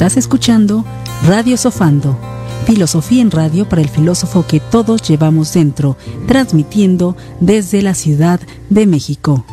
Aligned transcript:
Estás 0.00 0.16
escuchando 0.16 0.82
Radio 1.26 1.58
Sofando, 1.58 2.16
filosofía 2.64 3.20
en 3.20 3.30
radio 3.30 3.68
para 3.68 3.82
el 3.82 3.90
filósofo 3.90 4.46
que 4.46 4.58
todos 4.58 5.02
llevamos 5.02 5.52
dentro, 5.52 5.98
transmitiendo 6.26 7.18
desde 7.40 7.82
la 7.82 7.92
Ciudad 7.92 8.40
de 8.70 8.86
México. 8.86 9.44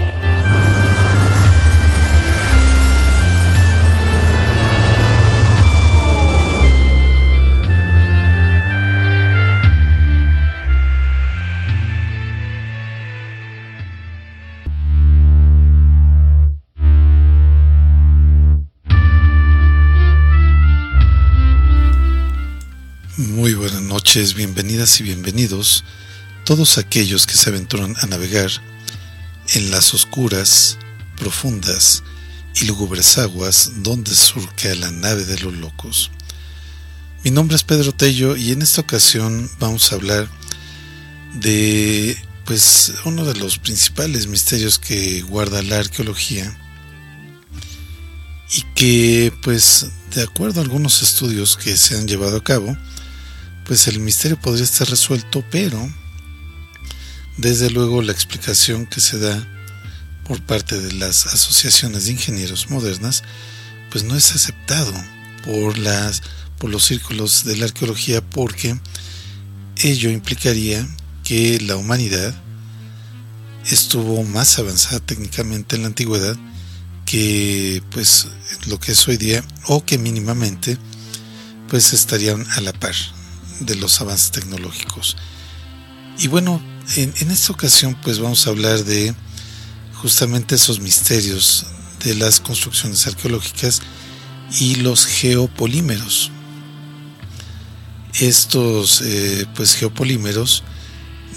Noches, 24.11 24.35
bienvenidas 24.35 24.99
y 24.99 25.05
bienvenidos 25.05 25.85
todos 26.45 26.79
aquellos 26.79 27.29
que 27.29 27.35
se 27.35 27.49
aventuran 27.49 27.95
a 28.01 28.07
navegar 28.07 28.51
en 29.55 29.71
las 29.71 29.95
oscuras, 29.95 30.79
profundas 31.17 32.03
y 32.57 32.65
lúgubres 32.65 33.19
aguas 33.19 33.71
donde 33.85 34.13
surca 34.13 34.75
la 34.75 34.91
nave 34.91 35.25
de 35.27 35.39
los 35.39 35.55
locos. 35.55 36.11
Mi 37.23 37.31
nombre 37.31 37.55
es 37.55 37.63
Pedro 37.63 37.93
Tello 37.93 38.35
y 38.35 38.51
en 38.51 38.63
esta 38.63 38.81
ocasión 38.81 39.49
vamos 39.61 39.93
a 39.93 39.95
hablar 39.95 40.29
de 41.35 42.21
pues 42.47 42.93
uno 43.05 43.25
de 43.25 43.39
los 43.39 43.59
principales 43.59 44.27
misterios 44.27 44.81
que 44.81 45.23
guarda 45.23 45.63
la 45.63 45.79
arqueología 45.79 46.59
y 48.57 48.63
que 48.75 49.33
pues 49.45 49.87
de 50.13 50.25
acuerdo 50.25 50.59
a 50.59 50.65
algunos 50.65 51.01
estudios 51.01 51.57
que 51.57 51.77
se 51.77 51.97
han 51.97 52.09
llevado 52.09 52.39
a 52.39 52.43
cabo 52.43 52.77
pues 53.71 53.87
el 53.87 54.01
misterio 54.01 54.37
podría 54.37 54.65
estar 54.65 54.91
resuelto, 54.91 55.45
pero 55.49 55.89
desde 57.37 57.71
luego 57.71 58.03
la 58.03 58.11
explicación 58.11 58.85
que 58.85 59.01
se 59.01 59.17
da 59.21 59.47
por 60.25 60.45
parte 60.45 60.81
de 60.81 60.93
las 60.95 61.27
asociaciones 61.27 62.07
de 62.07 62.11
ingenieros 62.11 62.69
modernas, 62.69 63.23
pues 63.93 64.03
no 64.03 64.17
es 64.17 64.35
aceptado 64.35 64.93
por 65.45 65.79
las 65.79 66.21
por 66.59 66.69
los 66.69 66.85
círculos 66.85 67.45
de 67.45 67.59
la 67.59 67.67
arqueología 67.67 68.29
porque 68.29 68.77
ello 69.77 70.11
implicaría 70.11 70.85
que 71.23 71.61
la 71.61 71.77
humanidad 71.77 72.35
estuvo 73.67 74.25
más 74.25 74.59
avanzada 74.59 74.99
técnicamente 74.99 75.77
en 75.77 75.83
la 75.83 75.89
antigüedad 75.89 76.37
que 77.07 77.85
pues 77.93 78.27
lo 78.67 78.81
que 78.81 78.91
es 78.91 79.07
hoy 79.07 79.17
día 79.17 79.45
o 79.69 79.85
que 79.85 79.97
mínimamente 79.97 80.77
pues 81.69 81.93
estarían 81.93 82.45
a 82.57 82.61
la 82.63 82.73
par 82.73 82.97
de 83.61 83.77
los 83.77 84.01
avances 84.01 84.31
tecnológicos. 84.33 85.17
Y 86.19 86.29
bueno, 86.29 86.61
en, 86.97 87.31
esta 87.31 87.53
ocasión 87.53 87.97
pues 88.03 88.19
vamos 88.19 88.47
a 88.47 88.51
hablar 88.51 88.85
de 88.85 89.15
justamente 89.95 90.55
esos 90.55 90.81
misterios 90.81 91.67
de 92.05 92.15
las 92.15 92.41
construcciones 92.41 93.07
arqueológicas 93.07 93.81
y 94.59 94.77
los 94.77 95.07
geopolímeros. 95.07 96.31
Estos 98.19 99.03
eh, 99.03 99.47
pues 99.55 99.75
geopolímeros, 99.75 100.65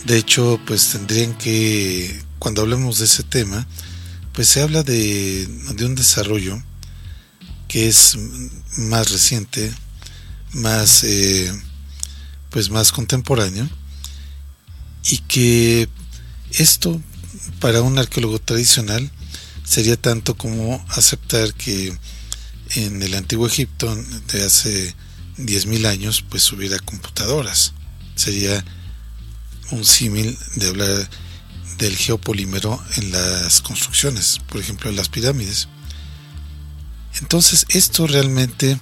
de 0.05 0.17
hecho, 0.17 0.59
pues 0.65 0.89
tendrían 0.89 1.37
que, 1.37 2.23
cuando 2.39 2.61
hablemos 2.61 2.99
de 2.99 3.05
ese 3.05 3.23
tema, 3.23 3.67
pues 4.33 4.47
se 4.47 4.61
habla 4.61 4.83
de, 4.83 5.47
de 5.75 5.85
un 5.85 5.95
desarrollo 5.95 6.61
que 7.67 7.87
es 7.87 8.17
más 8.77 9.11
reciente, 9.11 9.71
más 10.51 11.03
eh, 11.03 11.51
pues 12.53 12.69
más 12.69 12.91
contemporáneo 12.91 13.67
y 15.09 15.17
que 15.17 15.89
esto 16.51 17.01
para 17.59 17.81
un 17.81 17.97
arqueólogo 17.97 18.37
tradicional 18.37 19.11
sería 19.63 19.97
tanto 19.99 20.37
como 20.37 20.85
aceptar 20.89 21.51
que 21.55 21.97
en 22.75 23.01
el 23.01 23.15
antiguo 23.15 23.47
Egipto 23.47 23.95
de 24.31 24.43
hace 24.43 24.93
10.000 25.39 25.87
años 25.87 26.23
pues 26.29 26.51
hubiera 26.53 26.77
computadoras. 26.77 27.73
Sería 28.15 28.63
un 29.71 29.83
símil 29.83 30.37
de 30.55 30.67
hablar 30.67 31.09
del 31.79 31.97
geopolímero 31.97 32.79
en 32.97 33.11
las 33.11 33.61
construcciones 33.61 34.39
por 34.47 34.61
ejemplo 34.61 34.91
en 34.91 34.95
las 34.95 35.09
pirámides. 35.09 35.69
Entonces 37.19 37.65
esto 37.69 38.05
realmente 38.05 38.79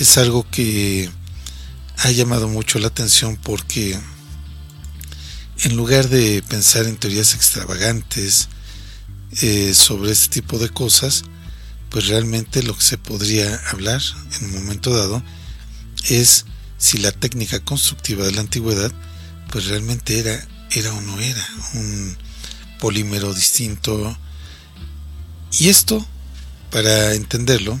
es 0.00 0.18
algo 0.18 0.44
que 0.50 1.10
ha 1.98 2.10
llamado 2.10 2.48
mucho 2.48 2.78
la 2.78 2.88
atención 2.88 3.36
porque 3.36 3.98
en 5.64 5.76
lugar 5.76 6.08
de 6.08 6.42
pensar 6.48 6.86
en 6.86 6.96
teorías 6.96 7.34
extravagantes 7.34 8.48
eh, 9.42 9.74
sobre 9.74 10.12
este 10.12 10.40
tipo 10.40 10.58
de 10.58 10.68
cosas, 10.68 11.24
pues 11.90 12.06
realmente 12.06 12.62
lo 12.62 12.76
que 12.76 12.84
se 12.84 12.98
podría 12.98 13.60
hablar 13.70 14.00
en 14.40 14.46
un 14.46 14.54
momento 14.54 14.96
dado 14.96 15.22
es 16.08 16.44
si 16.76 16.98
la 16.98 17.10
técnica 17.10 17.60
constructiva 17.60 18.24
de 18.24 18.32
la 18.32 18.40
antigüedad 18.40 18.92
pues 19.50 19.66
realmente 19.66 20.20
era, 20.20 20.46
era 20.70 20.92
o 20.92 21.00
no 21.00 21.18
era 21.20 21.44
un 21.74 22.16
polímero 22.78 23.34
distinto. 23.34 24.16
Y 25.58 25.68
esto, 25.68 26.06
para 26.70 27.14
entenderlo, 27.14 27.80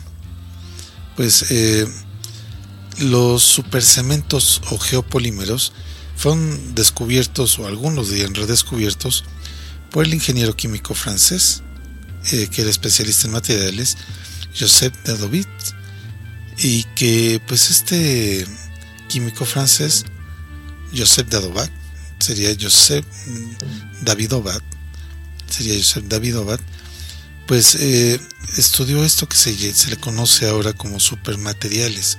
pues 1.16 1.44
eh, 1.50 1.86
los 2.98 3.42
supercementos 3.42 4.60
o 4.70 4.78
geopolímeros 4.78 5.72
fueron 6.16 6.74
descubiertos, 6.74 7.58
o 7.58 7.66
algunos 7.66 8.10
dirían 8.10 8.34
redescubiertos, 8.34 9.24
por 9.90 10.04
el 10.04 10.14
ingeniero 10.14 10.56
químico 10.56 10.94
francés, 10.94 11.62
eh, 12.32 12.48
que 12.50 12.62
era 12.62 12.70
especialista 12.70 13.26
en 13.26 13.32
materiales, 13.34 13.96
Joseph 14.58 14.94
Dadovit, 15.04 15.48
y 16.58 16.82
que 16.96 17.40
pues 17.46 17.70
este 17.70 18.46
químico 19.08 19.44
francés, 19.44 20.04
Joseph 20.94 21.28
Dadovat, 21.28 21.70
sería 22.18 22.54
Joseph 22.60 23.06
Davidovat, 24.02 24.62
sería 25.48 25.76
Joseph 25.76 26.04
Davidovat, 26.08 26.60
pues 27.46 27.76
eh, 27.76 28.20
estudió 28.56 29.04
esto 29.04 29.28
que 29.28 29.36
se, 29.36 29.72
se 29.72 29.90
le 29.90 29.96
conoce 29.96 30.48
ahora 30.48 30.72
como 30.72 30.98
supermateriales 30.98 32.18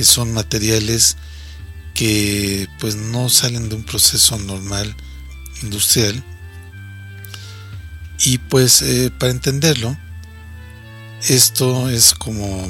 que 0.00 0.04
son 0.04 0.32
materiales 0.32 1.18
que 1.92 2.66
pues 2.78 2.96
no 2.96 3.28
salen 3.28 3.68
de 3.68 3.74
un 3.74 3.84
proceso 3.84 4.38
normal 4.38 4.96
industrial. 5.62 6.24
Y 8.24 8.38
pues 8.38 8.80
eh, 8.80 9.12
para 9.18 9.30
entenderlo 9.30 9.94
esto 11.28 11.90
es 11.90 12.14
como 12.14 12.66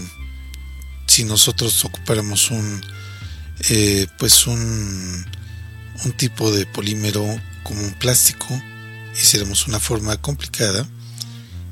si 1.06 1.22
nosotros 1.22 1.84
ocupáramos 1.84 2.50
un 2.50 2.84
eh, 3.68 4.08
pues 4.18 4.48
un, 4.48 5.24
un 6.04 6.12
tipo 6.16 6.50
de 6.50 6.66
polímero 6.66 7.24
como 7.62 7.80
un 7.80 7.92
plástico 7.92 8.60
hiciéramos 9.14 9.68
una 9.68 9.78
forma 9.78 10.16
complicada 10.16 10.84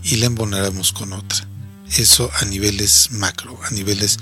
y 0.04 0.18
la 0.18 0.26
embonáramos 0.26 0.92
con 0.92 1.12
otra. 1.12 1.48
Eso 1.96 2.30
a 2.40 2.44
niveles 2.44 3.10
macro 3.10 3.58
a 3.64 3.70
niveles 3.70 4.20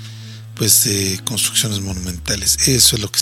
pues 0.57 0.83
de 0.85 1.19
construcciones 1.23 1.81
monumentales. 1.81 2.67
Eso 2.67 2.95
es 2.95 3.01
lo 3.01 3.09
que 3.09 3.19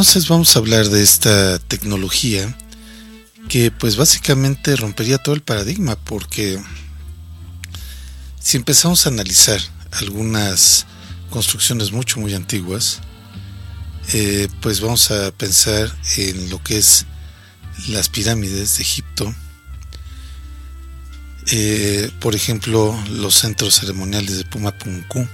Entonces 0.00 0.28
vamos 0.28 0.56
a 0.56 0.60
hablar 0.60 0.88
de 0.88 1.02
esta 1.02 1.58
tecnología 1.58 2.56
que 3.50 3.70
pues 3.70 3.96
básicamente 3.96 4.74
rompería 4.74 5.18
todo 5.18 5.34
el 5.34 5.42
paradigma 5.42 5.94
porque 5.94 6.58
si 8.40 8.56
empezamos 8.56 9.04
a 9.04 9.10
analizar 9.10 9.60
algunas 9.92 10.86
construcciones 11.28 11.92
mucho 11.92 12.18
muy 12.18 12.32
antiguas, 12.32 13.00
eh, 14.14 14.48
pues 14.62 14.80
vamos 14.80 15.10
a 15.10 15.32
pensar 15.32 15.94
en 16.16 16.48
lo 16.48 16.62
que 16.64 16.78
es 16.78 17.04
las 17.88 18.08
pirámides 18.08 18.78
de 18.78 18.82
Egipto, 18.82 19.34
eh, 21.48 22.10
por 22.20 22.34
ejemplo 22.34 22.98
los 23.10 23.34
centros 23.34 23.74
ceremoniales 23.74 24.38
de 24.38 24.46
Pumapunku 24.46 25.28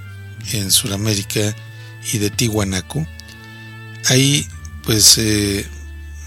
en 0.51 0.73
Sudamérica 0.73 1.55
y 2.13 2.19
de 2.19 2.31
Tiwanaku, 2.31 3.07
hay 4.09 4.49
pues 4.87 5.19
eh, 5.19 5.67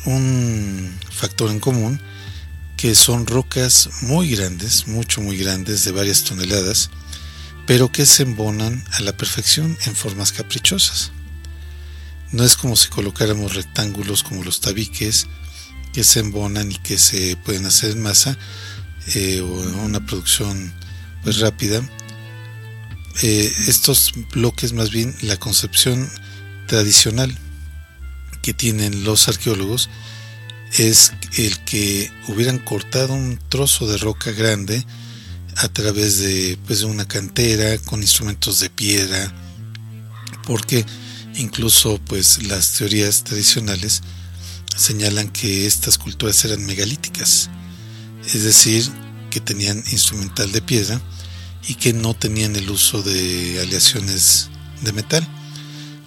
un 0.06 0.94
factor 1.10 1.50
en 1.50 1.62
común 1.62 2.00
que 2.76 2.94
son 2.94 3.26
rocas 3.26 3.90
muy 4.02 4.30
grandes, 4.36 4.88
mucho 4.88 5.22
muy 5.22 5.38
grandes, 5.38 5.86
de 5.86 5.92
varias 5.92 6.26
toneladas, 6.26 6.90
pero 7.66 7.92
que 7.92 8.06
se 8.06 8.24
embonan 8.24 8.84
a 8.92 9.02
la 9.02 9.16
perfección 9.16 9.78
en 9.86 9.96
formas 9.96 10.34
caprichosas. 10.34 11.12
No 12.32 12.44
es 12.44 12.58
como 12.58 12.76
si 12.76 12.90
colocáramos 12.90 13.56
rectángulos 13.56 14.24
como 14.24 14.44
los 14.44 14.60
tabiques 14.60 15.28
que 15.94 16.04
se 16.04 16.20
embonan 16.20 16.72
y 16.72 16.76
que 16.76 16.98
se 16.98 17.38
pueden 17.38 17.66
hacer 17.66 17.92
en 17.92 18.04
masa 18.04 18.38
eh, 19.16 19.40
o 19.40 19.52
una 19.84 20.06
producción 20.06 20.74
pues 21.24 21.40
rápida. 21.40 21.82
Eh, 23.24 23.54
estos 23.68 24.12
bloques 24.34 24.74
más 24.74 24.92
bien 24.92 25.16
la 25.22 25.38
concepción 25.38 26.10
tradicional 26.68 27.38
que 28.50 28.54
tienen 28.56 29.04
los 29.04 29.28
arqueólogos 29.28 29.92
es 30.72 31.14
el 31.38 31.60
que 31.66 32.12
hubieran 32.28 32.58
cortado 32.58 33.14
un 33.14 33.38
trozo 33.48 33.86
de 33.86 34.00
roca 34.00 34.32
grande 34.32 34.84
a 35.58 35.68
través 35.68 36.18
de, 36.18 36.58
pues, 36.66 36.80
de 36.80 36.86
una 36.86 37.08
cantera 37.08 37.78
con 37.78 38.02
instrumentos 38.02 38.60
de 38.60 38.72
piedra, 38.72 39.32
porque 40.48 40.84
incluso 41.36 42.00
pues 42.08 42.42
las 42.48 42.72
teorías 42.74 43.24
tradicionales 43.24 44.02
señalan 44.76 45.30
que 45.30 45.68
estas 45.68 46.00
culturas 46.00 46.44
eran 46.44 46.66
megalíticas, 46.66 47.52
es 48.34 48.44
decir, 48.44 48.90
que 49.30 49.42
tenían 49.42 49.84
instrumental 49.92 50.52
de 50.52 50.64
piedra 50.64 51.00
y 51.68 51.76
que 51.76 51.94
no 51.94 52.16
tenían 52.16 52.56
el 52.56 52.68
uso 52.72 53.04
de 53.04 53.60
aleaciones 53.62 54.50
de 54.82 54.92
metal. 54.92 55.39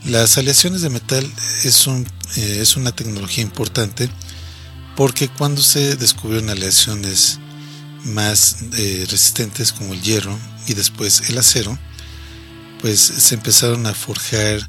Las 0.05 0.37
aleaciones 0.37 0.83
de 0.83 0.91
metal 0.91 1.31
es, 1.63 1.87
un, 1.87 2.05
eh, 2.37 2.59
es 2.61 2.77
una 2.77 2.91
tecnología 2.91 3.45
importante 3.45 4.11
porque 4.97 5.29
cuando 5.29 5.63
se 5.63 5.95
descubrieron 5.97 6.51
aleaciones 6.51 7.39
más 8.05 8.57
eh, 8.77 9.07
resistentes 9.09 9.73
como 9.73 9.95
el 9.95 10.03
hierro 10.03 10.37
y 10.67 10.75
después 10.75 11.31
el 11.31 11.39
acero, 11.39 11.79
pues 12.81 13.01
se 13.01 13.37
empezaron 13.37 13.87
a 13.87 13.95
forjar 13.95 14.69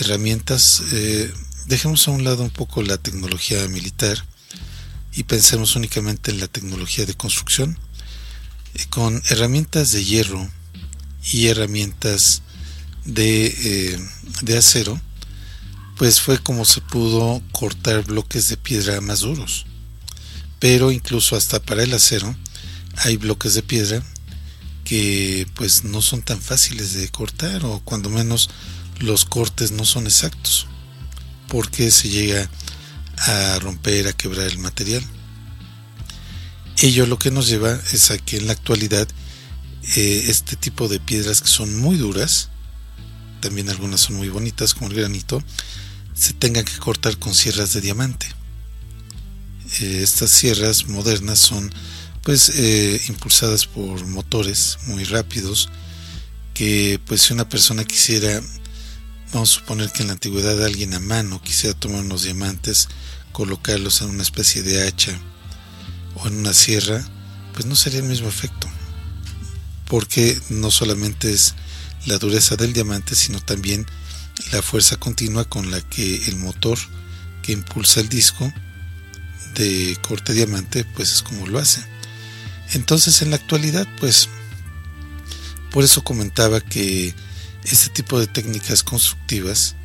herramientas. 0.00 0.82
Eh, 0.92 1.30
dejemos 1.66 2.08
a 2.08 2.12
un 2.12 2.24
lado 2.24 2.42
un 2.42 2.50
poco 2.50 2.82
la 2.82 2.96
tecnología 2.96 3.68
militar 3.68 4.24
y 5.12 5.24
pensemos 5.24 5.76
únicamente 5.76 6.30
en 6.30 6.40
la 6.40 6.48
tecnología 6.48 7.04
de 7.04 7.14
construcción. 7.14 7.78
Con 8.88 9.22
herramientas 9.28 9.92
de 9.92 10.02
hierro 10.02 10.50
y 11.30 11.48
herramientas 11.48 12.40
de, 13.04 13.98
de 14.42 14.56
acero, 14.56 15.00
pues 15.96 16.20
fue 16.20 16.38
como 16.38 16.64
se 16.64 16.80
pudo 16.80 17.42
cortar 17.52 18.04
bloques 18.04 18.48
de 18.48 18.56
piedra 18.56 19.00
más 19.00 19.20
duros. 19.20 19.66
Pero 20.58 20.92
incluso 20.92 21.36
hasta 21.36 21.60
para 21.60 21.82
el 21.82 21.92
acero 21.92 22.34
hay 22.96 23.16
bloques 23.16 23.54
de 23.54 23.62
piedra 23.62 24.02
que 24.84 25.46
pues 25.54 25.84
no 25.84 26.02
son 26.02 26.22
tan 26.22 26.40
fáciles 26.40 26.94
de 26.94 27.08
cortar 27.08 27.64
o 27.64 27.80
cuando 27.84 28.10
menos 28.10 28.50
los 28.98 29.24
cortes 29.24 29.72
no 29.72 29.84
son 29.84 30.06
exactos 30.06 30.66
porque 31.48 31.90
se 31.90 32.08
llega 32.08 32.48
a 33.18 33.58
romper, 33.58 34.08
a 34.08 34.12
quebrar 34.12 34.46
el 34.46 34.58
material. 34.58 35.04
Ello 36.78 37.06
lo 37.06 37.18
que 37.18 37.30
nos 37.30 37.46
lleva 37.46 37.78
es 37.92 38.10
a 38.10 38.16
que 38.18 38.38
en 38.38 38.46
la 38.46 38.54
actualidad 38.54 39.06
eh, 39.96 40.24
este 40.28 40.56
tipo 40.56 40.88
de 40.88 40.98
piedras 40.98 41.42
que 41.42 41.48
son 41.48 41.76
muy 41.76 41.96
duras, 41.96 42.48
también 43.42 43.68
algunas 43.68 44.00
son 44.00 44.16
muy 44.16 44.30
bonitas 44.30 44.72
como 44.72 44.90
el 44.90 44.96
granito, 44.96 45.42
se 46.14 46.32
tengan 46.32 46.64
que 46.64 46.78
cortar 46.78 47.18
con 47.18 47.34
sierras 47.34 47.74
de 47.74 47.82
diamante. 47.82 48.26
Eh, 49.80 50.00
estas 50.02 50.30
sierras 50.30 50.86
modernas 50.86 51.38
son 51.38 51.70
pues 52.22 52.52
eh, 52.54 53.02
impulsadas 53.08 53.66
por 53.66 54.06
motores 54.06 54.78
muy 54.86 55.04
rápidos 55.04 55.68
que 56.54 57.00
pues 57.06 57.22
si 57.22 57.32
una 57.32 57.48
persona 57.48 57.84
quisiera 57.84 58.40
vamos 59.32 59.50
a 59.50 59.60
suponer 59.60 59.90
que 59.90 60.02
en 60.02 60.08
la 60.08 60.14
antigüedad 60.14 60.62
alguien 60.62 60.94
a 60.94 61.00
mano 61.00 61.40
quisiera 61.42 61.74
tomar 61.78 62.00
unos 62.00 62.22
diamantes 62.22 62.88
colocarlos 63.32 64.02
en 64.02 64.10
una 64.10 64.22
especie 64.22 64.62
de 64.62 64.86
hacha 64.86 65.18
o 66.16 66.28
en 66.28 66.36
una 66.36 66.52
sierra 66.52 67.02
pues 67.54 67.66
no 67.66 67.74
sería 67.74 68.00
el 68.00 68.06
mismo 68.06 68.28
efecto 68.28 68.68
porque 69.88 70.38
no 70.50 70.70
solamente 70.70 71.32
es 71.32 71.54
la 72.06 72.18
dureza 72.18 72.56
del 72.56 72.72
diamante 72.72 73.14
sino 73.14 73.40
también 73.40 73.86
la 74.50 74.62
fuerza 74.62 74.96
continua 74.96 75.44
con 75.44 75.70
la 75.70 75.80
que 75.80 76.26
el 76.26 76.36
motor 76.36 76.78
que 77.42 77.52
impulsa 77.52 78.00
el 78.00 78.08
disco 78.08 78.52
de 79.54 79.96
corte 80.02 80.32
diamante 80.32 80.84
pues 80.84 81.12
es 81.12 81.22
como 81.22 81.46
lo 81.46 81.58
hace. 81.58 81.84
Entonces 82.72 83.22
en 83.22 83.30
la 83.30 83.36
actualidad 83.36 83.86
pues 84.00 84.28
por 85.70 85.84
eso 85.84 86.04
comentaba 86.04 86.60
que 86.60 87.14
este 87.64 87.90
tipo 87.90 88.18
de 88.18 88.26
técnicas 88.26 88.82
constructivas 88.82 89.76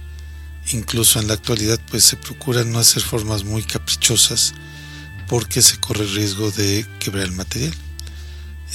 incluso 0.74 1.20
en 1.20 1.28
la 1.28 1.34
actualidad 1.36 1.80
pues 1.90 2.04
se 2.04 2.18
procura 2.18 2.64
no 2.64 2.80
hacer 2.80 3.04
formas 3.04 3.44
muy 3.44 3.64
caprichosas 3.64 4.54
porque 5.28 5.62
se 5.62 5.78
corre 5.78 6.06
el 6.06 6.14
riesgo 6.14 6.52
de 6.52 6.86
quebrar 7.00 7.26
el 7.26 7.34
material. 7.34 7.74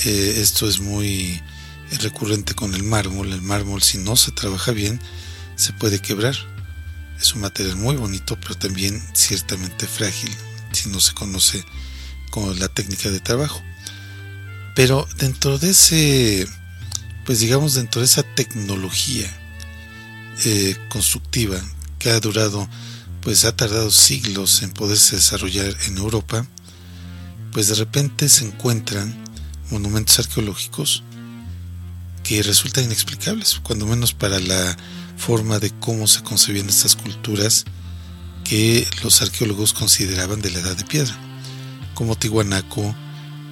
Eh, 0.04 0.34
esto 0.38 0.68
es 0.68 0.80
muy 0.80 1.40
recurrente 2.00 2.54
con 2.54 2.74
el 2.74 2.82
mármol 2.82 3.32
el 3.32 3.42
mármol 3.42 3.82
si 3.82 3.98
no 3.98 4.16
se 4.16 4.32
trabaja 4.32 4.72
bien 4.72 5.00
se 5.56 5.72
puede 5.72 6.00
quebrar. 6.00 6.34
Es 7.20 7.34
un 7.34 7.42
material 7.42 7.76
muy 7.76 7.96
bonito, 7.96 8.38
pero 8.40 8.56
también 8.56 9.00
ciertamente 9.12 9.86
frágil 9.86 10.30
si 10.72 10.88
no 10.88 10.98
se 11.00 11.14
conoce 11.14 11.64
como 12.30 12.52
la 12.54 12.68
técnica 12.68 13.10
de 13.10 13.20
trabajo. 13.20 13.62
Pero 14.74 15.06
dentro 15.18 15.58
de 15.58 15.70
ese, 15.70 16.48
pues 17.24 17.40
digamos 17.40 17.74
dentro 17.74 18.00
de 18.00 18.06
esa 18.06 18.22
tecnología 18.22 19.30
eh, 20.44 20.76
constructiva 20.88 21.60
que 21.98 22.10
ha 22.10 22.18
durado, 22.18 22.68
pues 23.20 23.44
ha 23.44 23.54
tardado 23.54 23.90
siglos 23.90 24.62
en 24.62 24.72
poderse 24.72 25.16
desarrollar 25.16 25.76
en 25.86 25.98
Europa, 25.98 26.46
pues 27.52 27.68
de 27.68 27.74
repente 27.74 28.28
se 28.28 28.46
encuentran 28.46 29.14
monumentos 29.70 30.18
arqueológicos 30.18 31.04
que 32.22 32.42
resultan 32.42 32.84
inexplicables, 32.84 33.60
cuando 33.62 33.86
menos 33.86 34.12
para 34.12 34.38
la 34.40 34.76
forma 35.16 35.58
de 35.58 35.70
cómo 35.78 36.06
se 36.06 36.22
concebían 36.22 36.68
estas 36.68 36.96
culturas 36.96 37.64
que 38.44 38.86
los 39.02 39.22
arqueólogos 39.22 39.72
consideraban 39.72 40.40
de 40.40 40.50
la 40.50 40.60
edad 40.60 40.76
de 40.76 40.84
piedra, 40.84 41.16
como 41.94 42.16
Tihuanaco, 42.16 42.94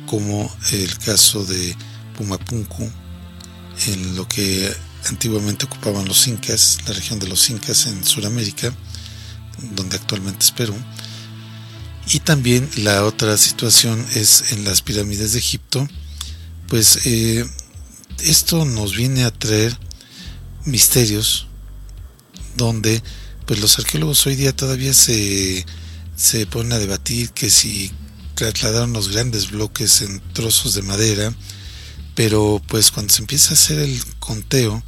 como 0.07 0.55
el 0.73 0.99
caso 0.99 1.45
de 1.45 1.77
Pumapunku, 2.17 2.91
en 3.87 4.17
lo 4.17 4.27
que 4.29 4.75
antiguamente 5.09 5.67
ocupaban 5.67 6.07
los 6.07 6.27
incas, 6.27 6.79
la 6.87 6.93
región 6.93 7.19
de 7.19 7.29
los 7.29 7.49
incas 7.51 7.87
en 7.87 8.05
Sudamérica, 8.05 8.75
donde 9.75 9.97
actualmente 9.97 10.45
es 10.45 10.51
Perú. 10.51 10.75
Y 12.13 12.21
también 12.21 12.69
la 12.77 13.05
otra 13.05 13.37
situación 13.37 14.05
es 14.15 14.53
en 14.53 14.65
las 14.65 14.83
pirámides 14.83 15.33
de 15.33 15.39
Egipto, 15.39 15.87
pues 16.67 17.07
eh, 17.07 17.49
esto 18.25 18.65
nos 18.65 18.97
viene 18.97 19.25
a 19.25 19.31
traer 19.31 19.77
misterios 20.65 21.47
donde 22.57 23.03
pues 23.47 23.61
los 23.61 23.79
arqueólogos 23.79 24.27
hoy 24.27 24.37
día 24.37 24.55
todavía 24.55 24.95
se, 24.95 25.65
se 26.17 26.47
ponen 26.47 26.73
a 26.73 26.79
debatir 26.79 27.31
que 27.31 27.51
si 27.51 27.91
trasladaron 28.35 28.93
los 28.93 29.11
grandes 29.11 29.51
bloques 29.51 30.03
en 30.03 30.21
trozos 30.33 30.75
de 30.75 30.83
madera, 30.83 31.35
pero 32.15 32.63
pues 32.69 32.91
cuando 32.91 33.13
se 33.13 33.21
empieza 33.21 33.51
a 33.51 33.55
hacer 33.55 33.79
el 33.79 34.03
conteo 34.19 34.83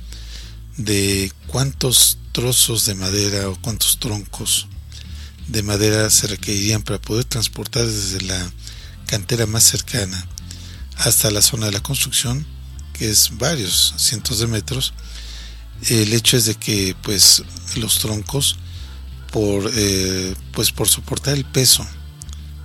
de 0.77 1.33
cuántos 1.47 2.19
trozos 2.33 2.87
de 2.87 2.95
madera 2.95 3.49
o 3.49 3.61
cuántos 3.61 3.99
troncos 3.99 4.69
de 5.49 5.63
madera 5.63 6.09
se 6.09 6.29
requerirían 6.29 6.83
para 6.83 7.01
poder 7.01 7.25
transportar 7.25 7.87
desde 7.87 8.23
la 8.23 8.53
cantera 9.07 9.47
más 9.47 9.65
cercana 9.65 10.27
hasta 10.97 11.31
la 11.31 11.43
zona 11.43 11.67
de 11.67 11.73
la 11.73 11.83
construcción, 11.83 12.47
que 12.93 13.11
es 13.11 13.37
varios 13.39 13.95
cientos 13.97 14.39
de 14.39 14.47
metros, 14.47 14.93
el 15.89 16.13
hecho 16.13 16.37
es 16.37 16.47
de 16.47 16.55
que 16.55 16.95
pues 17.03 17.43
los 17.77 17.99
troncos 17.99 18.57
por, 19.31 19.71
eh, 19.75 20.35
pues 20.53 20.71
por 20.71 20.89
soportar 20.89 21.35
el 21.35 21.45
peso 21.45 21.87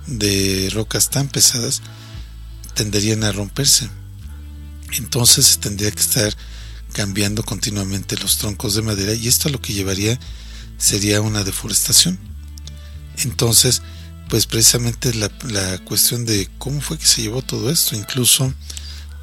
de 0.06 0.70
rocas 0.72 1.10
tan 1.10 1.28
pesadas, 1.28 1.82
tenderían 2.74 3.24
a 3.24 3.32
romperse. 3.32 3.88
Entonces 4.92 5.58
tendría 5.58 5.90
que 5.90 6.00
estar 6.00 6.34
cambiando 6.92 7.42
continuamente 7.42 8.16
los 8.16 8.38
troncos 8.38 8.74
de 8.74 8.82
madera 8.82 9.14
y 9.14 9.28
esto 9.28 9.48
lo 9.48 9.60
que 9.60 9.72
llevaría 9.72 10.18
sería 10.78 11.20
una 11.20 11.44
deforestación. 11.44 12.18
Entonces, 13.24 13.82
pues 14.28 14.46
precisamente 14.46 15.12
la 15.14 15.78
cuestión 15.84 16.24
de 16.24 16.48
cómo 16.58 16.80
fue 16.80 16.98
que 16.98 17.06
se 17.06 17.22
llevó 17.22 17.42
todo 17.42 17.70
esto, 17.70 17.96
incluso 17.96 18.54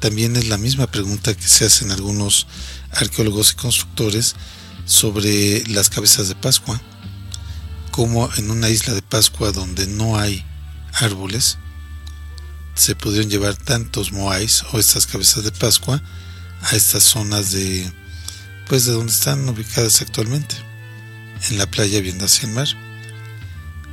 también 0.00 0.36
es 0.36 0.48
la 0.48 0.58
misma 0.58 0.86
pregunta 0.86 1.34
que 1.34 1.48
se 1.48 1.64
hacen 1.64 1.90
algunos 1.90 2.46
arqueólogos 2.92 3.52
y 3.52 3.56
constructores 3.56 4.34
sobre 4.84 5.66
las 5.68 5.90
cabezas 5.90 6.28
de 6.28 6.34
Pascua, 6.36 6.80
como 7.90 8.30
en 8.36 8.50
una 8.50 8.68
isla 8.68 8.94
de 8.94 9.02
Pascua 9.02 9.52
donde 9.52 9.86
no 9.86 10.18
hay 10.18 10.44
árboles, 10.92 11.58
se 12.74 12.94
pudieron 12.94 13.30
llevar 13.30 13.56
tantos 13.56 14.12
moais 14.12 14.64
o 14.72 14.78
estas 14.78 15.06
cabezas 15.06 15.44
de 15.44 15.52
Pascua 15.52 16.02
a 16.60 16.76
estas 16.76 17.02
zonas 17.02 17.52
de 17.52 17.90
pues 18.68 18.84
de 18.84 18.92
donde 18.92 19.12
están 19.12 19.48
ubicadas 19.48 20.02
actualmente 20.02 20.56
en 21.50 21.58
la 21.58 21.70
playa 21.70 22.00
viendo 22.00 22.24
hacia 22.24 22.48
el 22.48 22.54
mar. 22.54 22.68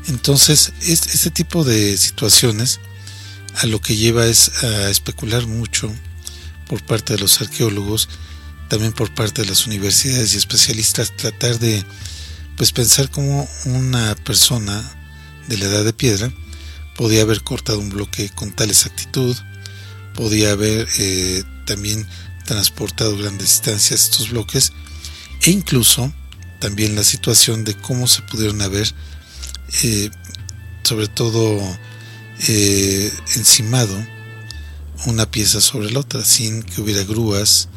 Entonces 0.08 0.74
este 0.82 1.32
tipo 1.32 1.64
de 1.64 1.98
situaciones 1.98 2.80
a 3.62 3.66
lo 3.66 3.82
que 3.82 3.96
lleva 3.96 4.26
es 4.26 4.64
a 4.64 4.90
especular 4.90 5.48
mucho 5.48 5.94
por 6.68 6.84
parte 6.84 7.14
de 7.14 7.20
los 7.20 7.42
arqueólogos 7.42 8.10
también 8.74 8.94
por 8.94 9.14
parte 9.14 9.44
de 9.44 9.50
las 9.50 9.68
universidades 9.68 10.34
y 10.34 10.38
especialistas 10.38 11.16
tratar 11.16 11.60
de 11.60 11.86
pues 12.58 12.72
pensar 12.72 13.10
cómo 13.10 13.48
una 13.66 14.16
persona 14.16 14.84
de 15.48 15.58
la 15.58 15.66
edad 15.66 15.84
de 15.86 15.94
piedra 15.94 16.34
podía 16.96 17.22
haber 17.22 17.44
cortado 17.44 17.80
un 17.80 17.90
bloque 17.90 18.30
con 18.30 18.52
tal 18.52 18.70
exactitud, 18.70 19.36
podía 20.16 20.52
haber 20.52 20.88
eh, 20.98 21.44
también 21.66 22.08
transportado 22.46 23.18
grandes 23.18 23.50
distancias 23.50 24.06
estos 24.06 24.32
bloques 24.32 24.74
e 25.42 25.52
incluso 25.52 26.12
también 26.60 26.96
la 26.96 27.04
situación 27.04 27.64
de 27.64 27.76
cómo 27.76 28.08
se 28.08 28.22
pudieron 28.24 28.62
haber 28.62 28.92
eh, 29.84 30.10
sobre 30.84 31.08
todo 31.08 31.62
eh, 32.48 33.12
encimado 33.36 33.96
una 35.06 35.30
pieza 35.30 35.62
sobre 35.62 35.92
la 35.92 36.00
otra 36.00 36.24
sin 36.24 36.64
que 36.64 36.82
hubiera 36.82 37.04
grúas, 37.04 37.70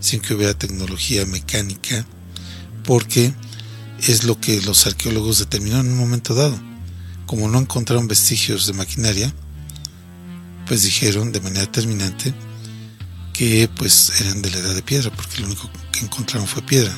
sin 0.00 0.20
que 0.20 0.34
hubiera 0.34 0.54
tecnología 0.54 1.26
mecánica, 1.26 2.06
porque 2.84 3.34
es 4.06 4.24
lo 4.24 4.40
que 4.40 4.60
los 4.62 4.86
arqueólogos 4.86 5.38
determinaron 5.38 5.86
en 5.86 5.92
un 5.92 5.98
momento 5.98 6.34
dado. 6.34 6.58
Como 7.26 7.48
no 7.48 7.58
encontraron 7.58 8.08
vestigios 8.08 8.66
de 8.66 8.72
maquinaria, 8.72 9.32
pues 10.66 10.82
dijeron 10.82 11.32
de 11.32 11.40
manera 11.40 11.70
terminante 11.70 12.32
que 13.32 13.68
pues 13.76 14.20
eran 14.20 14.42
de 14.42 14.50
la 14.50 14.58
edad 14.58 14.74
de 14.74 14.82
piedra, 14.82 15.10
porque 15.10 15.40
lo 15.40 15.46
único 15.46 15.70
que 15.92 16.00
encontraron 16.00 16.46
fue 16.46 16.62
piedra. 16.62 16.92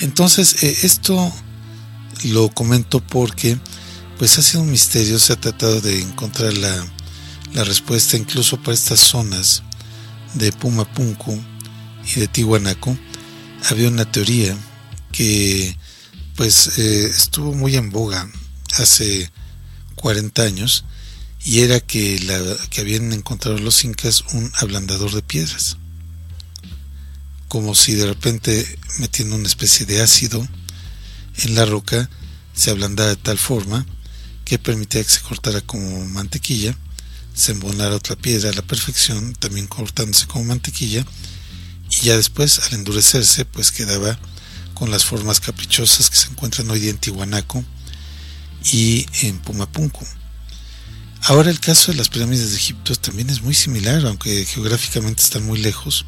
Entonces, 0.00 0.62
eh, 0.62 0.76
esto 0.82 1.32
lo 2.24 2.48
comento 2.48 3.00
porque 3.00 3.58
pues 4.18 4.36
ha 4.36 4.42
sido 4.42 4.62
un 4.62 4.70
misterio, 4.70 5.18
se 5.18 5.32
ha 5.32 5.40
tratado 5.40 5.80
de 5.80 6.00
encontrar 6.00 6.52
la, 6.54 6.86
la 7.52 7.64
respuesta 7.64 8.16
incluso 8.16 8.60
para 8.60 8.74
estas 8.74 8.98
zonas 8.98 9.62
de 10.34 10.50
Pumapunku 10.52 11.40
y 12.14 12.20
de 12.20 12.26
Tihuanaco. 12.26 12.98
Había 13.70 13.88
una 13.88 14.10
teoría 14.10 14.56
que 15.12 15.76
pues 16.34 16.78
eh, 16.78 17.04
estuvo 17.06 17.54
muy 17.54 17.76
en 17.76 17.90
boga 17.90 18.28
hace 18.78 19.30
40 19.94 20.42
años 20.42 20.84
y 21.44 21.60
era 21.60 21.80
que, 21.80 22.18
la, 22.20 22.40
que 22.70 22.80
habían 22.80 23.12
encontrado 23.12 23.58
los 23.58 23.84
incas 23.84 24.22
un 24.32 24.50
ablandador 24.56 25.12
de 25.12 25.22
piedras, 25.22 25.76
como 27.46 27.74
si 27.74 27.94
de 27.94 28.06
repente 28.06 28.78
metiendo 28.98 29.36
una 29.36 29.48
especie 29.48 29.86
de 29.86 30.02
ácido 30.02 30.46
en 31.38 31.54
la 31.54 31.64
roca 31.64 32.10
se 32.52 32.70
ablandara 32.70 33.10
de 33.10 33.16
tal 33.16 33.38
forma 33.38 33.86
que 34.48 34.58
permitía 34.58 35.04
que 35.04 35.10
se 35.10 35.20
cortara 35.20 35.60
como 35.60 36.06
mantequilla, 36.06 36.74
se 37.34 37.52
embonara 37.52 37.94
otra 37.94 38.16
piedra 38.16 38.48
a 38.48 38.54
la 38.54 38.62
perfección, 38.62 39.34
también 39.34 39.66
cortándose 39.66 40.26
como 40.26 40.46
mantequilla, 40.46 41.04
y 41.90 42.06
ya 42.06 42.16
después 42.16 42.58
al 42.60 42.74
endurecerse 42.74 43.44
pues 43.44 43.70
quedaba 43.70 44.18
con 44.72 44.90
las 44.90 45.04
formas 45.04 45.40
caprichosas 45.40 46.08
que 46.08 46.16
se 46.16 46.28
encuentran 46.28 46.70
hoy 46.70 46.88
en 46.88 46.96
Tihuanaco 46.96 47.62
y 48.72 49.06
en 49.22 49.38
Pumapunku. 49.38 50.06
Ahora 51.24 51.50
el 51.50 51.60
caso 51.60 51.92
de 51.92 51.98
las 51.98 52.08
pirámides 52.08 52.50
de 52.50 52.56
Egipto 52.56 52.94
también 52.96 53.28
es 53.28 53.42
muy 53.42 53.54
similar, 53.54 54.06
aunque 54.06 54.46
geográficamente 54.46 55.22
están 55.22 55.44
muy 55.44 55.58
lejos. 55.58 56.06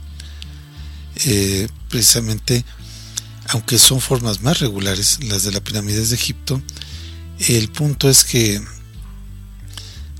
Eh, 1.27 1.69
precisamente, 1.91 2.65
aunque 3.49 3.77
son 3.77 4.01
formas 4.01 4.41
más 4.41 4.61
regulares, 4.61 5.19
las 5.25 5.43
de 5.43 5.53
las 5.53 5.61
pirámides 5.61 6.09
de 6.09 6.17
Egipto, 6.17 6.63
el 7.49 7.71
punto 7.71 8.09
es 8.09 8.25
que 8.25 8.61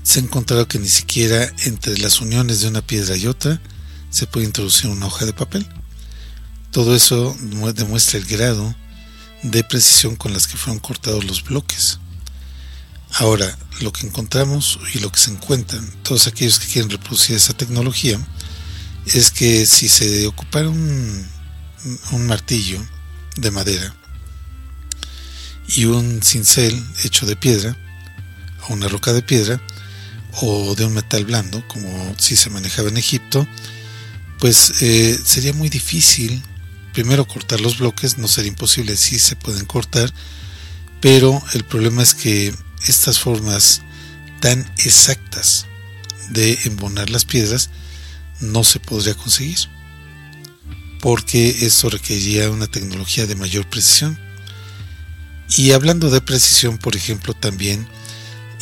se 0.03 0.19
ha 0.19 0.23
encontrado 0.23 0.67
que 0.67 0.79
ni 0.79 0.87
siquiera 0.87 1.51
entre 1.65 1.97
las 1.97 2.21
uniones 2.21 2.61
de 2.61 2.67
una 2.67 2.81
piedra 2.81 3.15
y 3.15 3.27
otra 3.27 3.61
se 4.09 4.27
puede 4.27 4.47
introducir 4.47 4.89
una 4.89 5.05
hoja 5.05 5.25
de 5.25 5.33
papel. 5.33 5.67
Todo 6.71 6.95
eso 6.95 7.35
demuestra 7.75 8.17
el 8.17 8.25
grado 8.25 8.75
de 9.43 9.63
precisión 9.63 10.15
con 10.15 10.33
las 10.33 10.47
que 10.47 10.57
fueron 10.57 10.79
cortados 10.79 11.25
los 11.25 11.43
bloques. 11.43 11.99
Ahora, 13.13 13.57
lo 13.81 13.91
que 13.91 14.07
encontramos 14.07 14.79
y 14.93 14.99
lo 14.99 15.11
que 15.11 15.19
se 15.19 15.31
encuentran, 15.31 15.85
todos 16.03 16.27
aquellos 16.27 16.59
que 16.59 16.67
quieren 16.67 16.89
reproducir 16.89 17.35
esa 17.35 17.53
tecnología, 17.53 18.19
es 19.05 19.31
que 19.31 19.65
si 19.65 19.89
se 19.89 20.27
ocupara 20.27 20.69
un, 20.69 21.27
martillo 22.27 22.79
de 23.35 23.51
madera 23.51 23.95
y 25.75 25.85
un 25.85 26.21
cincel 26.21 26.81
hecho 27.03 27.25
de 27.25 27.35
piedra, 27.35 27.75
o 28.67 28.73
una 28.73 28.87
roca 28.87 29.13
de 29.13 29.21
piedra, 29.21 29.61
o 30.41 30.75
de 30.75 30.85
un 30.85 30.93
metal 30.93 31.25
blando, 31.25 31.67
como 31.67 32.15
si 32.17 32.35
se 32.35 32.49
manejaba 32.49 32.89
en 32.89 32.97
Egipto, 32.97 33.47
pues 34.39 34.81
eh, 34.81 35.19
sería 35.23 35.53
muy 35.53 35.69
difícil 35.69 36.41
primero 36.93 37.27
cortar 37.27 37.61
los 37.61 37.77
bloques, 37.77 38.17
no 38.17 38.27
sería 38.27 38.49
imposible, 38.49 38.97
sí 38.97 39.19
se 39.19 39.35
pueden 39.35 39.65
cortar, 39.65 40.13
pero 40.99 41.41
el 41.53 41.63
problema 41.63 42.03
es 42.03 42.13
que 42.13 42.53
estas 42.87 43.19
formas 43.19 43.81
tan 44.39 44.59
exactas 44.77 45.67
de 46.29 46.57
embonar 46.65 47.09
las 47.09 47.25
piedras 47.25 47.69
no 48.39 48.63
se 48.63 48.79
podría 48.79 49.13
conseguir 49.13 49.57
porque 51.01 51.65
esto 51.65 51.89
requeriría 51.89 52.49
una 52.51 52.67
tecnología 52.67 53.25
de 53.25 53.35
mayor 53.35 53.67
precisión 53.67 54.19
y 55.57 55.71
hablando 55.71 56.09
de 56.09 56.21
precisión 56.21 56.77
por 56.77 56.95
ejemplo 56.95 57.33
también 57.33 57.87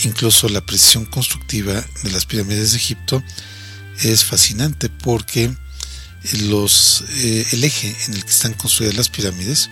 incluso 0.03 0.50
la 0.50 0.65
precisión 0.65 1.05
constructiva 1.05 1.86
de 2.03 2.12
las 2.12 2.25
pirámides 2.25 2.72
de 2.72 2.77
Egipto 2.77 3.24
es 4.01 4.24
fascinante 4.24 4.89
porque 4.89 5.53
los, 6.48 7.03
eh, 7.10 7.46
el 7.51 7.63
eje 7.63 7.96
en 8.08 8.13
el 8.13 8.24
que 8.24 8.31
están 8.31 8.53
construidas 8.53 8.98
las 8.98 9.10
pirámides 9.10 9.69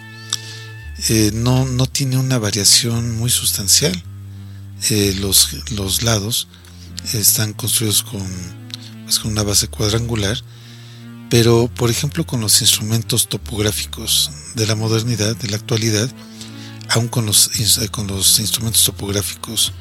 eh, 1.10 1.32
no, 1.34 1.66
no 1.66 1.86
tiene 1.86 2.18
una 2.18 2.40
variación 2.40 3.18
muy 3.18 3.30
sustancial. 3.30 4.02
Eh, 4.90 5.16
los, 5.20 5.72
los, 5.72 6.04
lados 6.04 6.48
están 7.14 7.54
construidos 7.54 8.04
con, 8.04 8.26
pues, 9.06 9.20
con 9.20 9.32
una 9.32 9.44
base 9.44 9.68
cuadrangular, 9.68 10.38
pero 11.30 11.68
por 11.68 11.90
ejemplo 11.90 12.26
con 12.26 12.42
los 12.42 12.62
instrumentos 12.62 13.28
topográficos 13.28 14.32
de 14.56 14.68
la 14.68 14.76
modernidad, 14.76 15.36
de 15.36 15.50
la 15.50 15.58
actualidad, 15.58 16.10
aún 16.90 17.08
con 17.08 17.26
los, 17.26 17.50
con 17.92 18.08
los 18.08 18.40
instrumentos 18.40 18.84
topográficos 18.84 19.74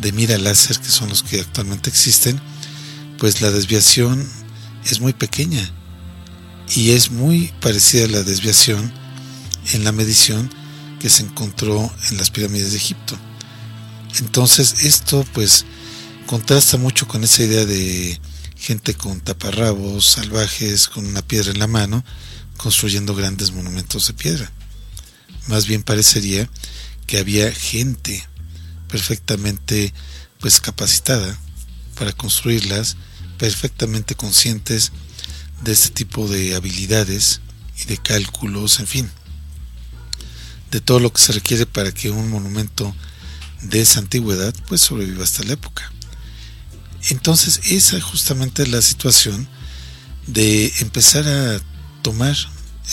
de 0.00 0.12
mira 0.12 0.38
láser, 0.38 0.78
que 0.78 0.88
son 0.88 1.08
los 1.08 1.22
que 1.22 1.40
actualmente 1.40 1.90
existen, 1.90 2.40
pues 3.18 3.40
la 3.40 3.50
desviación 3.50 4.28
es 4.90 5.00
muy 5.00 5.12
pequeña 5.12 5.70
y 6.74 6.92
es 6.92 7.10
muy 7.10 7.52
parecida 7.60 8.06
a 8.06 8.08
la 8.08 8.22
desviación 8.22 8.92
en 9.72 9.84
la 9.84 9.92
medición 9.92 10.50
que 10.98 11.10
se 11.10 11.22
encontró 11.22 11.90
en 12.10 12.18
las 12.18 12.30
pirámides 12.30 12.72
de 12.72 12.78
Egipto. 12.78 13.16
Entonces 14.18 14.84
esto 14.84 15.24
pues 15.32 15.64
contrasta 16.26 16.76
mucho 16.78 17.06
con 17.06 17.24
esa 17.24 17.42
idea 17.42 17.64
de 17.64 18.20
gente 18.56 18.94
con 18.94 19.20
taparrabos 19.20 20.06
salvajes, 20.06 20.88
con 20.88 21.06
una 21.06 21.22
piedra 21.22 21.50
en 21.50 21.58
la 21.58 21.66
mano, 21.66 22.04
construyendo 22.56 23.14
grandes 23.14 23.52
monumentos 23.52 24.06
de 24.06 24.14
piedra. 24.14 24.52
Más 25.48 25.66
bien 25.66 25.82
parecería 25.82 26.48
que 27.06 27.18
había 27.18 27.52
gente 27.52 28.24
perfectamente 28.88 29.92
pues 30.38 30.60
capacitada 30.60 31.38
para 31.98 32.12
construirlas, 32.12 32.96
perfectamente 33.38 34.14
conscientes 34.14 34.92
de 35.62 35.72
este 35.72 35.90
tipo 35.90 36.28
de 36.28 36.54
habilidades 36.54 37.40
y 37.80 37.84
de 37.86 37.98
cálculos, 37.98 38.80
en 38.80 38.86
fin. 38.86 39.10
de 40.70 40.80
todo 40.80 41.00
lo 41.00 41.12
que 41.12 41.22
se 41.22 41.32
requiere 41.32 41.66
para 41.66 41.92
que 41.92 42.10
un 42.10 42.30
monumento 42.30 42.94
de 43.60 43.82
esa 43.82 44.00
antigüedad 44.00 44.54
pues 44.68 44.80
sobreviva 44.80 45.22
hasta 45.22 45.44
la 45.44 45.52
época. 45.52 45.92
Entonces 47.10 47.60
esa 47.70 48.00
justamente 48.00 48.62
es 48.62 48.70
la 48.70 48.80
situación 48.80 49.48
de 50.26 50.72
empezar 50.80 51.26
a 51.28 51.60
tomar 52.02 52.36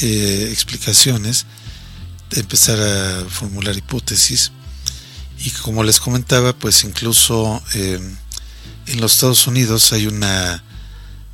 eh, 0.02 0.50
explicaciones, 0.52 1.46
empezar 2.32 2.80
a 2.80 3.26
formular 3.30 3.76
hipótesis. 3.78 4.52
Y 5.40 5.52
como 5.52 5.84
les 5.84 6.00
comentaba 6.00 6.54
pues 6.54 6.84
incluso 6.84 7.62
eh, 7.74 8.00
en 8.88 9.02
los 9.02 9.14
Estados 9.14 9.48
Unidos 9.48 9.94
hay 9.94 10.08
una 10.08 10.64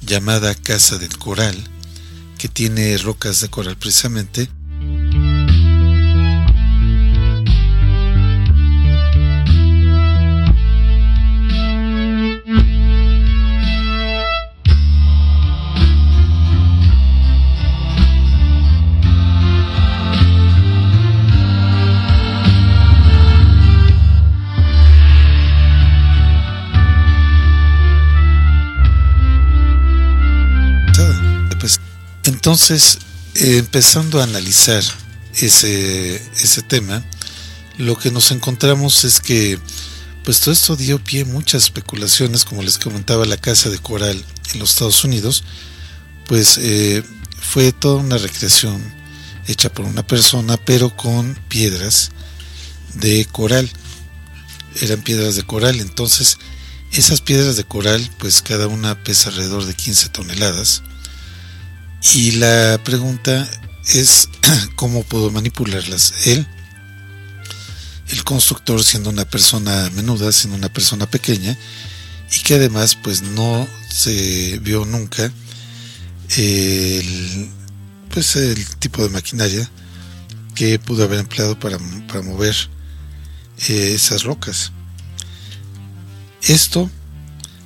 llamada 0.02 0.54
Casa 0.54 0.98
del 0.98 1.18
Coral 1.18 1.56
que 2.38 2.50
tiene 2.50 2.98
rocas 2.98 3.40
de 3.42 3.50
coral 3.50 3.78
precisamente 3.78 4.50
Entonces, 32.56 33.00
eh, 33.34 33.58
empezando 33.58 34.22
a 34.22 34.24
analizar 34.24 34.82
ese, 35.36 36.16
ese 36.42 36.62
tema, 36.62 37.04
lo 37.78 37.98
que 37.98 38.12
nos 38.12 38.32
encontramos 38.32 39.04
es 39.04 39.20
que 39.20 39.60
pues 40.24 40.40
todo 40.40 40.54
esto 40.54 40.78
dio 40.78 41.04
pie 41.04 41.24
a 41.24 41.26
muchas 41.26 41.64
especulaciones, 41.64 42.46
como 42.46 42.64
les 42.64 42.78
comentaba 42.78 43.26
la 43.26 43.36
casa 43.36 43.70
de 43.70 43.78
coral 43.80 44.24
en 44.54 44.60
los 44.60 44.70
Estados 44.70 45.04
Unidos, 45.04 45.44
pues 46.28 46.58
eh, 46.58 47.04
fue 47.42 47.74
toda 47.74 47.96
una 47.98 48.18
recreación 48.18 48.82
hecha 49.48 49.70
por 49.70 49.84
una 49.84 50.08
persona, 50.08 50.56
pero 50.56 50.96
con 50.96 51.38
piedras 51.50 52.12
de 52.94 53.26
coral. 53.26 53.70
Eran 54.80 55.02
piedras 55.02 55.36
de 55.36 55.44
coral, 55.44 55.82
entonces 55.82 56.38
esas 56.94 57.20
piedras 57.20 57.58
de 57.58 57.66
coral, 57.66 58.10
pues 58.18 58.42
cada 58.42 58.68
una 58.70 59.04
pesa 59.04 59.28
alrededor 59.28 59.66
de 59.66 59.74
15 59.74 60.08
toneladas 60.08 60.84
y 62.14 62.32
la 62.34 62.80
pregunta 62.84 63.50
es 63.94 64.30
cómo 64.76 65.04
pudo 65.04 65.32
manipularlas 65.32 66.28
él, 66.28 66.46
el 68.10 68.24
constructor 68.24 68.84
siendo 68.84 69.10
una 69.10 69.26
persona 69.26 69.90
menuda, 69.96 70.32
siendo 70.32 70.58
una 70.58 70.72
persona 70.72 71.10
pequeña, 71.10 71.58
y 72.32 72.40
que 72.40 72.56
además 72.56 72.96
pues 72.96 73.22
no 73.22 73.68
se 73.90 74.60
vio 74.60 74.86
nunca 74.86 75.32
el, 76.38 77.50
pues 78.10 78.36
el 78.36 78.66
tipo 78.78 79.04
de 79.04 79.10
maquinaria 79.10 79.70
que 80.54 80.80
pudo 80.80 81.04
haber 81.04 81.20
empleado 81.20 81.60
para, 81.60 81.78
mover 82.24 82.56
eh, 83.68 83.94
esas 83.94 84.24
rocas. 84.24 84.72
Esto, 86.44 86.90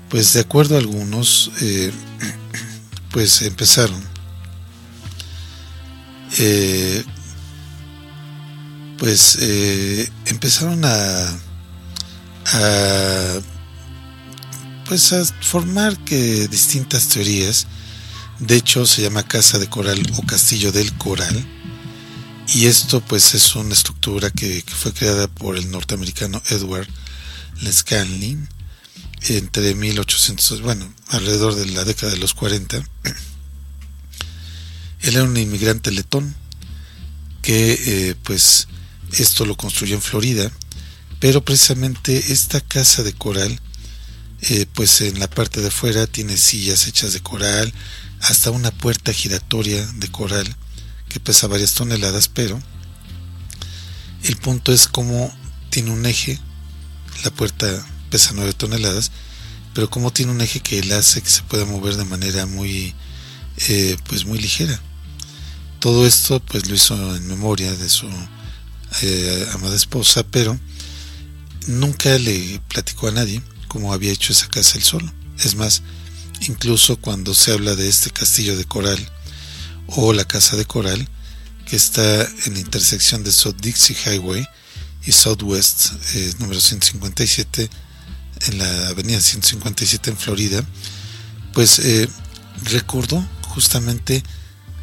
pues 0.09 0.33
de 0.33 0.39
acuerdo 0.39 0.75
a 0.75 0.79
algunos, 0.79 1.51
eh, 1.61 1.91
pues 3.11 3.41
empezaron 3.41 4.08
eh, 6.37 7.03
pues 8.97 9.37
eh, 9.41 10.11
empezaron 10.25 10.83
a, 10.85 11.39
pues 14.85 15.13
a 15.13 15.23
formar 15.41 15.97
que 16.03 16.47
distintas 16.47 17.07
teorías. 17.07 17.67
De 18.39 18.55
hecho 18.55 18.85
se 18.85 19.01
llama 19.01 19.23
casa 19.23 19.57
de 19.59 19.69
coral 19.69 20.01
o 20.17 20.25
castillo 20.25 20.71
del 20.71 20.93
coral. 20.97 21.45
Y 22.53 22.65
esto 22.65 23.01
pues 23.01 23.35
es 23.35 23.55
una 23.55 23.73
estructura 23.73 24.31
que, 24.31 24.63
fue 24.67 24.93
creada 24.93 25.27
por 25.27 25.57
el 25.57 25.69
norteamericano 25.71 26.41
Edward 26.49 26.87
Lescanlin 27.61 28.47
entre 29.27 29.75
1800 29.75 30.61
bueno 30.61 30.91
alrededor 31.09 31.53
de 31.55 31.65
la 31.67 31.83
década 31.83 32.13
de 32.13 32.19
los 32.19 32.33
40 32.33 32.81
él 35.01 35.15
era 35.15 35.23
un 35.23 35.37
inmigrante 35.37 35.91
letón 35.91 36.35
que 37.41 37.73
eh, 37.73 38.15
pues 38.23 38.67
esto 39.13 39.45
lo 39.45 39.55
construyó 39.55 39.95
en 39.95 40.01
Florida, 40.01 40.51
pero 41.19 41.43
precisamente 41.43 42.31
esta 42.31 42.61
casa 42.61 43.03
de 43.03 43.13
coral 43.13 43.59
eh, 44.41 44.65
pues 44.73 45.01
en 45.01 45.19
la 45.19 45.29
parte 45.29 45.59
de 45.59 45.67
afuera 45.67 46.07
tiene 46.07 46.37
sillas 46.37 46.87
hechas 46.87 47.11
de 47.11 47.19
coral, 47.19 47.73
hasta 48.21 48.51
una 48.51 48.71
puerta 48.71 49.11
giratoria 49.11 49.85
de 49.85 50.07
coral 50.09 50.55
que 51.09 51.19
pesa 51.19 51.47
varias 51.47 51.73
toneladas, 51.73 52.29
pero 52.29 52.61
el 54.23 54.37
punto 54.37 54.71
es 54.71 54.87
como 54.87 55.33
tiene 55.69 55.91
un 55.91 56.05
eje, 56.05 56.39
la 57.23 57.31
puerta 57.31 57.85
pesa 58.09 58.31
9 58.33 58.53
toneladas, 58.53 59.11
pero 59.73 59.89
como 59.89 60.11
tiene 60.11 60.31
un 60.31 60.41
eje 60.41 60.61
que 60.61 60.79
él 60.79 60.91
hace 60.93 61.21
que 61.21 61.29
se 61.29 61.43
pueda 61.43 61.65
mover 61.65 61.95
de 61.95 62.05
manera 62.05 62.45
muy 62.45 62.95
eh, 63.67 63.97
pues 64.07 64.25
muy 64.25 64.39
ligera. 64.39 64.79
Todo 65.79 66.05
esto 66.05 66.41
pues 66.41 66.67
lo 66.67 66.75
hizo 66.75 67.15
en 67.15 67.27
memoria 67.27 67.73
de 67.73 67.87
su 67.87 68.07
eh, 69.01 69.47
amada 69.53 69.75
esposa, 69.75 70.23
pero 70.23 70.59
nunca 71.67 72.17
le 72.17 72.61
platicó 72.67 73.07
a 73.07 73.11
nadie 73.11 73.41
cómo 73.69 73.93
había 73.93 74.11
hecho 74.11 74.33
esa 74.33 74.47
casa 74.49 74.77
él 74.77 74.83
solo. 74.83 75.11
Es 75.37 75.55
más, 75.55 75.81
incluso 76.47 76.97
cuando 76.97 77.33
se 77.33 77.53
habla 77.53 77.75
de 77.75 77.87
este 77.87 78.09
castillo 78.09 78.57
de 78.57 78.65
coral 78.65 78.99
o 79.87 80.11
la 80.11 80.25
casa 80.25 80.57
de 80.57 80.65
coral, 80.65 81.07
que 81.65 81.75
está 81.75 82.23
en 82.45 82.55
la 82.55 82.59
intersección 82.59 83.23
de 83.23 83.31
South 83.31 83.55
Dixie 83.61 83.95
Highway 84.05 84.45
y 85.05 85.11
Southwest 85.11 85.93
eh, 86.15 86.33
número 86.39 86.59
157 86.59 87.69
en 88.47 88.57
la 88.57 88.89
avenida 88.89 89.21
157 89.21 90.09
en 90.09 90.17
Florida, 90.17 90.63
pues 91.53 91.79
eh, 91.79 92.09
recordó 92.65 93.25
justamente 93.47 94.23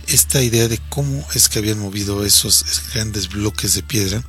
esta 0.09 0.42
idea 0.42 0.69
de 0.69 0.79
cómo 0.88 1.27
es 1.35 1.49
que 1.49 1.59
habían 1.59 1.79
movido 1.79 2.25
esos 2.25 2.64
grandes 2.92 3.29
bloques 3.29 3.75
de 3.75 3.83
piedra 3.83 4.23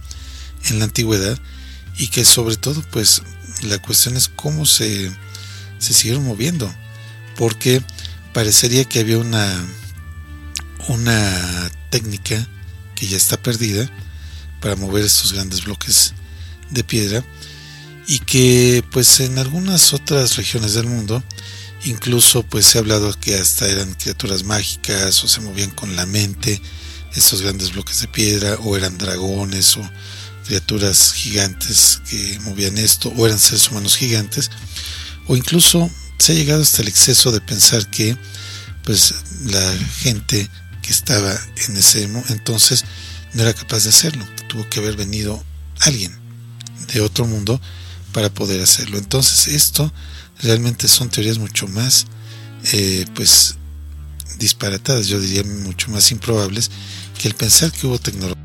en 0.69 0.79
la 0.79 0.85
antigüedad 0.85 1.37
y 1.97 2.07
que 2.07 2.25
sobre 2.25 2.57
todo 2.57 2.83
pues 2.91 3.21
la 3.63 3.79
cuestión 3.79 4.17
es 4.17 4.27
cómo 4.27 4.65
se, 4.65 5.11
se 5.79 5.93
siguieron 5.93 6.25
moviendo 6.25 6.73
porque 7.35 7.81
parecería 8.33 8.85
que 8.85 8.99
había 8.99 9.17
una 9.17 9.65
una 10.87 11.71
técnica 11.89 12.47
que 12.95 13.07
ya 13.07 13.17
está 13.17 13.37
perdida 13.37 13.89
para 14.61 14.75
mover 14.75 15.05
estos 15.05 15.33
grandes 15.33 15.65
bloques 15.65 16.13
de 16.71 16.83
piedra 16.83 17.23
y 18.07 18.19
que 18.19 18.83
pues 18.91 19.19
en 19.19 19.37
algunas 19.37 19.93
otras 19.93 20.37
regiones 20.37 20.73
del 20.73 20.87
mundo 20.87 21.23
Incluso 21.85 22.43
pues 22.43 22.65
se 22.65 22.77
ha 22.77 22.81
hablado 22.81 23.13
que 23.19 23.35
hasta 23.35 23.67
eran 23.67 23.93
criaturas 23.93 24.43
mágicas 24.43 25.23
o 25.23 25.27
se 25.27 25.41
movían 25.41 25.71
con 25.71 25.95
la 25.95 26.05
mente 26.05 26.61
estos 27.15 27.41
grandes 27.41 27.73
bloques 27.73 28.01
de 28.01 28.07
piedra 28.07 28.55
o 28.63 28.75
eran 28.75 28.97
dragones 28.97 29.77
o 29.77 29.89
criaturas 30.45 31.13
gigantes 31.13 32.01
que 32.09 32.39
movían 32.41 32.77
esto 32.77 33.11
o 33.15 33.25
eran 33.25 33.39
seres 33.39 33.69
humanos 33.69 33.95
gigantes. 33.95 34.49
O 35.27 35.35
incluso 35.35 35.89
se 36.17 36.31
ha 36.31 36.35
llegado 36.35 36.61
hasta 36.61 36.81
el 36.81 36.87
exceso 36.87 37.31
de 37.31 37.41
pensar 37.41 37.89
que 37.89 38.17
pues 38.83 39.13
la 39.45 39.77
gente 40.01 40.49
que 40.81 40.91
estaba 40.91 41.37
en 41.67 41.77
ese 41.77 42.09
entonces 42.29 42.85
no 43.33 43.43
era 43.43 43.53
capaz 43.53 43.83
de 43.83 43.89
hacerlo 43.89 44.25
tuvo 44.47 44.67
que 44.69 44.79
haber 44.79 44.95
venido 44.95 45.43
alguien 45.81 46.17
de 46.93 47.01
otro 47.01 47.25
mundo 47.25 47.61
para 48.13 48.29
poder 48.33 48.61
hacerlo. 48.61 48.97
Entonces 48.97 49.47
esto 49.47 49.93
realmente 50.41 50.88
son 50.88 51.10
teorías 51.10 51.38
mucho 51.38 51.67
más 51.67 52.06
eh, 52.73 53.06
pues 53.15 53.56
disparatadas, 54.38 55.08
yo 55.08 55.19
diría 55.19 55.43
mucho 55.43 55.89
más 55.89 56.12
improbables 56.12 56.69
que 57.17 57.28
el 57.28 57.34
pensar 57.34 57.71
que 57.71 57.88
hubo 57.88 58.00
tecnología. 58.00 58.38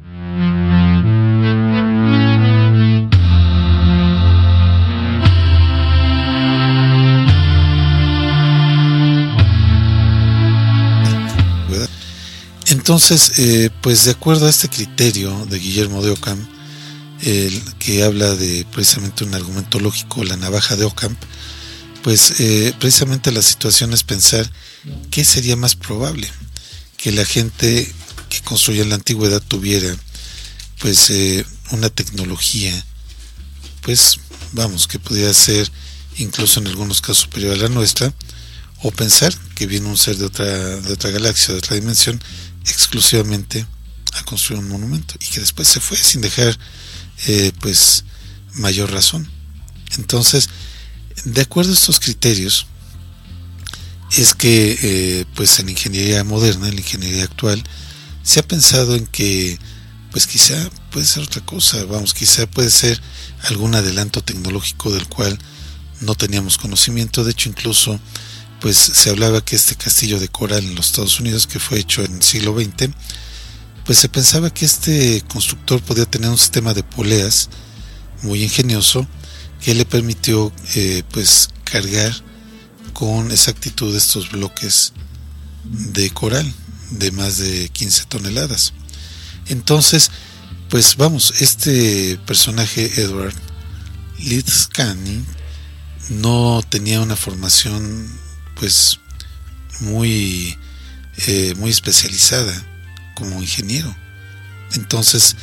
Entonces, 12.66 13.38
eh, 13.38 13.70
pues 13.80 14.06
de 14.06 14.10
acuerdo 14.10 14.46
a 14.46 14.50
este 14.50 14.68
criterio 14.68 15.46
de 15.46 15.58
Guillermo 15.58 16.02
de 16.02 16.10
Ockham, 16.10 16.38
el 17.20 17.62
que 17.78 18.02
habla 18.02 18.34
de 18.34 18.66
precisamente 18.72 19.24
un 19.24 19.34
argumento 19.34 19.78
lógico, 19.78 20.24
la 20.24 20.36
navaja 20.36 20.74
de 20.74 20.84
Ockham, 20.84 21.16
pues 22.02 22.40
eh, 22.40 22.74
precisamente 22.78 23.32
la 23.32 23.42
situación 23.42 23.92
es 23.92 24.02
pensar 24.02 24.50
qué 25.10 25.24
sería 25.24 25.56
más 25.56 25.76
probable 25.76 26.28
que 26.96 27.12
la 27.12 27.24
gente 27.24 27.92
que 28.28 28.40
construyó 28.40 28.82
en 28.82 28.90
la 28.90 28.94
antigüedad 28.96 29.42
tuviera 29.42 29.94
pues 30.80 31.10
eh, 31.10 31.44
una 31.70 31.90
tecnología, 31.90 32.72
pues 33.82 34.18
vamos, 34.52 34.88
que 34.88 34.98
podría 34.98 35.32
ser 35.32 35.70
incluso 36.16 36.60
en 36.60 36.66
algunos 36.66 37.00
casos 37.00 37.18
superior 37.18 37.54
a 37.54 37.62
la 37.62 37.68
nuestra, 37.68 38.12
o 38.82 38.90
pensar 38.90 39.32
que 39.54 39.66
viene 39.66 39.88
un 39.88 39.96
ser 39.96 40.16
de 40.18 40.26
otra, 40.26 40.46
de 40.46 40.92
otra 40.92 41.10
galaxia, 41.10 41.52
de 41.52 41.58
otra 41.58 41.76
dimensión, 41.76 42.20
exclusivamente 42.66 43.64
a 44.14 44.24
construir 44.24 44.60
un 44.60 44.68
monumento 44.68 45.14
y 45.20 45.26
que 45.26 45.40
después 45.40 45.68
se 45.68 45.80
fue 45.80 45.96
sin 45.96 46.20
dejar 46.20 46.58
eh, 47.26 47.52
pues 47.60 48.04
mayor 48.54 48.90
razón. 48.90 49.30
Entonces, 49.96 50.48
de 51.24 51.42
acuerdo 51.42 51.70
a 51.70 51.74
estos 51.74 52.00
criterios, 52.00 52.66
es 54.16 54.34
que 54.34 54.78
eh, 54.82 55.24
pues 55.34 55.58
en 55.58 55.68
ingeniería 55.68 56.24
moderna, 56.24 56.68
en 56.68 56.74
la 56.74 56.80
ingeniería 56.80 57.24
actual, 57.24 57.62
se 58.22 58.40
ha 58.40 58.42
pensado 58.46 58.94
en 58.94 59.06
que 59.06 59.58
pues 60.10 60.26
quizá 60.26 60.54
puede 60.90 61.06
ser 61.06 61.22
otra 61.22 61.44
cosa, 61.44 61.82
vamos, 61.84 62.12
quizá 62.12 62.46
puede 62.46 62.70
ser 62.70 63.00
algún 63.44 63.74
adelanto 63.74 64.22
tecnológico 64.22 64.92
del 64.92 65.08
cual 65.08 65.38
no 66.00 66.14
teníamos 66.14 66.58
conocimiento, 66.58 67.24
de 67.24 67.30
hecho 67.30 67.48
incluso 67.48 67.98
pues 68.60 68.76
se 68.76 69.10
hablaba 69.10 69.44
que 69.44 69.56
este 69.56 69.74
castillo 69.74 70.20
de 70.20 70.28
coral 70.28 70.64
en 70.64 70.74
los 70.74 70.86
Estados 70.86 71.18
Unidos 71.18 71.46
que 71.46 71.58
fue 71.58 71.78
hecho 71.78 72.04
en 72.04 72.16
el 72.16 72.22
siglo 72.22 72.54
XX, 72.54 72.90
pues 73.86 73.98
se 73.98 74.08
pensaba 74.08 74.52
que 74.52 74.66
este 74.66 75.22
constructor 75.26 75.80
podía 75.82 76.04
tener 76.04 76.28
un 76.30 76.38
sistema 76.38 76.74
de 76.74 76.84
poleas 76.84 77.48
muy 78.22 78.42
ingenioso 78.42 79.06
que 79.62 79.74
le 79.74 79.84
permitió 79.84 80.52
eh, 80.74 81.02
pues 81.10 81.48
cargar 81.64 82.12
con 82.92 83.30
exactitud 83.30 83.94
estos 83.96 84.30
bloques 84.30 84.92
de 85.64 86.10
coral 86.10 86.52
de 86.90 87.10
más 87.12 87.38
de 87.38 87.68
15 87.68 88.04
toneladas. 88.06 88.74
Entonces, 89.46 90.10
pues 90.68 90.96
vamos, 90.96 91.34
este 91.40 92.18
personaje 92.26 93.00
Edward 93.00 93.34
Lidscanning 94.18 95.24
no 96.10 96.62
tenía 96.68 97.00
una 97.00 97.16
formación 97.16 98.08
pues 98.56 98.98
muy 99.80 100.56
eh, 101.26 101.54
muy 101.56 101.70
especializada 101.70 102.52
como 103.14 103.40
ingeniero 103.40 103.94
entonces 104.74 105.36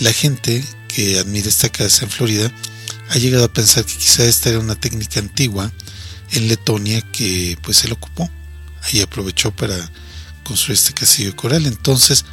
la 0.00 0.12
gente 0.12 0.64
que 0.88 1.18
admira 1.18 1.48
esta 1.48 1.68
casa 1.68 2.04
en 2.04 2.10
Florida 2.10 2.50
ha 3.10 3.18
llegado 3.18 3.44
a 3.44 3.52
pensar 3.52 3.84
que 3.84 3.96
quizá 3.96 4.24
esta 4.24 4.50
era 4.50 4.58
una 4.58 4.74
técnica 4.74 5.20
antigua 5.20 5.72
en 6.32 6.48
Letonia 6.48 7.00
que 7.12 7.56
pues 7.62 7.84
él 7.84 7.92
ocupó 7.92 8.28
y 8.92 9.00
aprovechó 9.00 9.50
para 9.50 9.90
construir 10.44 10.78
este 10.78 10.94
castillo 10.94 11.30
de 11.30 11.36
coral. 11.36 11.66
Entonces 11.66 12.24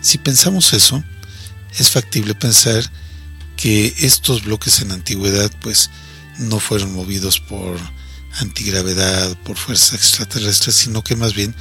si 0.00 0.18
pensamos 0.18 0.72
eso 0.72 1.02
es 1.78 1.90
factible 1.90 2.34
pensar 2.34 2.82
que 3.56 3.94
estos 3.98 4.44
bloques 4.44 4.80
en 4.80 4.92
antigüedad 4.92 5.50
pues 5.60 5.90
no 6.38 6.58
fueron 6.58 6.94
movidos 6.94 7.38
por 7.40 7.78
antigravedad, 8.38 9.36
por 9.38 9.56
fuerzas 9.56 9.94
extraterrestres, 9.94 10.76
sino 10.76 11.04
que 11.04 11.16
más 11.16 11.34
bien 11.34 11.54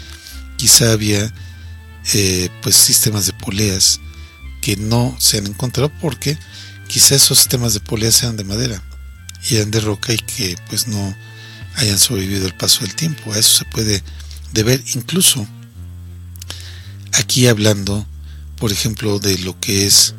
quizá 0.58 0.92
había 0.92 1.34
eh, 2.14 2.50
pues 2.62 2.76
sistemas 2.76 3.26
de 3.26 3.34
poleas 3.34 4.00
que 4.62 4.78
no 4.78 5.16
se 5.20 5.38
han 5.38 5.48
encontrado 5.48 5.92
porque 6.00 6.38
quizá 6.90 7.16
esos 7.16 7.38
sistemas 7.38 7.74
de 7.74 7.80
poleas 7.80 8.22
eran 8.24 8.36
de 8.36 8.44
madera 8.44 8.84
y 9.48 9.56
eran 9.56 9.72
de 9.72 9.80
roca 9.80 10.12
y 10.12 10.18
que 10.18 10.58
pues 10.68 10.88
no 10.88 11.16
hayan 11.76 12.00
sobrevivido 12.00 12.48
el 12.48 12.56
paso 12.56 12.82
del 12.82 12.96
tiempo. 12.96 13.32
A 13.32 13.38
eso 13.38 13.60
se 13.60 13.66
puede 13.66 14.04
deber 14.52 14.84
incluso 14.96 15.48
aquí 17.14 17.48
hablando, 17.48 18.06
por 18.58 18.72
ejemplo, 18.72 19.20
de 19.20 19.38
lo 19.38 19.58
que 19.60 19.86
es 19.86 20.16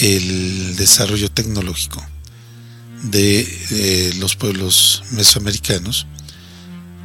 el 0.00 0.76
desarrollo 0.76 1.30
tecnológico 1.30 2.06
de 3.04 4.14
los 4.18 4.36
pueblos 4.36 5.02
mesoamericanos. 5.12 6.06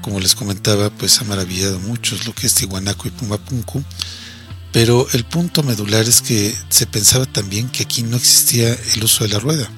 Como 0.01 0.19
les 0.19 0.35
comentaba, 0.35 0.89
pues 0.89 1.21
ha 1.21 1.23
maravillado 1.23 1.77
a 1.77 1.79
muchos 1.79 2.25
lo 2.25 2.35
que 2.35 2.47
es 2.47 2.55
Tihuanaco 2.55 3.07
y 3.07 3.11
Pumapunku, 3.11 3.83
pero 4.71 5.07
el 5.13 5.25
punto 5.25 5.63
medular 5.63 6.07
es 6.07 6.21
que 6.21 6.55
se 6.69 6.85
pensaba 6.85 7.25
también 7.25 7.69
que 7.69 7.83
aquí 7.83 8.03
no 8.03 8.17
existía 8.17 8.73
el 8.93 9.03
uso 9.03 9.23
de 9.23 9.31
la 9.31 9.39
rueda. 9.39 9.69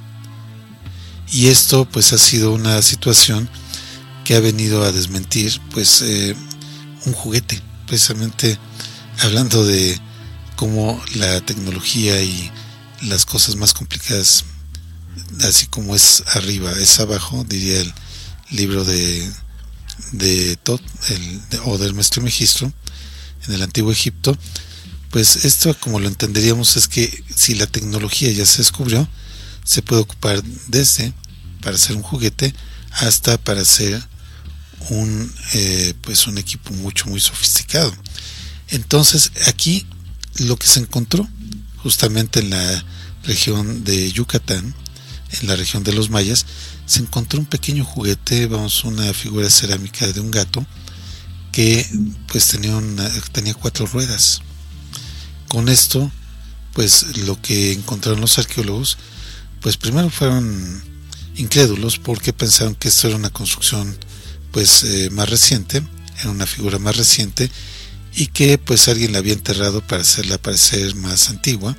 Y 1.32 1.48
esto 1.48 1.86
pues 1.86 2.14
ha 2.14 2.18
sido 2.18 2.52
una 2.52 2.82
situación 2.82 3.50
que 4.24 4.36
ha 4.36 4.40
venido 4.40 4.84
a 4.84 4.92
desmentir 4.92 5.60
pues 5.72 6.02
eh, 6.04 6.36
un 7.06 7.14
juguete, 7.14 7.62
precisamente 7.88 8.58
hablando 9.22 9.66
de 9.66 10.00
cómo 10.56 11.02
la 11.16 11.42
tecnología 11.42 12.22
y 12.22 12.52
las 13.02 13.26
cosas 13.26 13.56
más 13.56 13.74
complicadas 13.74 14.46
así 15.44 15.68
como 15.68 15.96
es 15.96 16.24
arriba, 16.36 16.72
es 16.80 17.00
abajo, 17.00 17.46
diría 17.48 17.82
el 17.82 17.94
libro 18.50 18.84
de, 18.84 19.32
de 20.12 20.56
Tot, 20.58 20.82
el, 21.10 21.42
o 21.66 21.78
del 21.78 21.94
maestro 21.94 22.22
Megistro, 22.22 22.72
en 23.48 23.54
el 23.54 23.62
antiguo 23.62 23.92
Egipto, 23.92 24.38
pues 25.14 25.46
esto 25.46 25.74
como 25.80 26.02
lo 26.02 26.10
entenderíamos 26.10 26.76
es 26.76 26.90
que 26.90 27.24
si 27.34 27.56
la 27.56 27.68
tecnología 27.68 28.30
ya 28.32 28.46
se 28.46 28.58
descubrió, 28.58 29.08
se 29.64 29.82
puede 29.82 30.02
ocupar 30.02 30.44
desde 30.68 31.14
para 31.62 31.78
hacer 31.78 31.96
un 31.96 32.04
juguete 32.04 32.54
hasta 32.92 33.38
para 33.38 33.62
hacer 33.62 34.06
un 34.90 35.34
eh, 35.54 35.94
pues 36.02 36.28
un 36.28 36.38
equipo 36.38 36.74
mucho 36.74 37.06
muy 37.06 37.22
sofisticado 37.22 37.94
entonces 38.68 39.32
aquí 39.48 39.86
lo 40.40 40.58
que 40.58 40.68
se 40.68 40.82
encontró 40.82 41.26
justamente 41.78 42.42
en 42.42 42.50
la 42.50 42.86
región 43.24 43.86
de 43.86 44.12
Yucatán 44.12 44.76
en 45.42 45.48
la 45.48 45.56
región 45.56 45.84
de 45.84 45.94
los 45.94 46.10
mayas, 46.10 46.46
se 46.86 47.00
encontró 47.00 47.40
un 47.40 47.46
pequeño 47.46 47.84
juguete, 47.86 48.48
vamos, 48.48 48.84
una 48.84 49.14
figura 49.14 49.50
cerámica 49.50 50.12
de 50.12 50.20
un 50.20 50.32
gato 50.32 50.66
que 51.52 51.88
pues 52.28 52.48
tenía, 52.48 52.80
tenía 53.32 53.54
cuatro 53.54 53.86
ruedas. 53.86 54.42
Con 55.54 55.70
esto, 55.70 56.12
pues 56.74 57.16
lo 57.28 57.40
que 57.40 57.74
encontraron 57.74 58.22
los 58.22 58.40
arqueólogos, 58.40 58.98
pues 59.62 59.78
primero 59.78 60.10
fueron 60.10 60.84
incrédulos 61.36 62.00
porque 62.00 62.34
pensaron 62.34 62.74
que 62.74 62.88
esto 62.88 63.08
era 63.08 63.18
una 63.18 63.30
construcción 63.30 63.96
pues 64.52 64.84
eh, 64.84 65.12
más 65.12 65.30
reciente, 65.30 65.84
era 66.20 66.32
una 66.32 66.48
figura 66.48 66.80
más 66.80 66.98
reciente 66.98 67.52
y 68.16 68.26
que 68.26 68.58
pues 68.58 68.88
alguien 68.88 69.12
la 69.12 69.20
había 69.20 69.34
enterrado 69.34 69.86
para 69.86 70.02
hacerla 70.02 70.40
parecer 70.40 70.96
más 70.96 71.30
antigua. 71.30 71.78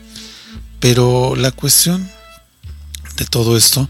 Pero 0.79 1.35
la 1.35 1.51
cuestión 1.51 2.09
de 3.17 3.25
todo 3.25 3.57
esto, 3.57 3.89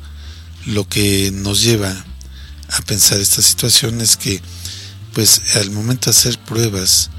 lo 0.64 0.88
que 0.88 1.30
nos 1.30 1.60
lleva 1.60 2.06
a 2.70 2.80
pensar 2.86 3.20
esta 3.20 3.42
situación 3.42 4.00
es 4.00 4.16
que, 4.16 4.40
pues, 5.12 5.56
al 5.56 5.70
momento 5.72 6.06
de 6.06 6.16
hacer 6.16 6.38
pruebas 6.38 7.10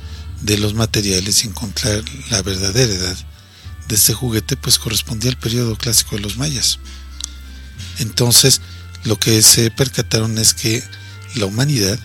de 0.42 0.58
los 0.58 0.74
materiales 0.74 1.44
y 1.44 1.48
encontrar 1.48 2.04
la 2.30 2.42
verdadera 2.42 2.94
edad 2.94 3.18
de 3.88 3.96
este 3.96 4.14
juguete, 4.14 4.58
pues 4.58 4.80
correspondía 4.80 5.32
al 5.32 5.38
periodo 5.38 5.76
clásico 5.76 6.16
de 6.16 6.22
los 6.22 6.38
mayas. 6.38 6.80
Entonces, 8.00 8.62
lo 9.04 9.20
que 9.20 9.42
se 9.42 9.72
percataron 9.72 10.38
es 10.38 10.54
que 10.54 10.84
la 11.36 11.46
humanidad, 11.46 12.00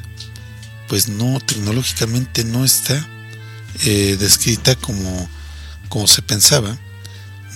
pues 0.89 1.09
no, 1.09 1.41
tecnológicamente 1.41 2.45
no 2.45 2.65
está 2.65 3.09
eh, 3.85 4.17
descrita 4.19 4.75
como, 4.75 5.29
como 5.89 6.07
se 6.07 6.23
pensaba, 6.23 6.79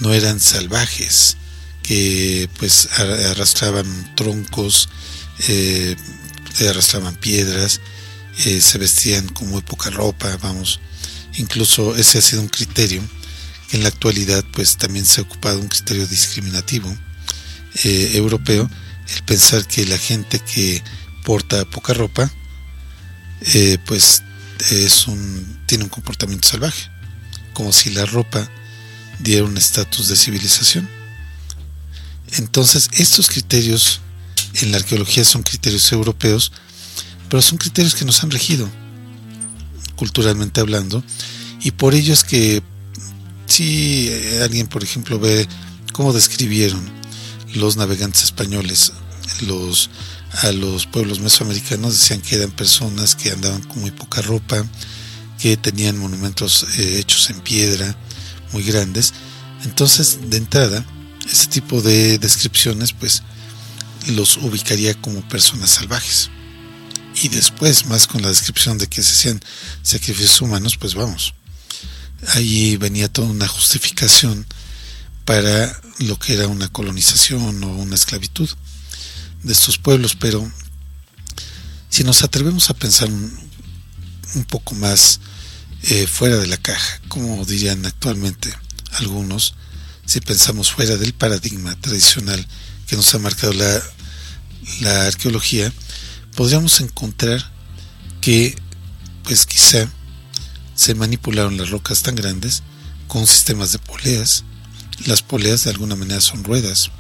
no 0.01 0.15
eran 0.15 0.41
salvajes, 0.41 1.37
que 1.83 2.49
pues 2.59 2.89
arrastraban 2.99 4.15
troncos, 4.15 4.89
eh, 5.49 5.97
arrastraban 6.69 7.15
piedras, 7.17 7.81
eh, 8.39 8.61
se 8.61 8.79
vestían 8.79 9.29
con 9.29 9.49
muy 9.49 9.63
poca 9.63 9.91
ropa, 9.91 10.37
vamos. 10.43 10.81
Incluso 11.35 11.97
ese 11.97 12.19
ha 12.19 12.23
sido 12.23 12.43
un 12.43 12.49
criterio 12.49 13.03
que 13.69 13.77
en 13.77 13.83
la 13.83 13.89
actualidad 13.89 14.45
pues 14.53 14.77
también 14.77 15.05
se 15.05 15.21
ha 15.21 15.25
ocupado 15.25 15.59
un 15.59 15.69
criterio 15.69 16.07
discriminativo 16.07 16.95
eh, 17.85 18.13
europeo, 18.15 18.71
el 19.15 19.23
pensar 19.25 19.67
que 19.67 19.87
la 19.87 19.99
gente 19.99 20.39
que 20.41 20.83
porta 21.25 21.65
poca 21.65 21.95
ropa 21.95 22.31
pues 23.85 24.23
es 24.71 25.07
un, 25.07 25.61
tiene 25.67 25.85
un 25.85 25.91
comportamiento 25.91 26.49
salvaje, 26.49 26.91
como 27.53 27.73
si 27.73 27.91
la 27.91 28.07
ropa 28.07 28.49
diera 29.19 29.45
un 29.45 29.57
estatus 29.57 30.09
de 30.09 30.17
civilización. 30.17 30.89
Entonces, 32.33 32.89
estos 32.93 33.29
criterios 33.29 34.01
en 34.55 34.71
la 34.71 34.79
arqueología 34.79 35.25
son 35.25 35.43
criterios 35.43 35.91
europeos, 35.93 36.53
pero 37.35 37.43
son 37.43 37.59
criterios 37.59 37.97
que 37.97 38.05
nos 38.05 38.23
han 38.23 38.31
regido, 38.31 38.71
culturalmente 39.97 40.61
hablando, 40.61 41.03
y 41.65 41.73
por 41.73 41.93
ello 41.93 42.13
es 42.13 42.23
que 42.23 42.63
si 43.47 44.09
alguien, 44.41 44.69
por 44.69 44.85
ejemplo, 44.85 45.19
ve 45.19 45.49
cómo 45.93 46.13
describieron 46.13 46.81
los 47.55 47.77
navegantes 47.77 48.23
españoles 48.23 48.93
los, 49.49 49.91
a 50.43 50.53
los 50.53 50.87
pueblos 50.87 51.19
mesoamericanos, 51.19 51.99
decían 51.99 52.21
que 52.21 52.37
eran 52.37 52.53
personas 52.53 53.17
que 53.17 53.33
andaban 53.33 53.63
con 53.63 53.81
muy 53.81 53.91
poca 53.91 54.23
ropa, 54.23 54.65
que 55.41 55.57
tenían 55.57 55.99
monumentos 55.99 56.65
eh, 56.79 57.01
hechos 57.01 57.31
en 57.31 57.41
piedra 57.41 57.97
muy 58.53 58.63
grandes, 58.63 59.13
Entonces, 59.65 60.31
de 60.31 60.37
entrada, 60.37 60.85
este 61.29 61.49
tipo 61.49 61.83
de 61.83 62.17
descripciones, 62.21 62.93
pues, 62.93 63.25
los 64.07 64.37
ubicaría 64.37 64.95
como 64.95 65.29
personas 65.29 65.71
salvajes. 65.71 66.31
Y 67.23 67.29
después, 67.29 67.87
más 67.87 68.07
con 68.07 68.23
la 68.23 68.29
descripción 68.29 68.79
de 68.79 68.89
que 68.89 69.03
se 69.03 69.13
hacían 69.13 69.41
sacrificios 69.83 70.41
humanos, 70.41 70.77
pues 70.77 70.95
vamos. 70.95 71.35
Ahí 72.29 72.77
venía 72.77 73.13
toda 73.13 73.29
una 73.29 73.47
justificación 73.47 74.47
para 75.25 75.81
lo 75.99 76.19
que 76.19 76.35
era 76.35 76.49
una 76.49 76.69
colonización 76.69 77.63
o 77.65 77.69
una 77.77 77.95
esclavitud 77.95 78.49
de 79.43 79.53
estos 79.53 79.79
pueblos, 79.79 80.17
pero 80.19 80.51
si 81.89 82.03
nos 82.03 82.23
atrevemos 82.23 82.71
a 82.71 82.75
pensar 82.75 83.09
un, 83.09 83.45
poco 84.49 84.75
más 84.75 85.21
eh, 85.83 86.07
fuera 86.09 86.37
de 86.39 86.49
la 86.49 86.57
caja, 86.57 87.01
como 87.09 87.45
dirían 87.45 87.87
actualmente 87.87 88.53
algunos, 88.95 89.55
si 90.05 90.21
pensamos 90.21 90.73
fuera 90.73 90.97
del 90.97 91.15
paradigma 91.15 91.75
tradicional 91.81 92.45
que 92.89 92.97
nos 92.97 93.15
ha 93.15 93.19
marcado 93.19 93.53
la, 93.53 93.83
la 94.81 95.07
arqueología, 95.07 95.73
podríamos 96.35 96.81
encontrar 96.81 97.51
que, 98.21 98.57
pues 99.25 99.47
quizá, 99.47 99.89
se 100.75 100.95
manipularon 100.95 101.57
las 101.57 101.71
rocas 101.71 102.03
tan 102.03 102.15
grandes 102.15 102.63
con 103.07 103.27
sistemas 103.27 103.73
de 103.73 103.79
poleas. 103.79 104.45
Las 105.07 105.23
poleas 105.23 105.65
de 105.65 105.71
alguna 105.71 105.97
manera 105.97 106.21
son 106.21 106.45
ruedas 106.45 106.91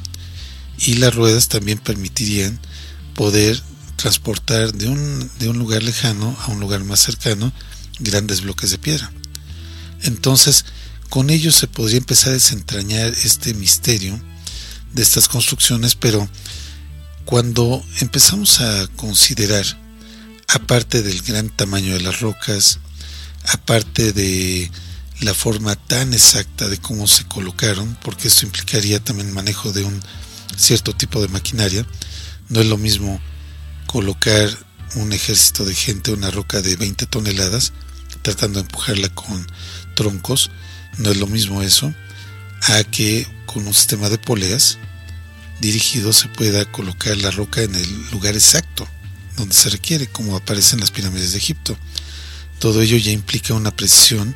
y 0.78 0.94
las 0.94 1.14
ruedas 1.14 1.48
también 1.48 1.78
permitirían 1.78 2.60
poder 3.14 3.60
transportar 3.96 4.72
de 4.72 4.88
un, 4.88 5.30
de 5.38 5.48
un 5.48 5.58
lugar 5.58 5.82
lejano 5.82 6.36
a 6.40 6.48
un 6.48 6.60
lugar 6.60 6.84
más 6.84 7.00
cercano 7.00 7.52
grandes 8.00 8.40
bloques 8.42 8.70
de 8.70 8.78
piedra. 8.78 9.12
Entonces, 10.02 10.64
con 11.08 11.30
ello 11.30 11.52
se 11.52 11.68
podría 11.68 11.98
empezar 11.98 12.30
a 12.30 12.34
desentrañar 12.34 13.08
este 13.08 13.54
misterio 13.54 14.20
de 14.92 15.02
estas 15.02 15.28
construcciones, 15.28 15.94
pero 15.94 16.28
cuando 17.24 17.82
empezamos 18.00 18.60
a 18.60 18.87
considerar, 18.96 19.64
aparte 20.48 21.02
del 21.02 21.22
gran 21.22 21.48
tamaño 21.48 21.94
de 21.94 22.00
las 22.00 22.20
rocas, 22.20 22.80
aparte 23.46 24.12
de 24.12 24.70
la 25.20 25.32
forma 25.32 25.74
tan 25.74 26.12
exacta 26.12 26.68
de 26.68 26.78
cómo 26.78 27.06
se 27.06 27.24
colocaron, 27.24 27.96
porque 28.02 28.28
esto 28.28 28.44
implicaría 28.44 29.02
también 29.02 29.32
manejo 29.32 29.72
de 29.72 29.84
un 29.84 30.02
cierto 30.56 30.92
tipo 30.94 31.20
de 31.22 31.28
maquinaria, 31.28 31.87
no 32.48 32.60
es 32.60 32.66
lo 32.66 32.76
mismo 32.76 33.20
colocar 33.87 34.50
un 34.96 35.12
ejército 35.12 35.64
de 35.64 35.74
gente 35.74 36.12
una 36.12 36.30
roca 36.30 36.60
de 36.60 36.76
20 36.76 37.06
toneladas, 37.06 37.72
tratando 38.22 38.58
de 38.58 38.66
empujarla 38.66 39.08
con 39.08 39.46
troncos, 39.94 40.50
no 40.98 41.10
es 41.10 41.16
lo 41.16 41.26
mismo 41.26 41.62
eso, 41.62 41.92
a 42.62 42.84
que 42.84 43.26
con 43.46 43.66
un 43.66 43.74
sistema 43.74 44.08
de 44.08 44.18
poleas 44.18 44.78
dirigido 45.60 46.12
se 46.12 46.28
pueda 46.28 46.64
colocar 46.70 47.16
la 47.16 47.30
roca 47.30 47.62
en 47.62 47.74
el 47.74 48.10
lugar 48.10 48.34
exacto 48.34 48.88
donde 49.36 49.54
se 49.54 49.70
requiere, 49.70 50.06
como 50.06 50.36
aparece 50.36 50.74
en 50.74 50.80
las 50.80 50.90
pirámides 50.90 51.32
de 51.32 51.38
Egipto. 51.38 51.76
Todo 52.58 52.80
ello 52.80 52.96
ya 52.96 53.10
implica 53.10 53.54
una 53.54 53.74
precisión 53.74 54.34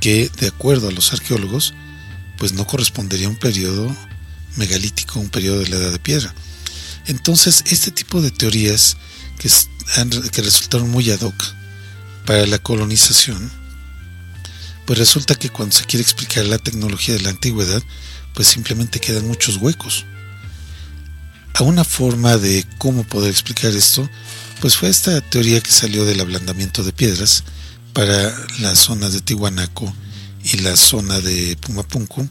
que, 0.00 0.30
de 0.40 0.48
acuerdo 0.48 0.88
a 0.88 0.92
los 0.92 1.12
arqueólogos, 1.12 1.74
pues 2.36 2.52
no 2.52 2.66
correspondería 2.66 3.26
a 3.26 3.30
un 3.30 3.36
periodo 3.36 3.94
megalítico, 4.56 5.20
un 5.20 5.30
periodo 5.30 5.60
de 5.60 5.68
la 5.68 5.76
edad 5.76 5.92
de 5.92 5.98
piedra. 5.98 6.34
Entonces, 7.06 7.64
este 7.66 7.90
tipo 7.90 8.20
de 8.20 8.30
teorías 8.30 8.96
que, 9.38 9.50
que 10.30 10.42
resultaron 10.42 10.90
muy 10.90 11.10
ad 11.10 11.20
hoc 11.20 11.34
para 12.26 12.46
la 12.46 12.58
colonización, 12.58 13.50
pues 14.86 14.98
resulta 14.98 15.34
que 15.34 15.48
cuando 15.48 15.74
se 15.74 15.84
quiere 15.84 16.02
explicar 16.02 16.44
la 16.44 16.58
tecnología 16.58 17.14
de 17.14 17.22
la 17.22 17.30
antigüedad, 17.30 17.82
pues 18.34 18.48
simplemente 18.48 19.00
quedan 19.00 19.26
muchos 19.26 19.56
huecos. 19.56 20.04
A 21.54 21.62
una 21.62 21.84
forma 21.84 22.36
de 22.36 22.66
cómo 22.78 23.04
poder 23.04 23.30
explicar 23.30 23.70
esto, 23.70 24.08
pues 24.60 24.76
fue 24.76 24.88
esta 24.88 25.20
teoría 25.20 25.60
que 25.60 25.70
salió 25.70 26.04
del 26.04 26.20
ablandamiento 26.20 26.82
de 26.82 26.92
piedras 26.92 27.44
para 27.92 28.34
las 28.58 28.80
zonas 28.80 29.12
de 29.12 29.20
Tihuanaco 29.20 29.94
y 30.42 30.56
la 30.58 30.74
zona 30.76 31.20
de 31.20 31.56
Pumapunku. 31.60 32.28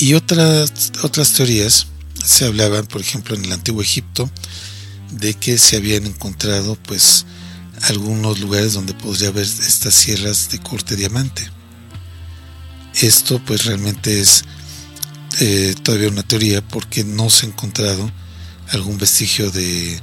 Y 0.00 0.14
otras, 0.14 0.90
otras 1.04 1.32
teorías 1.34 1.86
se 2.24 2.44
hablaban, 2.44 2.86
por 2.86 3.00
ejemplo, 3.00 3.36
en 3.36 3.44
el 3.44 3.52
antiguo 3.52 3.82
Egipto, 3.82 4.28
de 5.12 5.34
que 5.34 5.56
se 5.56 5.76
habían 5.76 6.04
encontrado 6.04 6.74
pues 6.74 7.24
algunos 7.82 8.40
lugares 8.40 8.72
donde 8.72 8.94
podría 8.94 9.28
haber 9.28 9.44
estas 9.44 9.94
sierras 9.94 10.50
de 10.50 10.58
corte 10.58 10.96
diamante. 10.96 11.48
Esto 13.00 13.40
pues 13.46 13.64
realmente 13.64 14.20
es 14.20 14.44
eh, 15.40 15.74
todavía 15.82 16.08
una 16.08 16.22
teoría 16.22 16.66
porque 16.66 17.04
no 17.04 17.30
se 17.30 17.46
ha 17.46 17.48
encontrado 17.48 18.10
algún 18.70 18.98
vestigio 18.98 19.50
de, 19.50 20.00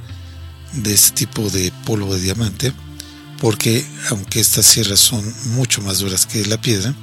de 0.74 0.94
este 0.94 1.26
tipo 1.26 1.48
de 1.50 1.72
polvo 1.84 2.14
de 2.14 2.20
diamante, 2.20 2.72
porque 3.38 3.84
aunque 4.10 4.40
estas 4.40 4.66
sierras 4.66 5.00
son 5.00 5.34
mucho 5.46 5.82
más 5.82 5.98
duras 5.98 6.26
que 6.26 6.44
la 6.46 6.60
piedra 6.60 6.94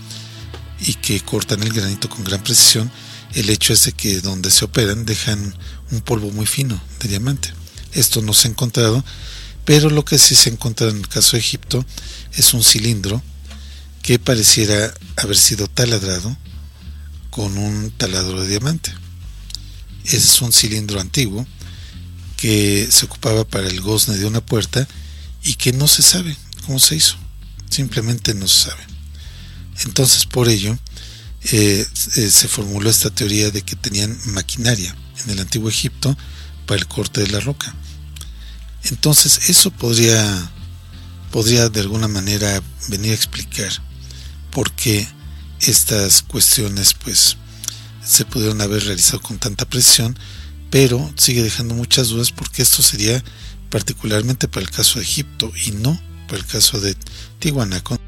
y 0.80 0.94
que 0.96 1.20
cortan 1.22 1.64
el 1.64 1.74
granito 1.74 2.10
con 2.10 2.24
gran 2.24 2.44
precisión, 2.44 2.92
el 3.34 3.50
hecho 3.50 3.74
es 3.74 3.86
de 3.86 3.92
que 3.92 4.22
donde 4.22 4.52
se 4.52 4.66
operan 4.66 5.06
dejan 5.06 5.54
un 5.92 6.02
polvo 6.02 6.32
muy 6.32 6.46
fino 6.46 6.80
de 7.02 7.10
diamante. 7.10 7.50
Esto 7.94 8.22
no 8.22 8.34
se 8.34 8.48
ha 8.48 8.52
encontrado 8.52 9.04
pero 9.68 9.90
lo 9.90 10.06
que 10.06 10.18
sí 10.18 10.34
se 10.34 10.50
encuentra 10.50 10.88
en 10.88 10.96
el 10.96 11.10
caso 11.10 11.34
de 11.34 11.40
Egipto 11.40 11.86
es 12.38 12.54
un 12.54 12.64
cilindro 12.64 13.22
que 14.02 14.18
pareciera 14.18 14.94
haber 15.18 15.36
sido 15.36 15.68
taladrado 15.68 16.38
con 17.38 17.56
un 17.56 17.92
taladro 17.92 18.42
de 18.42 18.48
diamante. 18.48 18.92
Es 20.06 20.42
un 20.42 20.52
cilindro 20.52 21.00
antiguo 21.00 21.46
que 22.36 22.88
se 22.90 23.06
ocupaba 23.06 23.48
para 23.48 23.68
el 23.68 23.80
gozne 23.80 24.18
de 24.18 24.26
una 24.26 24.44
puerta 24.44 24.88
y 25.44 25.54
que 25.54 25.72
no 25.72 25.88
se 25.88 26.02
sabe 26.02 26.36
cómo 26.66 26.80
se 26.80 26.96
hizo. 26.96 27.16
Simplemente 27.70 28.34
no 28.34 28.48
se 28.48 28.70
sabe. 28.70 28.84
Entonces, 29.86 30.26
por 30.26 30.50
ello, 30.50 30.80
eh, 31.52 31.86
eh, 32.16 32.30
se 32.32 32.48
formuló 32.48 32.90
esta 32.90 33.12
teoría 33.12 33.52
de 33.52 33.62
que 33.62 33.76
tenían 33.76 34.18
maquinaria 34.26 34.96
en 35.24 35.30
el 35.30 35.40
antiguo 35.40 35.70
Egipto 35.70 36.18
para 36.66 36.80
el 36.80 36.88
corte 36.88 37.22
de 37.22 37.28
la 37.28 37.40
roca. 37.40 37.72
Entonces 38.86 39.48
eso 39.50 39.70
podría, 39.70 40.52
podría 41.32 41.70
de 41.70 41.82
alguna 41.82 42.08
manera 42.08 42.64
venir 42.88 43.12
a 43.12 43.16
explicar 43.16 43.72
por 44.50 44.72
qué 44.72 45.08
estas 45.62 46.22
cuestiones 46.22 46.94
pues 46.94 47.38
se 48.04 48.26
pudieron 48.26 48.62
haber 48.62 48.84
realizado 48.86 49.22
con 49.22 49.38
tanta 49.38 49.66
presión, 49.66 50.18
pero 50.70 51.14
sigue 51.18 51.44
dejando 51.44 51.76
muchas 51.76 52.10
dudas 52.10 52.32
porque 52.32 52.62
esto 52.62 52.82
sería 52.82 53.24
particularmente 53.70 54.48
para 54.48 54.66
el 54.66 54.72
caso 54.72 55.00
de 55.00 55.06
Egipto 55.06 55.52
y 55.66 55.72
no 55.72 56.00
para 56.28 56.40
el 56.40 56.46
caso 56.46 56.80
de 56.80 56.96
Tiwanaku. 57.40 58.07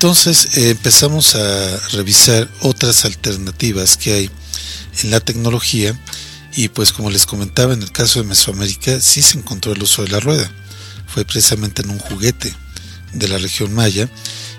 Entonces 0.00 0.56
eh, 0.56 0.70
empezamos 0.70 1.34
a 1.34 1.76
revisar 1.90 2.48
otras 2.62 3.04
alternativas 3.04 3.98
que 3.98 4.14
hay 4.14 4.30
en 5.02 5.10
la 5.10 5.20
tecnología 5.20 5.94
y 6.54 6.70
pues 6.70 6.94
como 6.94 7.10
les 7.10 7.26
comentaba 7.26 7.74
en 7.74 7.82
el 7.82 7.92
caso 7.92 8.18
de 8.18 8.26
Mesoamérica 8.26 8.98
sí 8.98 9.20
se 9.20 9.36
encontró 9.36 9.72
el 9.72 9.82
uso 9.82 10.02
de 10.02 10.08
la 10.08 10.18
rueda. 10.18 10.50
Fue 11.06 11.26
precisamente 11.26 11.82
en 11.82 11.90
un 11.90 11.98
juguete 11.98 12.54
de 13.12 13.28
la 13.28 13.36
región 13.36 13.74
maya 13.74 14.08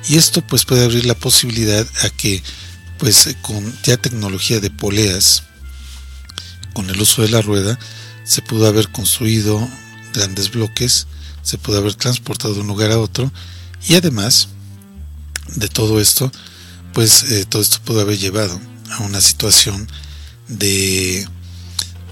y 0.08 0.18
esto 0.18 0.46
pues 0.46 0.64
puede 0.64 0.84
abrir 0.84 1.08
la 1.08 1.16
posibilidad 1.16 1.88
a 2.04 2.12
que 2.12 2.44
pues 3.00 3.36
con 3.42 3.76
ya 3.82 3.98
tecnología 3.98 4.60
de 4.60 4.70
poleas 4.70 5.42
con 6.74 6.88
el 6.88 7.02
uso 7.02 7.24
de 7.24 7.30
la 7.30 7.42
rueda 7.42 7.80
se 8.26 8.44
pudo 8.44 8.68
haber 8.68 8.92
construido 8.92 9.68
grandes 10.14 10.52
bloques, 10.52 11.08
se 11.42 11.58
pudo 11.58 11.80
haber 11.80 11.96
transportado 11.96 12.54
de 12.54 12.60
un 12.60 12.68
lugar 12.68 12.92
a 12.92 13.00
otro 13.00 13.32
y 13.88 13.96
además 13.96 14.48
de 15.56 15.68
todo 15.68 16.00
esto, 16.00 16.32
pues 16.94 17.24
eh, 17.32 17.46
todo 17.46 17.62
esto 17.62 17.80
pudo 17.84 18.02
haber 18.02 18.18
llevado 18.18 18.60
a 18.92 19.00
una 19.04 19.22
situación 19.22 19.88
de 20.48 21.28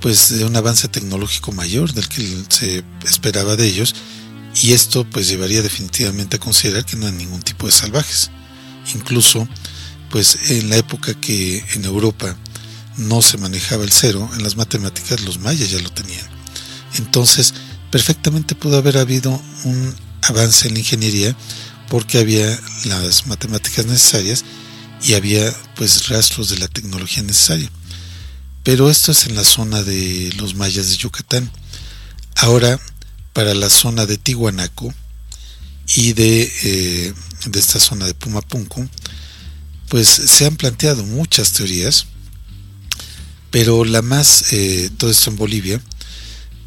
pues 0.01 0.29
de 0.29 0.45
un 0.45 0.55
avance 0.55 0.87
tecnológico 0.87 1.51
mayor 1.51 1.93
del 1.93 2.07
que 2.07 2.43
se 2.47 2.83
esperaba 3.05 3.57
de 3.57 3.67
ellos 3.67 3.93
y 4.61 4.71
esto 4.71 5.05
pues 5.09 5.27
llevaría 5.27 5.61
definitivamente 5.61 6.37
a 6.37 6.39
considerar 6.39 6.85
que 6.85 6.95
no 6.95 7.05
hay 7.05 7.11
ningún 7.11 7.41
tipo 7.41 7.65
de 7.65 7.73
salvajes. 7.73 8.31
Incluso 8.95 9.47
pues 10.09 10.51
en 10.51 10.69
la 10.69 10.77
época 10.77 11.13
que 11.13 11.63
en 11.73 11.85
Europa 11.85 12.35
no 12.97 13.21
se 13.21 13.37
manejaba 13.37 13.83
el 13.83 13.91
cero, 13.91 14.29
en 14.35 14.43
las 14.43 14.55
matemáticas 14.57 15.21
los 15.21 15.39
mayas 15.39 15.69
ya 15.69 15.79
lo 15.79 15.91
tenían. 15.91 16.25
Entonces, 16.97 17.53
perfectamente 17.91 18.55
pudo 18.55 18.77
haber 18.77 18.97
habido 18.97 19.41
un 19.63 19.95
avance 20.23 20.67
en 20.67 20.73
la 20.73 20.79
ingeniería 20.79 21.35
porque 21.89 22.19
había 22.19 22.59
las 22.85 23.27
matemáticas 23.27 23.85
necesarias 23.85 24.45
y 25.03 25.13
había 25.13 25.53
pues 25.75 26.07
rastros 26.07 26.49
de 26.49 26.59
la 26.59 26.67
tecnología 26.67 27.23
necesaria. 27.23 27.69
Pero 28.63 28.89
esto 28.89 29.11
es 29.11 29.25
en 29.25 29.35
la 29.35 29.43
zona 29.43 29.81
de 29.83 30.31
los 30.37 30.55
mayas 30.55 30.89
de 30.89 30.97
Yucatán. 30.97 31.51
Ahora, 32.35 32.79
para 33.33 33.53
la 33.53 33.69
zona 33.69 34.05
de 34.05 34.17
Tihuanaco 34.17 34.93
y 35.95 36.13
de, 36.13 36.51
eh, 36.63 37.13
de 37.45 37.59
esta 37.59 37.79
zona 37.79 38.05
de 38.05 38.13
Pumapunco, 38.13 38.87
pues 39.87 40.07
se 40.07 40.45
han 40.45 40.55
planteado 40.55 41.03
muchas 41.03 41.53
teorías, 41.53 42.05
pero 43.49 43.85
la 43.85 44.03
más, 44.03 44.53
eh, 44.53 44.91
todo 44.97 45.09
esto 45.09 45.31
en 45.31 45.37
Bolivia, 45.37 45.81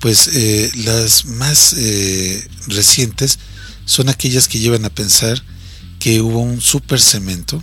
pues 0.01 0.29
eh, 0.33 0.73
las 0.75 1.27
más 1.27 1.77
recientes 2.67 3.39
son 3.85 4.09
aquellas 4.09 4.49
que 4.49 4.59
llevan 4.59 4.85
a 4.85 4.91
pensar 4.91 5.43
que 5.99 6.21
hubo 6.21 6.41
un 6.41 6.61
super 6.61 7.01
cemento 7.01 7.63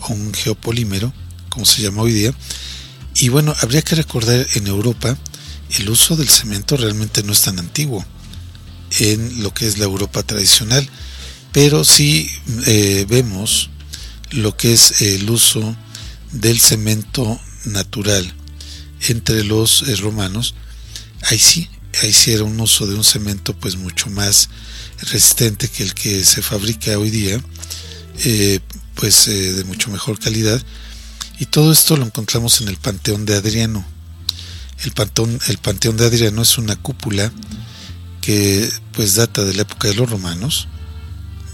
o 0.00 0.12
un 0.12 0.32
geopolímero, 0.32 1.12
como 1.48 1.64
se 1.66 1.82
llama 1.82 2.02
hoy 2.02 2.12
día, 2.12 2.34
y 3.16 3.28
bueno, 3.28 3.54
habría 3.60 3.82
que 3.82 3.94
recordar 3.94 4.46
en 4.54 4.66
Europa 4.66 5.16
el 5.78 5.88
uso 5.88 6.16
del 6.16 6.28
cemento 6.28 6.76
realmente 6.76 7.22
no 7.22 7.32
es 7.32 7.42
tan 7.42 7.58
antiguo 7.58 8.04
en 8.98 9.42
lo 9.42 9.52
que 9.52 9.66
es 9.66 9.78
la 9.78 9.84
Europa 9.84 10.22
tradicional, 10.22 10.88
pero 11.52 11.84
si 11.84 12.30
vemos 13.08 13.70
lo 14.30 14.56
que 14.56 14.72
es 14.72 15.02
el 15.02 15.28
uso 15.30 15.76
del 16.32 16.60
cemento 16.60 17.40
natural 17.64 18.32
entre 19.08 19.44
los 19.44 19.82
eh, 19.82 19.96
romanos, 19.96 20.54
ahí 21.22 21.38
sí, 21.38 21.68
ahí 22.02 22.12
sí 22.12 22.32
era 22.32 22.44
un 22.44 22.60
uso 22.60 22.86
de 22.86 22.94
un 22.94 23.04
cemento 23.04 23.54
pues 23.58 23.76
mucho 23.76 24.10
más 24.10 24.48
resistente 25.10 25.68
que 25.68 25.82
el 25.82 25.94
que 25.94 26.24
se 26.24 26.42
fabrica 26.42 26.98
hoy 26.98 27.10
día, 27.10 27.40
eh, 28.24 28.60
pues 28.94 29.28
eh, 29.28 29.52
de 29.52 29.64
mucho 29.64 29.90
mejor 29.90 30.18
calidad. 30.18 30.62
Y 31.38 31.46
todo 31.46 31.72
esto 31.72 31.96
lo 31.96 32.04
encontramos 32.04 32.60
en 32.60 32.68
el 32.68 32.76
Panteón 32.76 33.26
de 33.26 33.34
Adriano. 33.34 33.84
El 34.84 34.92
Panteón, 34.92 35.38
el 35.48 35.58
Panteón 35.58 35.96
de 35.96 36.06
Adriano 36.06 36.42
es 36.42 36.58
una 36.58 36.76
cúpula 36.76 37.32
que 38.20 38.70
pues 38.92 39.16
data 39.16 39.44
de 39.44 39.54
la 39.54 39.62
época 39.62 39.88
de 39.88 39.94
los 39.94 40.08
romanos, 40.08 40.68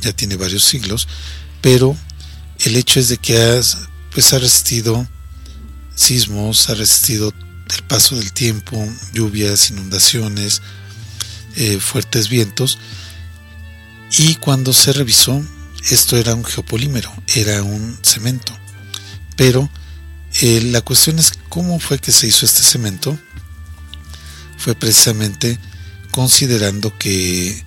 ya 0.02 0.12
tiene 0.12 0.36
varios 0.36 0.64
siglos, 0.64 1.08
pero 1.60 1.96
el 2.60 2.76
hecho 2.76 3.00
es 3.00 3.08
de 3.08 3.16
que 3.16 3.60
pues 4.12 4.32
ha 4.32 4.38
resistido 4.38 5.06
sismos, 5.94 6.68
ha 6.70 6.74
resistido 6.74 7.32
el 7.76 7.82
paso 7.84 8.16
del 8.16 8.32
tiempo, 8.32 8.86
lluvias, 9.12 9.70
inundaciones, 9.70 10.62
eh, 11.56 11.78
fuertes 11.80 12.28
vientos. 12.28 12.78
Y 14.18 14.34
cuando 14.36 14.72
se 14.72 14.92
revisó, 14.92 15.42
esto 15.90 16.16
era 16.16 16.34
un 16.34 16.44
geopolímero, 16.44 17.12
era 17.34 17.62
un 17.62 17.98
cemento. 18.02 18.52
Pero 19.36 19.70
eh, 20.40 20.60
la 20.62 20.80
cuestión 20.80 21.18
es 21.18 21.32
cómo 21.48 21.78
fue 21.78 21.98
que 21.98 22.12
se 22.12 22.26
hizo 22.26 22.44
este 22.44 22.62
cemento. 22.62 23.18
Fue 24.58 24.74
precisamente 24.74 25.58
considerando 26.10 26.96
que 26.98 27.64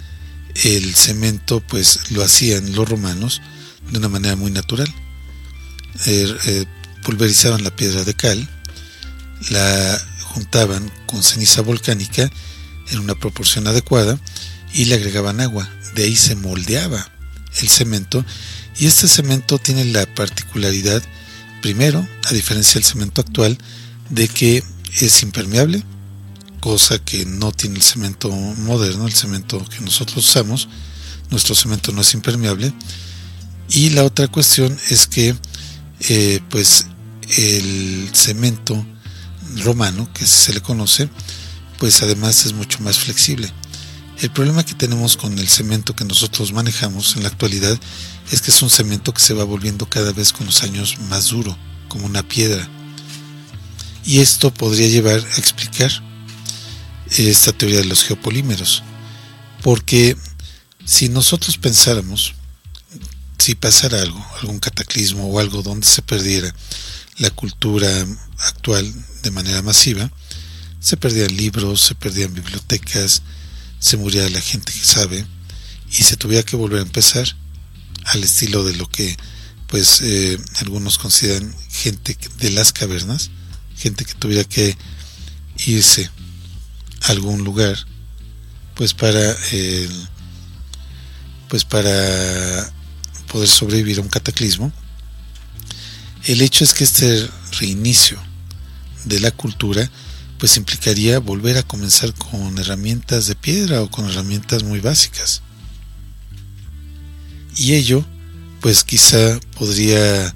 el 0.56 0.94
cemento 0.96 1.62
pues 1.62 2.12
lo 2.12 2.24
hacían 2.24 2.76
los 2.76 2.88
romanos 2.88 3.42
de 3.90 3.98
una 3.98 4.10
manera 4.10 4.36
muy 4.36 4.52
natural. 4.52 4.94
Er, 6.06 6.38
eh, 6.46 6.66
pulverizaban 7.04 7.64
la 7.64 7.76
piedra 7.76 8.04
de 8.04 8.14
cal, 8.14 8.50
la 9.50 10.02
juntaban 10.22 10.92
con 11.06 11.24
ceniza 11.24 11.62
volcánica 11.62 12.30
en 12.92 13.00
una 13.00 13.16
proporción 13.16 13.68
adecuada 13.68 14.20
y 14.74 14.86
le 14.86 14.96
agregaban 14.96 15.42
agua. 15.42 15.70
De 15.96 16.04
ahí 16.04 16.16
se 16.16 16.36
moldeaba 16.36 17.08
el 17.62 17.70
cemento 17.70 18.26
y 18.80 18.88
este 18.88 19.08
cemento 19.08 19.60
tiene 19.60 19.86
la 19.86 20.06
particularidad, 20.16 21.02
primero, 21.62 22.08
a 22.26 22.34
diferencia 22.34 22.74
del 22.76 22.84
cemento 22.84 23.22
actual, 23.22 23.58
de 24.10 24.28
que 24.28 24.64
es 25.00 25.24
impermeable, 25.24 25.84
cosa 26.60 26.98
que 27.00 27.26
no 27.26 27.52
tiene 27.52 27.76
el 27.76 27.84
cemento 27.84 28.32
moderno, 28.32 29.06
el 29.06 29.14
cemento 29.14 29.64
que 29.66 29.82
nosotros 29.82 30.28
usamos. 30.28 30.68
Nuestro 31.30 31.56
cemento 31.56 31.92
no 31.92 32.02
es 32.02 32.14
impermeable 32.14 32.74
y 33.70 33.90
la 33.92 34.04
otra 34.04 34.28
cuestión 34.28 34.78
es 34.90 35.08
que 35.08 35.36
eh, 36.10 36.40
pues 36.50 36.86
el 37.38 38.10
cemento 38.14 38.86
romano, 39.58 40.12
que 40.14 40.26
se 40.26 40.54
le 40.54 40.62
conoce, 40.62 41.10
pues 41.80 42.02
además 42.04 42.46
es 42.46 42.54
mucho 42.54 42.80
más 42.82 42.98
flexible. 42.98 43.52
El 44.22 44.32
problema 44.32 44.66
que 44.66 44.74
tenemos 44.74 45.18
con 45.18 45.38
el 45.38 45.48
cemento 45.48 45.96
que 45.96 46.06
nosotros 46.06 46.54
manejamos 46.54 47.16
en 47.16 47.24
la 47.24 47.30
actualidad 47.30 47.78
es 48.32 48.42
que 48.42 48.52
es 48.52 48.62
un 48.62 48.70
cemento 48.70 49.14
que 49.14 49.22
se 49.22 49.34
va 49.34 49.44
volviendo 49.44 49.90
cada 49.90 50.12
vez 50.12 50.32
con 50.32 50.46
los 50.46 50.64
años 50.64 50.98
más 51.10 51.30
duro, 51.30 51.58
como 51.90 52.06
una 52.06 52.24
piedra. 52.24 52.70
Y 54.06 54.20
esto 54.20 54.54
podría 54.54 54.88
llevar 54.88 55.20
a 55.20 55.38
explicar 55.38 55.92
esta 57.18 57.52
teoría 57.54 57.80
de 57.80 57.86
los 57.86 58.04
geopolímeros. 58.04 58.84
Porque 59.62 60.18
si 60.86 61.10
nosotros 61.10 61.58
pensáramos 61.58 62.34
si 63.44 63.56
pasara 63.56 64.02
algo, 64.02 64.26
algún 64.40 64.60
cataclismo 64.60 65.28
o 65.28 65.38
algo 65.38 65.62
donde 65.64 65.86
se 65.86 66.02
perdiera 66.02 66.56
la 67.18 67.30
cultura 67.30 67.90
actual 68.38 68.90
de 69.22 69.32
manera 69.32 69.62
masiva, 69.62 70.10
se 70.80 70.96
perdían 70.96 71.36
libros, 71.36 71.82
se 71.82 71.96
perdían 71.96 72.34
bibliotecas, 72.34 73.22
se 73.84 73.98
moría 73.98 74.30
la 74.30 74.40
gente 74.40 74.72
que 74.72 74.86
sabe 74.86 75.26
y 75.92 76.04
se 76.04 76.16
tuviera 76.16 76.42
que 76.42 76.56
volver 76.56 76.80
a 76.80 76.84
empezar 76.84 77.28
al 78.06 78.24
estilo 78.24 78.64
de 78.64 78.78
lo 78.78 78.88
que 78.88 79.18
pues 79.68 80.00
eh, 80.02 80.40
algunos 80.62 80.98
consideran 80.98 81.54
gente 81.70 82.18
de 82.38 82.52
las 82.52 82.72
cavernas, 82.72 83.30
gente 83.76 84.06
que 84.06 84.14
tuviera 84.14 84.46
que 84.46 84.78
irse 85.66 86.10
a 87.02 87.12
algún 87.12 87.44
lugar 87.44 87.78
pues 88.74 88.94
para 88.94 89.36
pues 91.50 91.66
para 91.66 92.74
poder 93.28 93.50
sobrevivir 93.50 93.98
a 93.98 94.02
un 94.02 94.08
cataclismo, 94.08 94.72
el 96.24 96.42
hecho 96.42 96.64
es 96.64 96.74
que 96.74 96.86
este 96.86 97.30
reinicio 97.60 98.18
de 99.04 99.20
la 99.20 99.32
cultura 99.32 99.92
pues 100.44 100.58
implicaría 100.58 101.20
volver 101.20 101.58
a 101.58 101.64
comenzar 101.64 102.14
con 102.16 102.60
herramientas 102.60 103.28
de 103.28 103.36
piedra 103.36 103.82
o 103.82 103.90
con 103.90 104.10
herramientas 104.10 104.62
muy 104.64 104.82
básicas. 104.82 105.42
Y 107.56 107.76
ello 107.76 108.06
pues 108.60 108.84
quizá 108.84 109.40
podría 109.58 110.36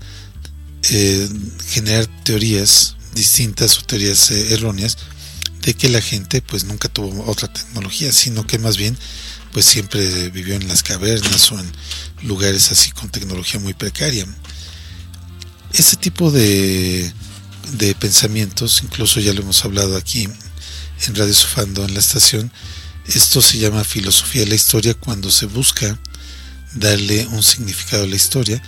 eh, 0.91 1.29
generar 1.67 2.07
teorías 2.23 2.95
distintas 3.15 3.79
o 3.79 3.81
teorías 3.81 4.31
eh, 4.31 4.53
erróneas 4.53 4.97
de 5.63 5.73
que 5.73 5.89
la 5.89 5.99
gente 5.99 6.41
pues 6.41 6.63
nunca 6.63 6.87
tuvo 6.87 7.29
otra 7.29 7.51
tecnología, 7.51 8.13
sino 8.13 8.47
que 8.47 8.59
más 8.59 8.77
bien 8.77 8.97
pues 9.51 9.65
siempre 9.65 10.29
vivió 10.29 10.55
en 10.55 10.69
las 10.69 10.83
cavernas 10.83 11.51
o 11.51 11.59
en 11.59 11.69
lugares 12.21 12.71
así 12.71 12.91
con 12.91 13.09
tecnología 13.09 13.59
muy 13.59 13.73
precaria. 13.73 14.25
Ese 15.73 15.97
tipo 15.97 16.31
de, 16.31 17.11
de 17.73 17.95
pensamientos, 17.95 18.81
incluso 18.83 19.19
ya 19.19 19.33
lo 19.33 19.41
hemos 19.41 19.63
hablado 19.65 19.97
aquí 19.97 20.27
en 21.05 21.15
Radio 21.15 21.33
Sofando 21.33 21.85
en 21.85 21.93
la 21.93 21.99
estación, 21.99 22.51
esto 23.07 23.41
se 23.41 23.57
llama 23.57 23.83
filosofía 23.83 24.41
de 24.41 24.49
la 24.49 24.55
historia 24.55 24.93
cuando 24.93 25.31
se 25.31 25.45
busca 25.45 25.97
darle 26.73 27.25
un 27.27 27.41
significado 27.43 28.03
a 28.03 28.07
la 28.07 28.15
historia, 28.15 28.61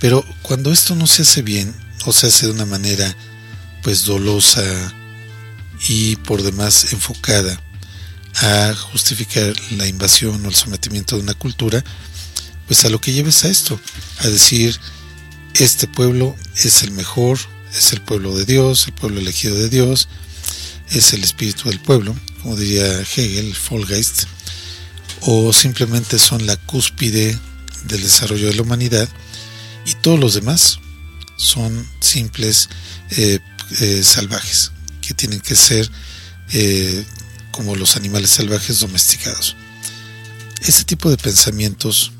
pero 0.00 0.24
cuando 0.42 0.72
esto 0.72 0.94
no 0.96 1.06
se 1.06 1.22
hace 1.22 1.42
bien 1.42 1.74
o 2.04 2.12
se 2.12 2.26
hace 2.26 2.46
de 2.46 2.52
una 2.52 2.66
manera 2.66 3.16
pues 3.82 4.04
dolosa 4.04 4.62
y 5.88 6.16
por 6.16 6.42
demás 6.42 6.92
enfocada 6.92 7.60
a 8.36 8.74
justificar 8.74 9.54
la 9.72 9.86
invasión 9.86 10.44
o 10.44 10.48
el 10.48 10.54
sometimiento 10.54 11.16
de 11.16 11.22
una 11.22 11.34
cultura, 11.34 11.84
pues 12.66 12.84
a 12.84 12.88
lo 12.88 13.00
que 13.00 13.12
lleves 13.12 13.44
a 13.44 13.48
esto, 13.48 13.78
a 14.18 14.28
decir, 14.28 14.78
este 15.54 15.86
pueblo 15.86 16.34
es 16.56 16.82
el 16.82 16.90
mejor, 16.90 17.38
es 17.76 17.92
el 17.92 18.00
pueblo 18.00 18.36
de 18.36 18.44
Dios, 18.44 18.86
el 18.86 18.94
pueblo 18.94 19.20
elegido 19.20 19.56
de 19.56 19.68
Dios, 19.68 20.08
es 20.90 21.12
el 21.12 21.24
espíritu 21.24 21.68
del 21.68 21.80
pueblo, 21.80 22.14
como 22.42 22.56
diría 22.56 23.00
Hegel, 23.00 23.54
Vollgeist, 23.68 24.24
o 25.22 25.52
simplemente 25.52 26.18
son 26.18 26.46
la 26.46 26.56
cúspide 26.56 27.38
del 27.84 28.02
desarrollo 28.02 28.48
de 28.48 28.54
la 28.54 28.62
humanidad 28.62 29.08
y 29.86 29.94
todos 29.94 30.18
los 30.18 30.34
demás 30.34 30.78
son 31.36 31.86
simples 32.00 32.68
eh, 33.10 33.38
eh, 33.80 34.02
salvajes 34.02 34.72
que 35.00 35.14
tienen 35.14 35.40
que 35.40 35.54
ser 35.54 35.90
eh, 36.52 37.04
como 37.50 37.76
los 37.76 37.96
animales 37.96 38.30
salvajes 38.30 38.80
domesticados. 38.80 39.56
Este 40.62 40.84
tipo 40.84 41.10
de 41.10 41.16
pensamientos 41.16 42.12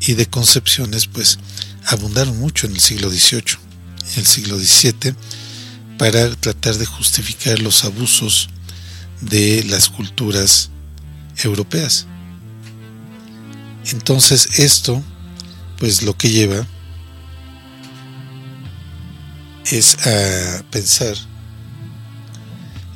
y 0.00 0.14
de 0.14 0.26
concepciones 0.26 1.06
pues 1.06 1.38
abundaron 1.86 2.38
mucho 2.38 2.66
en 2.66 2.72
el 2.72 2.80
siglo 2.80 3.10
XVIII 3.10 3.69
el 4.16 4.26
siglo 4.26 4.58
XVII 4.58 5.14
para 5.98 6.34
tratar 6.36 6.76
de 6.76 6.86
justificar 6.86 7.58
los 7.60 7.84
abusos 7.84 8.48
de 9.20 9.64
las 9.64 9.88
culturas 9.88 10.70
europeas. 11.44 12.06
Entonces 13.86 14.58
esto 14.58 15.02
pues 15.78 16.02
lo 16.02 16.16
que 16.16 16.30
lleva 16.30 16.66
es 19.66 19.96
a 20.06 20.62
pensar 20.70 21.16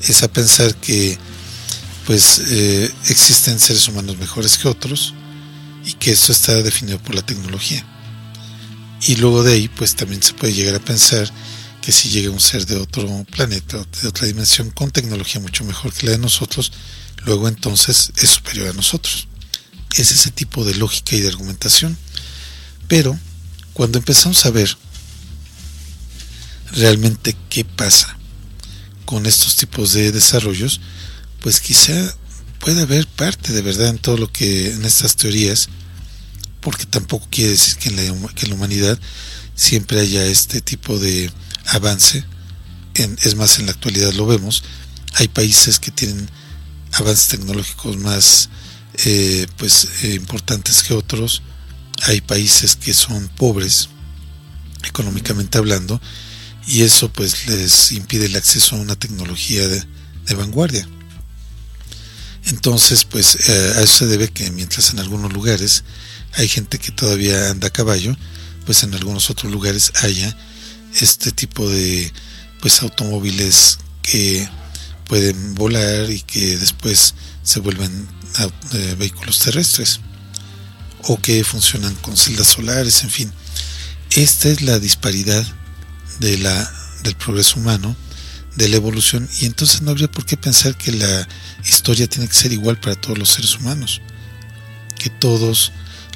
es 0.00 0.22
a 0.22 0.28
pensar 0.28 0.74
que 0.76 1.18
pues 2.06 2.42
eh, 2.48 2.92
existen 3.08 3.58
seres 3.58 3.88
humanos 3.88 4.18
mejores 4.18 4.58
que 4.58 4.68
otros 4.68 5.14
y 5.84 5.94
que 5.94 6.12
esto 6.12 6.32
está 6.32 6.62
definido 6.62 6.98
por 6.98 7.14
la 7.14 7.22
tecnología. 7.22 7.84
Y 9.06 9.16
luego 9.16 9.42
de 9.42 9.52
ahí, 9.52 9.68
pues 9.68 9.94
también 9.94 10.22
se 10.22 10.32
puede 10.32 10.54
llegar 10.54 10.74
a 10.74 10.80
pensar 10.80 11.30
que 11.82 11.92
si 11.92 12.08
llega 12.08 12.30
un 12.30 12.40
ser 12.40 12.64
de 12.64 12.76
otro 12.76 13.24
planeta, 13.30 13.84
de 14.02 14.08
otra 14.08 14.26
dimensión, 14.26 14.70
con 14.70 14.90
tecnología 14.90 15.40
mucho 15.40 15.64
mejor 15.64 15.92
que 15.92 16.06
la 16.06 16.12
de 16.12 16.18
nosotros, 16.18 16.72
luego 17.26 17.46
entonces 17.48 18.12
es 18.16 18.30
superior 18.30 18.68
a 18.68 18.72
nosotros. 18.72 19.28
Es 19.94 20.10
ese 20.10 20.30
tipo 20.30 20.64
de 20.64 20.74
lógica 20.76 21.14
y 21.14 21.20
de 21.20 21.28
argumentación. 21.28 21.98
Pero 22.88 23.18
cuando 23.74 23.98
empezamos 23.98 24.46
a 24.46 24.50
ver 24.50 24.74
realmente 26.72 27.36
qué 27.50 27.64
pasa 27.64 28.16
con 29.04 29.26
estos 29.26 29.56
tipos 29.56 29.92
de 29.92 30.12
desarrollos, 30.12 30.80
pues 31.40 31.60
quizá 31.60 31.92
puede 32.58 32.80
haber 32.80 33.06
parte 33.06 33.52
de 33.52 33.60
verdad 33.60 33.88
en 33.88 33.98
todo 33.98 34.16
lo 34.16 34.32
que 34.32 34.70
en 34.72 34.84
estas 34.86 35.16
teorías, 35.16 35.68
porque 36.64 36.86
tampoco 36.86 37.28
quiere 37.30 37.50
decir 37.50 37.76
que 37.76 37.90
en 37.90 37.96
la, 37.96 38.28
que 38.32 38.46
en 38.46 38.50
la 38.50 38.56
humanidad 38.56 38.98
siempre 39.54 40.00
haya 40.00 40.24
este 40.24 40.62
tipo 40.62 40.98
de 40.98 41.30
avance. 41.66 42.24
Es 42.94 43.34
más, 43.36 43.58
en 43.58 43.66
la 43.66 43.72
actualidad 43.72 44.14
lo 44.14 44.26
vemos. 44.26 44.64
Hay 45.14 45.28
países 45.28 45.78
que 45.78 45.90
tienen 45.90 46.28
avances 46.92 47.28
tecnológicos 47.28 47.98
más 47.98 48.48
eh, 49.04 49.46
pues 49.58 49.88
eh, 50.02 50.14
importantes 50.14 50.82
que 50.82 50.94
otros. 50.94 51.42
Hay 52.04 52.22
países 52.22 52.76
que 52.76 52.94
son 52.94 53.28
pobres 53.28 53.90
económicamente 54.84 55.58
hablando 55.58 56.00
y 56.66 56.82
eso 56.82 57.12
pues 57.12 57.46
les 57.46 57.92
impide 57.92 58.26
el 58.26 58.36
acceso 58.36 58.74
a 58.74 58.80
una 58.80 58.96
tecnología 58.96 59.68
de, 59.68 59.84
de 60.26 60.34
vanguardia. 60.34 60.88
Entonces, 62.46 63.04
pues 63.04 63.48
eh, 63.48 63.72
a 63.76 63.80
eso 63.82 63.98
se 63.98 64.06
debe 64.06 64.28
que 64.28 64.50
mientras 64.50 64.92
en 64.92 65.00
algunos 65.00 65.32
lugares 65.32 65.84
hay 66.36 66.48
gente 66.48 66.78
que 66.78 66.92
todavía 66.92 67.50
anda 67.50 67.68
a 67.68 67.72
caballo, 67.72 68.16
pues 68.66 68.82
en 68.82 68.94
algunos 68.94 69.30
otros 69.30 69.52
lugares 69.52 69.92
haya 70.02 70.36
este 71.00 71.32
tipo 71.32 71.68
de 71.68 72.12
pues 72.60 72.82
automóviles 72.82 73.78
que 74.02 74.48
pueden 75.06 75.54
volar 75.54 76.10
y 76.10 76.20
que 76.20 76.56
después 76.56 77.14
se 77.42 77.60
vuelven 77.60 78.08
eh, 78.72 78.94
vehículos 78.98 79.40
terrestres 79.40 80.00
o 81.02 81.20
que 81.20 81.44
funcionan 81.44 81.94
con 81.96 82.16
celdas 82.16 82.48
solares, 82.48 83.02
en 83.04 83.10
fin. 83.10 83.32
Esta 84.10 84.48
es 84.48 84.62
la 84.62 84.78
disparidad 84.78 85.44
de 86.20 86.38
la, 86.38 86.72
del 87.02 87.16
progreso 87.16 87.60
humano 87.60 87.94
de 88.56 88.68
la 88.68 88.76
evolución 88.76 89.28
y 89.40 89.46
entonces 89.46 89.82
no 89.82 89.90
habría 89.90 90.10
por 90.10 90.24
qué 90.24 90.36
pensar 90.36 90.76
que 90.76 90.92
la 90.92 91.28
historia 91.64 92.08
tiene 92.08 92.28
que 92.28 92.34
ser 92.34 92.52
igual 92.52 92.78
para 92.78 92.94
todos 92.94 93.18
los 93.18 93.30
seres 93.30 93.56
humanos, 93.56 94.00
que 94.98 95.10
todos 95.10 95.72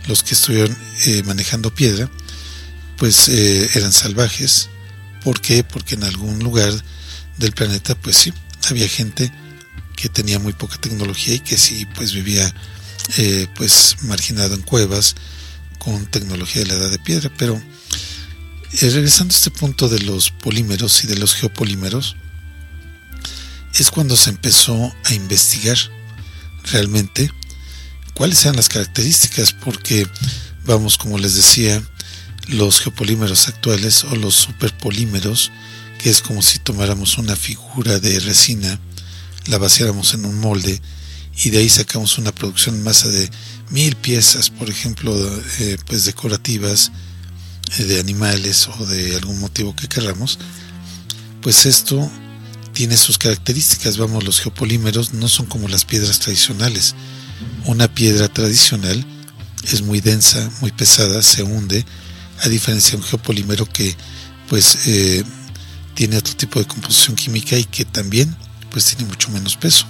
los 0.09 0.23
que 0.23 0.35
estuvieron 0.35 0.77
eh, 1.07 1.23
manejando 1.25 1.73
piedra 1.73 2.11
pues 2.97 3.29
eh, 3.29 3.71
eran 3.75 3.93
salvajes. 3.93 4.69
¿Por 5.23 5.41
qué? 5.41 5.63
Porque 5.63 5.95
en 5.95 6.03
algún 6.03 6.41
lugar 6.41 6.73
del 7.37 7.53
planeta 7.53 7.95
pues 7.95 8.17
sí, 8.17 8.33
había 8.69 8.89
gente 8.89 9.33
que 9.95 10.09
tenía 10.09 10.39
muy 10.39 10.53
poca 10.53 10.79
tecnología 10.79 11.35
y 11.35 11.41
que 11.41 11.57
sí 11.57 11.87
pues 11.95 12.13
vivía 12.13 12.53
eh, 13.17 13.47
pues 13.55 13.97
marginado 14.03 14.55
en 14.55 14.63
cuevas 14.63 15.15
con 15.79 16.07
tecnología 16.07 16.63
de 16.63 16.69
la 16.69 16.75
edad 16.75 16.91
de 16.91 16.99
piedra, 16.99 17.31
pero 17.39 17.61
regresando 18.81 19.33
a 19.33 19.37
este 19.37 19.51
punto 19.51 19.89
de 19.89 20.01
los 20.01 20.31
polímeros 20.31 21.05
y 21.05 21.07
de 21.07 21.17
los 21.17 21.35
geopolímeros, 21.35 22.17
es 23.75 23.91
cuando 23.91 24.17
se 24.17 24.31
empezó 24.31 24.95
a 25.05 25.15
investigar 25.15 25.79
realmente 26.65 27.33
cuáles 28.19 28.45
eran 28.45 28.57
las 28.57 28.69
características, 28.69 29.53
porque 29.53 30.05
vamos, 30.65 30.99
como 30.99 31.19
les 31.19 31.37
decía, 31.37 31.81
los 32.49 32.81
geopolímeros 32.81 33.47
actuales 33.47 34.03
o 34.03 34.17
los 34.17 34.35
superpolímeros, 34.35 35.53
que 36.03 36.11
es 36.11 36.21
como 36.21 36.43
si 36.43 36.59
tomáramos 36.59 37.17
una 37.17 37.37
figura 37.37 38.01
de 38.01 38.19
resina, 38.19 38.81
la 39.47 39.59
vaciáramos 39.59 40.15
en 40.15 40.25
un 40.25 40.41
molde 40.41 40.83
y 41.45 41.51
de 41.51 41.59
ahí 41.59 41.69
sacamos 41.69 42.19
una 42.19 42.33
producción 42.33 42.75
en 42.75 42.83
masa 42.83 43.09
de 43.09 43.31
mil 43.71 43.95
piezas, 43.95 44.51
por 44.51 44.69
ejemplo, 44.69 45.15
eh, 45.61 45.77
pues 45.87 46.05
decorativas, 46.05 46.91
eh, 47.79 47.85
de 47.85 48.01
animales 48.01 48.67
o 48.67 48.87
de 48.87 49.15
algún 49.15 49.39
motivo 49.39 49.77
que 49.77 49.87
queramos, 49.87 50.41
pues 51.41 51.67
esto 51.67 52.11
tiene 52.73 52.97
sus 52.97 53.17
características. 53.17 53.97
Vamos, 53.97 54.25
los 54.25 54.41
geopolímeros 54.41 55.15
no 55.15 55.29
son 55.29 55.47
como 55.47 55.69
las 55.69 55.85
piedras 55.85 56.19
tradicionales. 56.19 56.97
Una 57.65 57.93
piedra 57.93 58.29
tradicional 58.29 59.05
es 59.65 59.83
muy 59.83 60.01
densa, 60.01 60.51
muy 60.61 60.73
pesada, 60.73 61.23
se 61.23 61.43
hunde, 61.43 61.85
a 62.41 62.49
diferencia 62.49 62.93
de 62.93 62.99
un 62.99 63.03
geopolímero 63.03 63.67
que 63.67 63.95
pues 64.49 64.87
eh, 64.87 65.25
tiene 65.95 66.17
otro 66.17 66.35
tipo 66.37 66.59
de 66.59 66.67
composición 66.67 67.17
química 67.17 67.57
y 67.59 67.65
que 67.65 67.85
también 67.85 68.35
pues 68.71 68.87
tiene 68.87 69.05
mucho 69.05 69.31
menos 69.31 69.57
peso. 69.57 69.87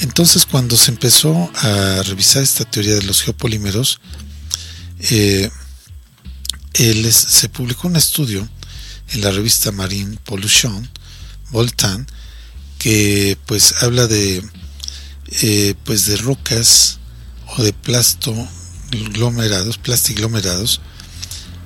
Entonces 0.00 0.44
cuando 0.44 0.76
se 0.76 0.90
empezó 0.90 1.50
a 1.54 2.02
revisar 2.02 2.42
esta 2.42 2.64
teoría 2.64 2.94
de 2.94 3.02
los 3.02 3.22
geopolímeros, 3.22 4.00
eh, 5.10 5.50
se 6.74 7.48
publicó 7.48 7.88
un 7.88 7.96
estudio 7.96 8.48
en 9.12 9.20
la 9.20 9.30
revista 9.30 9.70
Marine 9.70 10.18
Pollution 10.24 10.88
Voltan, 11.50 12.06
que 12.78 13.38
pues 13.46 13.82
habla 13.82 14.06
de 14.08 14.42
eh, 15.42 15.74
pues 15.84 16.06
de 16.06 16.16
rocas 16.16 16.98
o 17.56 17.62
de 17.62 17.72
plasto 17.72 18.34
glomerados, 19.12 19.78
plastiglomerados 19.78 20.80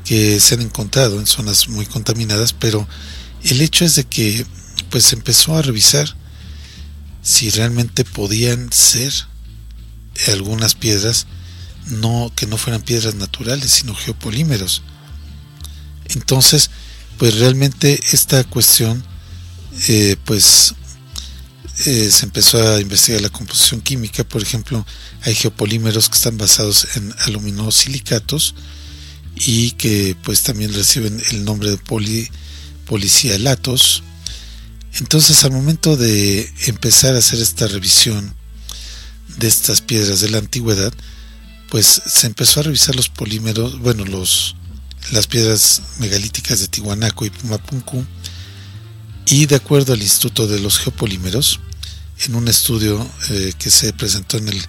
que 0.04 0.40
se 0.40 0.54
han 0.54 0.62
encontrado 0.62 1.18
en 1.18 1.26
zonas 1.26 1.68
muy 1.68 1.84
contaminadas, 1.84 2.52
pero 2.52 2.88
el 3.44 3.60
hecho 3.60 3.84
es 3.84 3.94
de 3.94 4.04
que 4.04 4.46
pues 4.90 5.12
empezó 5.12 5.56
a 5.56 5.62
revisar 5.62 6.16
si 7.22 7.50
realmente 7.50 8.04
podían 8.04 8.72
ser 8.72 9.12
algunas 10.28 10.74
piedras 10.74 11.26
no 11.86 12.32
que 12.34 12.46
no 12.46 12.56
fueran 12.56 12.82
piedras 12.82 13.14
naturales, 13.14 13.70
sino 13.70 13.94
geopolímeros. 13.94 14.82
Entonces, 16.06 16.70
pues 17.18 17.38
realmente 17.38 18.00
esta 18.12 18.44
cuestión 18.44 19.04
eh, 19.88 20.16
pues 20.24 20.74
eh, 21.86 22.10
se 22.10 22.26
empezó 22.26 22.60
a 22.60 22.80
investigar 22.80 23.20
la 23.20 23.30
composición 23.30 23.80
química, 23.80 24.24
por 24.24 24.42
ejemplo, 24.42 24.84
hay 25.22 25.34
geopolímeros 25.34 26.08
que 26.08 26.16
están 26.16 26.36
basados 26.36 26.88
en 26.96 27.14
aluminosilicatos 27.20 28.54
y 29.36 29.72
que 29.72 30.16
pues 30.24 30.42
también 30.42 30.72
reciben 30.74 31.22
el 31.30 31.44
nombre 31.44 31.70
de 31.70 31.78
poli, 31.78 32.28
policialatos. 32.86 34.02
Entonces, 34.94 35.44
al 35.44 35.52
momento 35.52 35.96
de 35.96 36.52
empezar 36.66 37.14
a 37.14 37.18
hacer 37.18 37.40
esta 37.40 37.68
revisión 37.68 38.34
de 39.36 39.46
estas 39.46 39.80
piedras 39.80 40.20
de 40.20 40.30
la 40.30 40.38
antigüedad, 40.38 40.92
pues 41.70 42.02
se 42.06 42.26
empezó 42.26 42.60
a 42.60 42.64
revisar 42.64 42.96
los 42.96 43.08
polímeros, 43.08 43.78
bueno, 43.78 44.04
los 44.04 44.56
las 45.12 45.26
piedras 45.26 45.82
megalíticas 46.00 46.60
de 46.60 46.68
Tihuanaco 46.68 47.24
y 47.24 47.30
Pumapunku, 47.30 48.04
y 49.26 49.46
de 49.46 49.56
acuerdo 49.56 49.92
al 49.92 50.02
Instituto 50.02 50.46
de 50.46 50.58
los 50.58 50.78
Geopolímeros, 50.78 51.60
en 52.26 52.34
un 52.34 52.48
estudio 52.48 53.08
eh, 53.30 53.52
que 53.58 53.70
se 53.70 53.92
presentó 53.92 54.38
en 54.38 54.48
el 54.48 54.62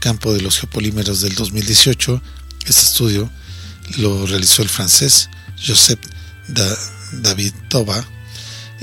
campo 0.00 0.32
de 0.32 0.40
los 0.40 0.58
geopolímeros 0.58 1.20
del 1.20 1.34
2018, 1.34 2.22
este 2.66 2.80
estudio 2.80 3.30
lo 3.98 4.26
realizó 4.26 4.62
el 4.62 4.68
francés 4.68 5.28
Joseph 5.64 6.00
David 7.12 7.52
Toba, 7.68 8.04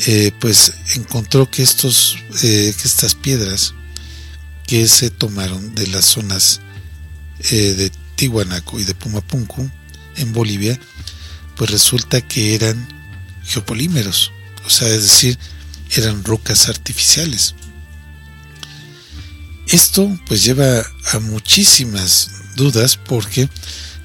eh, 0.08 0.32
pues 0.40 0.74
encontró 0.96 1.50
que, 1.50 1.62
estos, 1.64 2.18
eh, 2.42 2.74
que 2.80 2.88
estas 2.88 3.16
piedras 3.16 3.74
que 4.66 4.88
se 4.88 5.10
tomaron 5.10 5.76
de 5.76 5.88
las 5.88 6.06
zonas 6.06 6.62
de 7.50 7.92
Tihuanaco 8.16 8.80
y 8.80 8.86
de 8.86 8.96
Pumapunku 8.96 9.70
en 10.16 10.32
Bolivia, 10.32 10.80
pues 11.58 11.72
resulta 11.72 12.22
que 12.22 12.56
eran 12.56 12.88
geopolímeros 13.44 14.32
o 14.66 14.70
sea, 14.70 14.88
es 14.88 15.04
decir, 15.04 15.38
eran 15.96 16.24
rocas 16.24 16.70
artificiales. 16.70 17.56
Esto 19.74 20.08
pues 20.28 20.44
lleva 20.44 20.86
a 21.14 21.20
muchísimas 21.20 22.30
dudas 22.56 22.96
porque 22.96 23.50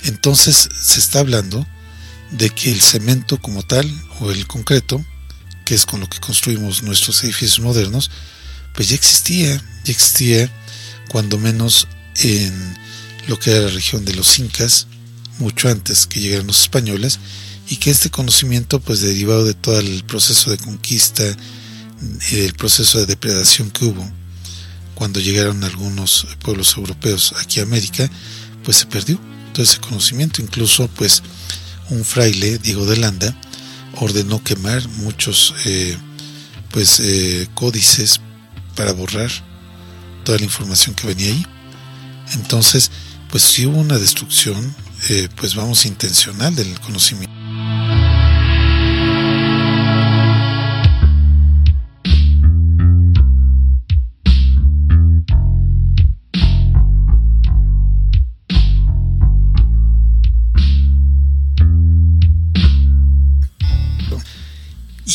entonces 0.04 0.66
se 0.72 0.98
está 0.98 1.18
hablando 1.18 1.66
de 2.30 2.48
que 2.48 2.72
el 2.72 2.80
cemento 2.80 3.38
como 3.38 3.62
tal 3.62 3.86
o 4.20 4.30
el 4.30 4.46
concreto, 4.46 5.04
que 5.66 5.74
es 5.74 5.84
con 5.84 6.00
lo 6.00 6.08
que 6.08 6.20
construimos 6.20 6.82
nuestros 6.82 7.22
edificios 7.22 7.60
modernos, 7.60 8.10
pues 8.74 8.88
ya 8.88 8.94
existía, 8.94 9.62
ya 9.84 9.92
existía 9.92 10.50
cuando 11.10 11.36
menos 11.36 11.86
en 12.14 12.78
lo 13.26 13.38
que 13.38 13.50
era 13.50 13.66
la 13.66 13.70
región 13.70 14.06
de 14.06 14.14
los 14.14 14.38
incas, 14.38 14.86
mucho 15.38 15.68
antes 15.68 16.06
que 16.06 16.20
llegaran 16.20 16.46
los 16.46 16.62
españoles, 16.62 17.18
y 17.68 17.76
que 17.76 17.90
este 17.90 18.08
conocimiento, 18.08 18.80
pues 18.80 19.02
derivado 19.02 19.44
de 19.44 19.52
todo 19.52 19.78
el 19.80 20.02
proceso 20.04 20.50
de 20.50 20.56
conquista, 20.56 21.24
el 22.30 22.54
proceso 22.54 23.00
de 23.00 23.04
depredación 23.04 23.70
que 23.70 23.84
hubo 23.84 24.17
cuando 24.98 25.20
llegaron 25.20 25.62
algunos 25.62 26.26
pueblos 26.40 26.76
europeos 26.76 27.32
aquí 27.40 27.60
a 27.60 27.62
América, 27.62 28.10
pues 28.64 28.78
se 28.78 28.86
perdió 28.86 29.16
todo 29.52 29.62
ese 29.62 29.78
conocimiento. 29.78 30.42
Incluso, 30.42 30.88
pues, 30.88 31.22
un 31.90 32.04
fraile, 32.04 32.58
Diego 32.58 32.84
de 32.84 32.96
Landa, 32.96 33.32
ordenó 33.94 34.42
quemar 34.42 34.88
muchos 34.88 35.54
eh, 35.66 35.96
pues 36.72 36.98
eh, 36.98 37.46
códices 37.54 38.20
para 38.74 38.92
borrar 38.92 39.30
toda 40.24 40.38
la 40.38 40.44
información 40.44 40.96
que 40.96 41.06
venía 41.06 41.28
ahí. 41.28 41.46
Entonces, 42.32 42.90
pues 43.30 43.44
si 43.44 43.66
hubo 43.66 43.78
una 43.78 43.98
destrucción, 43.98 44.74
eh, 45.10 45.28
pues 45.36 45.54
vamos, 45.54 45.86
intencional 45.86 46.56
del 46.56 46.78
conocimiento. 46.80 47.32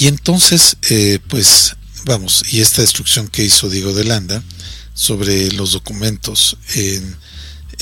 Y 0.03 0.07
entonces, 0.07 0.75
eh, 0.89 1.19
pues 1.29 1.77
vamos, 2.03 2.43
y 2.51 2.59
esta 2.59 2.81
destrucción 2.81 3.29
que 3.29 3.45
hizo 3.45 3.69
Diego 3.69 3.93
de 3.93 4.03
Landa 4.03 4.43
sobre 4.93 5.49
los 5.53 5.71
documentos 5.71 6.57
en, 6.75 7.15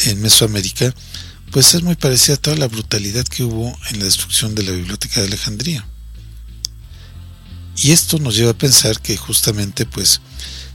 en 0.06 0.22
Mesoamérica, 0.22 0.94
pues 1.50 1.74
es 1.74 1.82
muy 1.82 1.96
parecida 1.96 2.36
a 2.36 2.38
toda 2.38 2.58
la 2.58 2.68
brutalidad 2.68 3.26
que 3.26 3.44
hubo 3.44 3.76
en 3.90 3.98
la 3.98 4.06
destrucción 4.06 4.54
de 4.54 4.62
la 4.62 4.72
Biblioteca 4.72 5.20
de 5.20 5.26
Alejandría. 5.30 5.84
Y 7.78 7.92
esto 7.92 8.20
nos 8.20 8.36
lleva 8.36 8.52
a 8.52 8.56
pensar 8.56 9.02
que 9.02 9.18
justamente, 9.18 9.88
pues, 9.88 10.22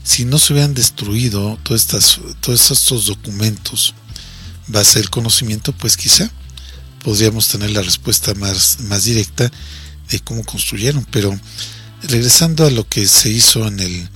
si 0.03 0.25
no 0.25 0.39
se 0.39 0.51
hubieran 0.51 0.73
destruido 0.73 1.57
todas 1.63 1.83
estas, 1.83 2.19
todos 2.41 2.71
estos 2.71 3.05
documentos 3.05 3.93
base 4.67 4.99
del 4.99 5.09
conocimiento, 5.09 5.71
pues 5.71 5.95
quizá 5.95 6.29
podríamos 7.05 7.47
tener 7.47 7.69
la 7.71 7.83
respuesta 7.83 8.33
más, 8.33 8.81
más 8.81 9.05
directa 9.05 9.49
de 10.09 10.19
cómo 10.19 10.43
construyeron. 10.43 11.05
Pero 11.11 11.37
regresando 12.03 12.65
a 12.65 12.71
lo 12.71 12.87
que 12.87 13.07
se 13.07 13.29
hizo 13.29 13.67
en 13.67 13.79
el 13.79 14.09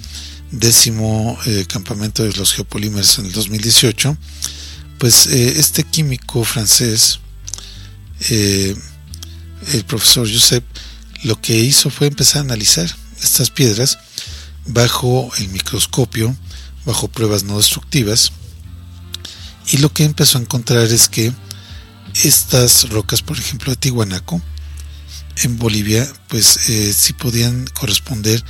décimo 0.51 1.37
eh, 1.45 1.65
campamento 1.67 2.23
de 2.23 2.33
los 2.33 2.53
geopolímeros 2.53 3.19
en 3.19 3.25
el 3.25 3.31
2018, 3.31 4.17
pues 4.97 5.27
eh, 5.27 5.59
este 5.59 5.83
químico 5.83 6.43
francés, 6.43 7.19
eh, 8.29 8.75
el 9.73 9.85
profesor 9.85 10.31
Josep, 10.31 10.63
lo 11.23 11.39
que 11.39 11.57
hizo 11.57 11.89
fue 11.89 12.07
empezar 12.07 12.39
a 12.39 12.45
analizar 12.45 12.93
estas 13.21 13.49
piedras 13.49 13.97
bajo 14.67 15.31
el 15.37 15.49
microscopio, 15.49 16.35
bajo 16.85 17.07
pruebas 17.07 17.43
no 17.43 17.57
destructivas, 17.57 18.31
y 19.71 19.77
lo 19.77 19.93
que 19.93 20.03
empezó 20.03 20.37
a 20.37 20.41
encontrar 20.41 20.83
es 20.83 21.07
que 21.07 21.31
estas 22.23 22.89
rocas, 22.89 23.21
por 23.21 23.37
ejemplo, 23.37 23.71
de 23.71 23.77
Tihuanaco, 23.77 24.41
en 25.37 25.57
Bolivia, 25.57 26.07
pues 26.27 26.69
eh, 26.69 26.93
sí 26.93 27.13
podían 27.13 27.65
corresponder 27.67 28.43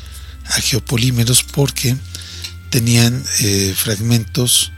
a 0.46 0.62
geopolímeros 0.62 1.44
porque 1.44 1.96
tenían 2.70 3.24
eh, 3.40 3.74
fragmentos 3.76 4.72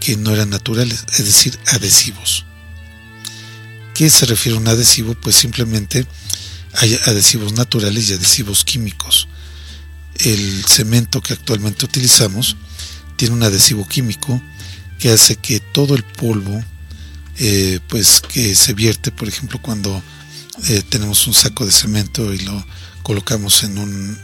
que 0.00 0.16
no 0.16 0.32
eran 0.32 0.50
naturales, 0.50 1.04
es 1.12 1.24
decir, 1.24 1.58
adhesivos. 1.66 2.44
¿Qué 3.94 4.10
se 4.10 4.26
refiere 4.26 4.56
a 4.56 4.60
un 4.60 4.68
adhesivo? 4.68 5.14
Pues 5.14 5.36
simplemente 5.36 6.06
hay 6.74 6.98
adhesivos 7.06 7.54
naturales 7.54 8.08
y 8.08 8.12
adhesivos 8.12 8.64
químicos. 8.64 9.28
El 10.18 10.64
cemento 10.64 11.20
que 11.20 11.32
actualmente 11.32 11.84
utilizamos 11.84 12.56
tiene 13.16 13.34
un 13.34 13.42
adhesivo 13.42 13.86
químico 13.88 14.40
que 14.98 15.10
hace 15.10 15.36
que 15.36 15.60
todo 15.60 15.94
el 15.94 16.02
polvo, 16.04 16.62
eh, 17.38 17.80
pues 17.88 18.20
que 18.20 18.54
se 18.54 18.74
vierte, 18.74 19.10
por 19.10 19.28
ejemplo, 19.28 19.60
cuando 19.60 20.02
eh, 20.64 20.82
tenemos 20.88 21.26
un 21.26 21.34
saco 21.34 21.66
de 21.66 21.72
cemento 21.72 22.32
y 22.32 22.38
lo 22.40 22.64
colocamos 23.02 23.62
en 23.62 23.78
un 23.78 24.18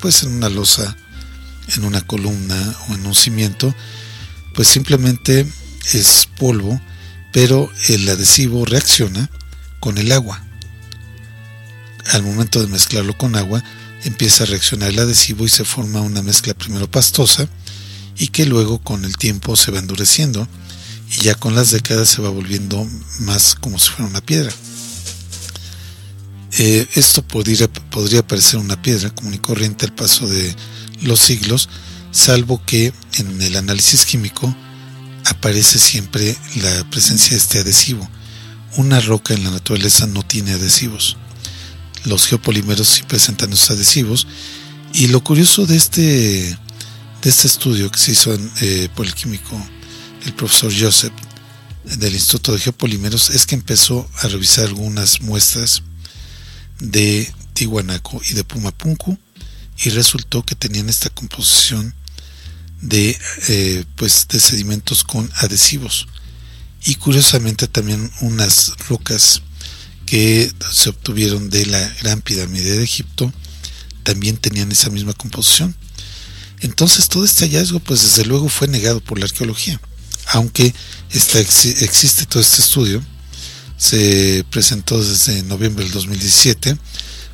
pues 0.00 0.22
en 0.22 0.32
una 0.32 0.48
losa 0.48 0.96
en 1.76 1.84
una 1.84 2.00
columna 2.00 2.76
o 2.88 2.94
en 2.94 3.06
un 3.06 3.14
cimiento. 3.14 3.74
Pues 4.54 4.68
simplemente 4.68 5.46
es 5.92 6.28
polvo 6.38 6.80
pero 7.32 7.70
el 7.88 8.08
adhesivo 8.08 8.64
reacciona 8.64 9.30
con 9.80 9.98
el 9.98 10.12
agua. 10.12 10.42
Al 12.12 12.22
momento 12.22 12.60
de 12.60 12.68
mezclarlo 12.68 13.16
con 13.16 13.36
agua 13.36 13.62
empieza 14.04 14.44
a 14.44 14.46
reaccionar 14.46 14.90
el 14.90 14.98
adhesivo 14.98 15.44
y 15.44 15.48
se 15.48 15.64
forma 15.64 16.00
una 16.00 16.22
mezcla 16.22 16.54
primero 16.54 16.90
pastosa 16.90 17.48
y 18.16 18.28
que 18.28 18.46
luego 18.46 18.78
con 18.78 19.04
el 19.04 19.16
tiempo 19.16 19.56
se 19.56 19.70
va 19.70 19.78
endureciendo 19.78 20.48
y 21.10 21.22
ya 21.22 21.34
con 21.34 21.54
las 21.54 21.70
décadas 21.70 22.08
se 22.08 22.22
va 22.22 22.30
volviendo 22.30 22.86
más 23.20 23.54
como 23.54 23.78
si 23.78 23.90
fuera 23.90 24.10
una 24.10 24.20
piedra 24.20 24.52
eh, 26.58 26.88
esto 26.94 27.22
podría, 27.22 27.68
podría 27.68 28.26
parecer 28.26 28.58
una 28.58 28.80
piedra 28.82 29.10
común 29.10 29.34
y 29.34 29.38
corriente 29.38 29.86
al 29.86 29.94
paso 29.94 30.26
de 30.26 30.54
los 31.02 31.20
siglos, 31.20 31.68
salvo 32.10 32.60
que 32.66 32.92
en 33.14 33.40
el 33.42 33.56
análisis 33.56 34.04
químico 34.04 34.54
aparece 35.24 35.78
siempre 35.78 36.36
la 36.56 36.88
presencia 36.90 37.30
de 37.30 37.36
este 37.36 37.58
adhesivo. 37.60 38.08
Una 38.76 38.98
roca 39.00 39.34
en 39.34 39.44
la 39.44 39.50
naturaleza 39.50 40.06
no 40.08 40.24
tiene 40.24 40.52
adhesivos. 40.52 41.16
Los 42.04 42.26
geopolímeros 42.26 42.88
sí 42.88 43.02
presentan 43.04 43.52
esos 43.52 43.70
adhesivos. 43.70 44.26
Y 44.92 45.08
lo 45.08 45.22
curioso 45.22 45.64
de 45.64 45.76
este, 45.76 46.02
de 47.22 47.30
este 47.30 47.46
estudio 47.46 47.90
que 47.90 47.98
se 47.98 48.12
hizo 48.12 48.36
eh, 48.60 48.88
por 48.96 49.06
el 49.06 49.14
químico, 49.14 49.60
el 50.24 50.34
profesor 50.34 50.72
Joseph, 50.76 51.12
del 51.84 52.14
Instituto 52.14 52.52
de 52.52 52.58
Geopolímeros, 52.58 53.30
es 53.30 53.46
que 53.46 53.54
empezó 53.54 54.08
a 54.22 54.28
revisar 54.28 54.66
algunas 54.66 55.20
muestras 55.20 55.82
de 56.80 57.32
Tihuanaco 57.54 58.20
y 58.28 58.34
de 58.34 58.44
Pumapunku 58.44 59.18
y 59.84 59.90
resultó 59.90 60.44
que 60.44 60.54
tenían 60.54 60.88
esta 60.88 61.10
composición 61.10 61.94
de 62.80 63.18
eh, 63.48 63.84
pues 63.96 64.26
sedimentos 64.28 65.04
con 65.04 65.30
adhesivos. 65.36 66.06
Y 66.84 66.94
curiosamente 66.96 67.66
también 67.66 68.10
unas 68.20 68.74
rocas 68.88 69.42
que 70.06 70.50
se 70.72 70.90
obtuvieron 70.90 71.50
de 71.50 71.66
la 71.66 71.80
gran 72.00 72.22
pirámide 72.22 72.76
de 72.76 72.84
Egipto 72.84 73.32
también 74.04 74.36
tenían 74.36 74.72
esa 74.72 74.90
misma 74.90 75.12
composición. 75.12 75.76
Entonces 76.60 77.08
todo 77.08 77.24
este 77.24 77.44
hallazgo 77.44 77.80
pues 77.80 78.02
desde 78.02 78.24
luego 78.24 78.48
fue 78.48 78.68
negado 78.68 79.00
por 79.00 79.18
la 79.18 79.26
arqueología. 79.26 79.80
Aunque 80.28 80.74
está, 81.10 81.38
existe 81.38 82.26
todo 82.26 82.42
este 82.42 82.62
estudio 82.62 83.02
se 83.78 84.44
presentó 84.50 85.02
desde 85.02 85.42
noviembre 85.44 85.84
del 85.84 85.94
2017, 85.94 86.76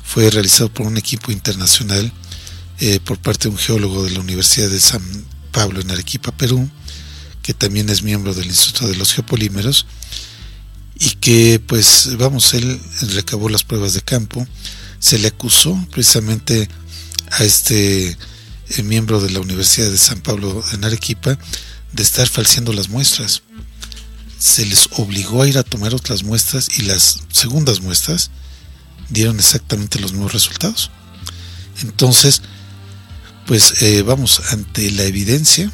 fue 0.03 0.29
realizado 0.29 0.71
por 0.71 0.85
un 0.85 0.95
equipo 0.95 1.31
internacional 1.31 2.13
eh, 2.79 2.99
por 3.03 3.17
parte 3.17 3.49
de 3.49 3.49
un 3.49 3.57
geólogo 3.57 4.03
de 4.03 4.11
la 4.11 4.19
Universidad 4.19 4.69
de 4.69 4.79
San 4.79 5.01
Pablo 5.51 5.81
en 5.81 5.91
Arequipa, 5.91 6.31
Perú, 6.31 6.69
que 7.41 7.53
también 7.53 7.89
es 7.89 8.03
miembro 8.03 8.33
del 8.33 8.45
Instituto 8.45 8.87
de 8.87 8.95
los 8.95 9.13
Geopolímeros, 9.13 9.87
y 10.99 11.09
que 11.15 11.59
pues 11.65 12.15
vamos, 12.17 12.53
él 12.53 12.79
recabó 13.15 13.49
las 13.49 13.63
pruebas 13.63 13.93
de 13.93 14.01
campo, 14.01 14.47
se 14.99 15.17
le 15.17 15.29
acusó 15.29 15.75
precisamente 15.91 16.69
a 17.31 17.43
este 17.43 18.09
eh, 18.09 18.83
miembro 18.83 19.19
de 19.19 19.31
la 19.31 19.39
Universidad 19.39 19.89
de 19.89 19.97
San 19.97 20.21
Pablo 20.21 20.63
en 20.73 20.85
Arequipa 20.85 21.37
de 21.91 22.03
estar 22.03 22.27
falseando 22.27 22.71
las 22.71 22.89
muestras 22.89 23.41
se 24.37 24.65
les 24.65 24.89
obligó 24.93 25.41
a 25.41 25.47
ir 25.47 25.57
a 25.57 25.63
tomar 25.63 25.93
otras 25.93 26.23
muestras 26.23 26.77
y 26.77 26.83
las 26.83 27.21
segundas 27.31 27.81
muestras 27.81 28.31
dieron 29.09 29.39
exactamente 29.39 29.99
los 29.99 30.13
mismos 30.13 30.33
resultados. 30.33 30.91
Entonces, 31.81 32.41
pues 33.45 33.81
eh, 33.81 34.01
vamos, 34.01 34.41
ante 34.51 34.91
la 34.91 35.03
evidencia, 35.03 35.71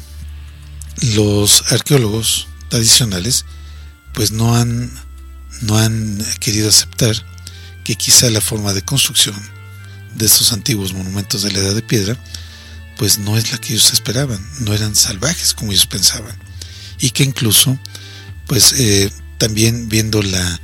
los 1.14 1.72
arqueólogos 1.72 2.48
tradicionales 2.68 3.44
pues 4.14 4.30
no 4.30 4.56
han, 4.56 4.92
no 5.62 5.78
han 5.78 6.22
querido 6.38 6.68
aceptar 6.68 7.14
que 7.84 7.96
quizá 7.96 8.30
la 8.30 8.40
forma 8.40 8.72
de 8.74 8.82
construcción 8.82 9.36
de 10.14 10.26
estos 10.26 10.52
antiguos 10.52 10.92
monumentos 10.92 11.42
de 11.42 11.52
la 11.52 11.60
edad 11.60 11.74
de 11.74 11.82
piedra 11.82 12.16
pues 12.96 13.18
no 13.18 13.36
es 13.36 13.50
la 13.50 13.58
que 13.58 13.72
ellos 13.72 13.92
esperaban, 13.92 14.40
no 14.60 14.74
eran 14.74 14.94
salvajes 14.94 15.54
como 15.54 15.72
ellos 15.72 15.86
pensaban. 15.86 16.36
Y 17.00 17.10
que 17.10 17.24
incluso, 17.24 17.76
pues 18.52 18.74
eh, 18.74 19.10
también 19.38 19.88
viendo 19.88 20.20
la, 20.20 20.60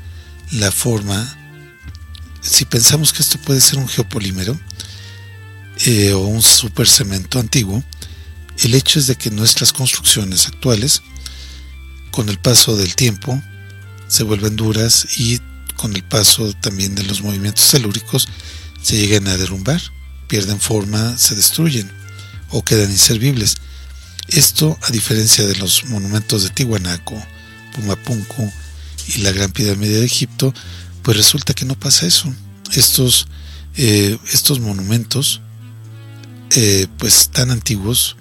la 0.51 0.70
forma, 0.70 1.39
si 2.43 2.66
pensamos 2.66 3.14
que 3.14 3.22
esto 3.22 3.39
puede 3.39 3.62
ser 3.62 3.78
un 3.78 3.89
geopolímero 3.89 4.61
eh, 5.86 6.12
o 6.12 6.18
un 6.18 6.43
supercemento 6.43 7.41
antiguo, 7.41 7.82
el 8.59 8.74
hecho 8.74 8.99
es 8.99 9.07
de 9.07 9.16
que 9.16 9.30
nuestras 9.30 9.72
construcciones 9.72 10.49
actuales, 10.49 11.01
con 12.11 12.28
el 12.28 12.39
paso 12.39 12.76
del 12.76 12.95
tiempo, 12.95 13.43
se 14.07 14.22
vuelven 14.22 14.57
duras 14.57 15.07
y 15.16 15.41
con 15.76 15.97
el 15.97 16.05
paso 16.05 16.53
también 16.61 16.95
de 16.95 17.05
los 17.05 17.22
movimientos 17.22 17.70
telúricos 17.70 18.28
se 18.82 18.99
llegan 18.99 19.28
a 19.28 19.39
derrumbar, 19.39 19.80
pierden 20.26 20.61
forma, 20.61 21.16
se 21.16 21.34
destruyen 21.34 21.91
o 22.51 22.62
quedan 22.62 22.91
inservibles. 22.91 23.57
Esto, 24.28 24.78
a 24.82 24.91
diferencia 24.91 25.47
de 25.47 25.57
los 25.57 25.86
monumentos 25.86 26.43
de 26.43 26.51
Tihuanaco, 26.51 27.18
Pumapunku 27.79 28.51
y 29.14 29.18
la 29.18 29.33
Gran 29.33 29.53
Pirámide 29.53 30.01
de 30.01 30.05
Egipto, 30.05 30.53
pues 31.03 31.16
resulta 31.16 31.55
que 31.55 31.64
no 31.64 31.79
pasa 31.79 32.07
eso. 32.07 32.33
Estos, 32.74 33.29
eh, 33.76 34.18
estos 34.33 34.61
monumentos, 34.61 35.41
eh, 36.51 36.87
pues 36.99 37.31
tan 37.31 37.51
antiguos, 37.51 38.16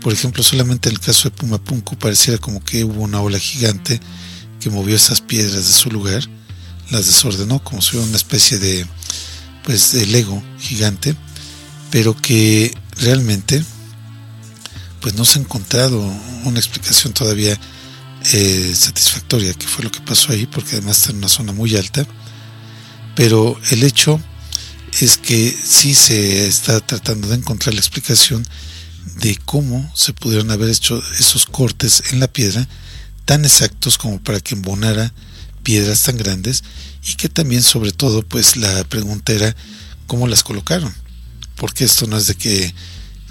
por 0.00 0.12
ejemplo, 0.12 0.42
solamente 0.42 0.88
en 0.88 0.94
el 0.94 1.00
caso 1.00 1.28
de 1.28 1.36
Pumapunku 1.36 1.96
pareciera 1.96 2.38
como 2.38 2.64
que 2.64 2.84
hubo 2.84 3.02
una 3.02 3.20
ola 3.20 3.38
gigante 3.38 4.00
que 4.60 4.70
movió 4.70 4.96
esas 4.96 5.20
piedras 5.20 5.66
de 5.66 5.72
su 5.72 5.90
lugar, 5.90 6.24
las 6.90 7.06
desordenó 7.06 7.62
como 7.62 7.82
si 7.82 7.92
fuera 7.92 8.06
una 8.06 8.16
especie 8.16 8.58
de, 8.58 8.86
pues, 9.64 9.92
de 9.92 10.06
Lego 10.06 10.42
gigante, 10.58 11.14
pero 11.90 12.16
que 12.16 12.76
realmente 12.98 13.64
pues 15.00 15.14
no 15.16 15.26
se 15.26 15.38
ha 15.38 15.42
encontrado 15.42 16.00
una 16.44 16.58
explicación 16.58 17.12
todavía 17.12 17.58
eh, 18.32 18.72
satisfactoria 18.74 19.54
que 19.54 19.66
fue 19.66 19.84
lo 19.84 19.90
que 19.90 20.00
pasó 20.00 20.32
ahí 20.32 20.46
porque 20.46 20.76
además 20.76 20.98
está 20.98 21.10
en 21.10 21.18
una 21.18 21.28
zona 21.28 21.52
muy 21.52 21.76
alta. 21.76 22.06
Pero 23.14 23.58
el 23.70 23.82
hecho 23.82 24.20
es 25.00 25.18
que 25.18 25.56
sí 25.64 25.94
se 25.94 26.46
está 26.46 26.80
tratando 26.80 27.28
de 27.28 27.36
encontrar 27.36 27.74
la 27.74 27.80
explicación 27.80 28.46
de 29.16 29.36
cómo 29.44 29.90
se 29.94 30.12
pudieron 30.12 30.50
haber 30.50 30.70
hecho 30.70 31.02
esos 31.18 31.46
cortes 31.46 32.04
en 32.12 32.20
la 32.20 32.28
piedra 32.28 32.66
tan 33.24 33.44
exactos 33.44 33.98
como 33.98 34.22
para 34.22 34.40
que 34.40 34.54
embonara 34.54 35.12
piedras 35.62 36.02
tan 36.02 36.16
grandes 36.16 36.62
y 37.02 37.14
que 37.14 37.28
también 37.28 37.62
sobre 37.62 37.92
todo 37.92 38.22
pues 38.22 38.56
la 38.56 38.84
pregunta 38.84 39.32
era 39.32 39.54
cómo 40.06 40.26
las 40.26 40.42
colocaron 40.42 40.94
porque 41.56 41.84
esto 41.84 42.06
no 42.06 42.16
es 42.16 42.26
de 42.26 42.34
que 42.34 42.74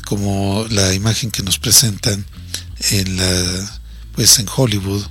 como 0.05 0.65
la 0.69 0.93
imagen 0.93 1.31
que 1.31 1.43
nos 1.43 1.59
presentan 1.59 2.25
en 2.91 3.17
la 3.17 3.81
pues 4.13 4.39
en 4.39 4.47
Hollywood 4.53 5.03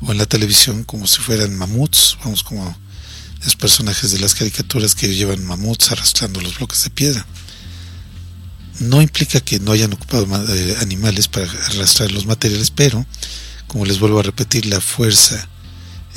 o 0.00 0.12
en 0.12 0.18
la 0.18 0.26
televisión 0.26 0.84
como 0.84 1.06
si 1.06 1.20
fueran 1.20 1.56
mamuts, 1.56 2.18
vamos 2.24 2.42
como 2.42 2.76
los 3.44 3.56
personajes 3.56 4.12
de 4.12 4.20
las 4.20 4.34
caricaturas 4.34 4.94
que 4.94 5.14
llevan 5.14 5.44
mamuts 5.44 5.90
arrastrando 5.90 6.40
los 6.40 6.58
bloques 6.58 6.84
de 6.84 6.90
piedra. 6.90 7.26
No 8.80 9.02
implica 9.02 9.40
que 9.40 9.60
no 9.60 9.72
hayan 9.72 9.92
ocupado 9.92 10.26
eh, 10.54 10.76
animales 10.80 11.28
para 11.28 11.46
arrastrar 11.46 12.10
los 12.10 12.26
materiales, 12.26 12.70
pero 12.70 13.04
como 13.66 13.84
les 13.84 13.98
vuelvo 13.98 14.20
a 14.20 14.22
repetir, 14.22 14.66
la 14.66 14.80
fuerza 14.80 15.48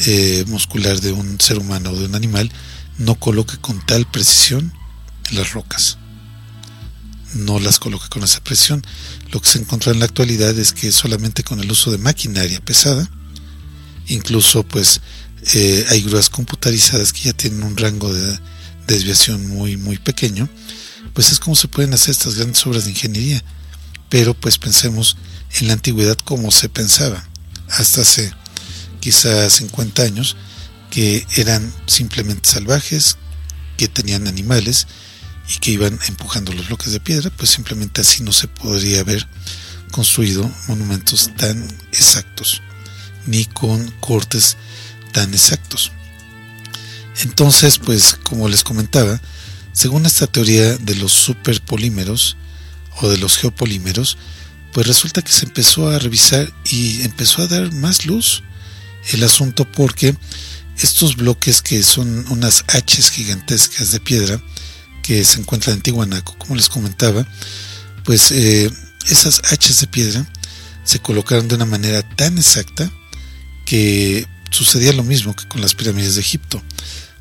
eh, 0.06 0.44
muscular 0.48 1.00
de 1.00 1.12
un 1.12 1.40
ser 1.40 1.58
humano 1.58 1.92
o 1.92 1.96
de 1.96 2.06
un 2.06 2.16
animal 2.16 2.52
no 2.98 3.16
coloca 3.16 3.58
con 3.58 3.86
tal 3.86 4.06
precisión 4.10 4.74
las 5.32 5.54
rocas 5.54 5.98
no 7.36 7.60
las 7.60 7.80
coloca 7.80 8.08
con 8.10 8.24
esa 8.24 8.44
presión. 8.44 8.84
Lo 9.32 9.42
que 9.42 9.50
se 9.50 9.60
encuentra 9.60 9.92
en 9.92 10.00
la 10.00 10.06
actualidad 10.06 10.58
es 10.58 10.74
que 10.74 10.92
solamente 10.92 11.44
con 11.44 11.60
el 11.60 11.72
uso 11.72 11.92
de 11.92 11.98
maquinaria 11.98 12.60
pesada, 12.62 13.10
incluso 14.08 14.64
pues 14.64 15.02
eh, 15.54 15.86
hay 15.90 16.02
grúas 16.02 16.30
computarizadas 16.30 17.14
que 17.14 17.22
ya 17.22 17.34
tienen 17.34 17.64
un 17.64 17.78
rango 17.78 18.12
de 18.12 18.40
desviación 18.88 19.48
muy 19.48 19.78
muy 19.78 19.98
pequeño, 19.98 20.50
pues 21.14 21.32
es 21.32 21.40
como 21.40 21.56
se 21.56 21.68
pueden 21.68 21.94
hacer 21.94 22.12
estas 22.12 22.36
grandes 22.36 22.66
obras 22.66 22.86
de 22.86 22.92
ingeniería. 22.92 23.44
Pero 24.10 24.34
pues 24.34 24.58
pensemos 24.58 25.18
en 25.60 25.68
la 25.68 25.74
antigüedad 25.74 26.18
como 26.18 26.52
se 26.52 26.70
pensaba, 26.70 27.28
hasta 27.70 28.02
hace 28.02 28.32
quizás 29.00 29.54
50 29.54 30.04
años, 30.04 30.36
que 30.90 31.26
eran 31.36 31.74
simplemente 31.88 32.50
salvajes, 32.50 33.18
que 33.78 33.88
tenían 33.88 34.28
animales, 34.28 34.88
y 35.48 35.58
que 35.60 35.72
iban 35.72 36.00
empujando 36.08 36.54
los 36.54 36.68
bloques 36.68 36.92
de 36.92 37.00
piedra, 37.00 37.30
pues 37.30 37.52
simplemente 37.52 38.02
así 38.02 38.24
no 38.24 38.32
se 38.32 38.48
podría 38.48 39.02
haber 39.02 39.28
construido 39.92 40.50
monumentos 40.68 41.32
tan 41.38 41.68
exactos, 41.92 42.62
ni 43.26 43.46
con 43.46 43.92
cortes 44.00 44.58
tan 45.12 45.34
exactos. 45.34 45.92
Entonces, 47.22 47.80
pues 47.80 48.16
como 48.16 48.50
les 48.50 48.64
comentaba, 48.64 49.22
según 49.72 50.06
esta 50.06 50.28
teoría 50.28 50.78
de 50.78 50.96
los 50.96 51.14
superpolímeros 51.14 52.38
o 53.02 53.10
de 53.10 53.18
los 53.18 53.38
geopolímeros, 53.38 54.18
pues 54.74 54.88
resulta 54.88 55.22
que 55.22 55.32
se 55.32 55.46
empezó 55.46 55.90
a 55.90 56.00
revisar 56.00 56.52
y 56.66 57.02
empezó 57.04 57.42
a 57.42 57.48
dar 57.48 57.72
más 57.72 58.06
luz 58.06 58.44
el 59.12 59.24
asunto 59.24 59.70
porque 59.72 60.16
estos 60.78 61.16
bloques 61.16 61.62
que 61.62 61.82
son 61.84 62.26
unas 62.30 62.66
H's 62.68 63.10
gigantescas 63.10 63.92
de 63.92 64.00
piedra, 64.00 64.42
que 65.06 65.24
se 65.24 65.40
encuentra 65.40 65.72
en 65.72 65.82
Tihuanaco, 65.82 66.36
como 66.40 66.56
les 66.56 66.68
comentaba, 66.68 67.28
pues 68.04 68.32
eh, 68.32 68.72
esas 69.08 69.40
hachas 69.52 69.80
de 69.80 69.88
piedra 69.88 70.26
se 70.84 71.00
colocaron 71.00 71.48
de 71.48 71.54
una 71.54 71.66
manera 71.66 72.02
tan 72.16 72.40
exacta 72.40 72.92
que 73.66 74.28
sucedía 74.50 74.94
lo 74.94 75.04
mismo 75.04 75.36
que 75.36 75.48
con 75.48 75.62
las 75.62 75.76
pirámides 75.76 76.16
de 76.16 76.22
Egipto. 76.22 76.60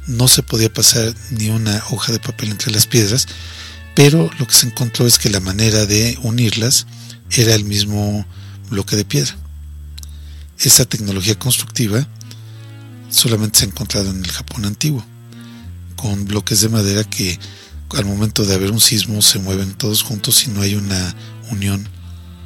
No 0.06 0.28
se 0.28 0.42
podía 0.42 0.72
pasar 0.72 1.14
ni 1.30 1.50
una 1.50 1.82
hoja 1.90 2.10
de 2.12 2.20
papel 2.20 2.52
entre 2.52 2.72
las 2.72 2.86
piedras, 2.86 3.26
pero 3.94 4.30
lo 4.38 4.46
que 4.46 4.54
se 4.54 4.66
encontró 4.66 5.06
es 5.06 5.18
que 5.18 5.28
la 5.28 5.40
manera 5.40 5.84
de 5.84 6.18
unirlas 6.22 6.86
era 7.30 7.54
el 7.54 7.64
mismo 7.64 8.26
bloque 8.70 8.96
de 8.96 9.04
piedra. 9.04 9.36
Esa 10.58 10.86
tecnología 10.86 11.38
constructiva 11.38 12.08
solamente 13.10 13.58
se 13.58 13.66
ha 13.66 13.68
encontrado 13.68 14.08
en 14.08 14.24
el 14.24 14.32
Japón 14.32 14.64
antiguo, 14.64 15.04
con 15.96 16.24
bloques 16.24 16.62
de 16.62 16.70
madera 16.70 17.04
que 17.04 17.38
al 17.96 18.04
momento 18.04 18.44
de 18.44 18.54
haber 18.54 18.70
un 18.70 18.80
sismo 18.80 19.22
se 19.22 19.38
mueven 19.38 19.74
todos 19.74 20.02
juntos 20.02 20.46
y 20.46 20.50
no 20.50 20.62
hay 20.62 20.74
una 20.74 21.14
unión 21.50 21.88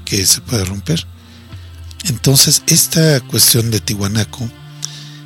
que 0.05 0.25
se 0.27 0.41
pueda 0.41 0.65
romper. 0.65 1.07
Entonces, 2.05 2.63
esta 2.67 3.21
cuestión 3.21 3.71
de 3.71 3.81
Tihuanaco 3.81 4.49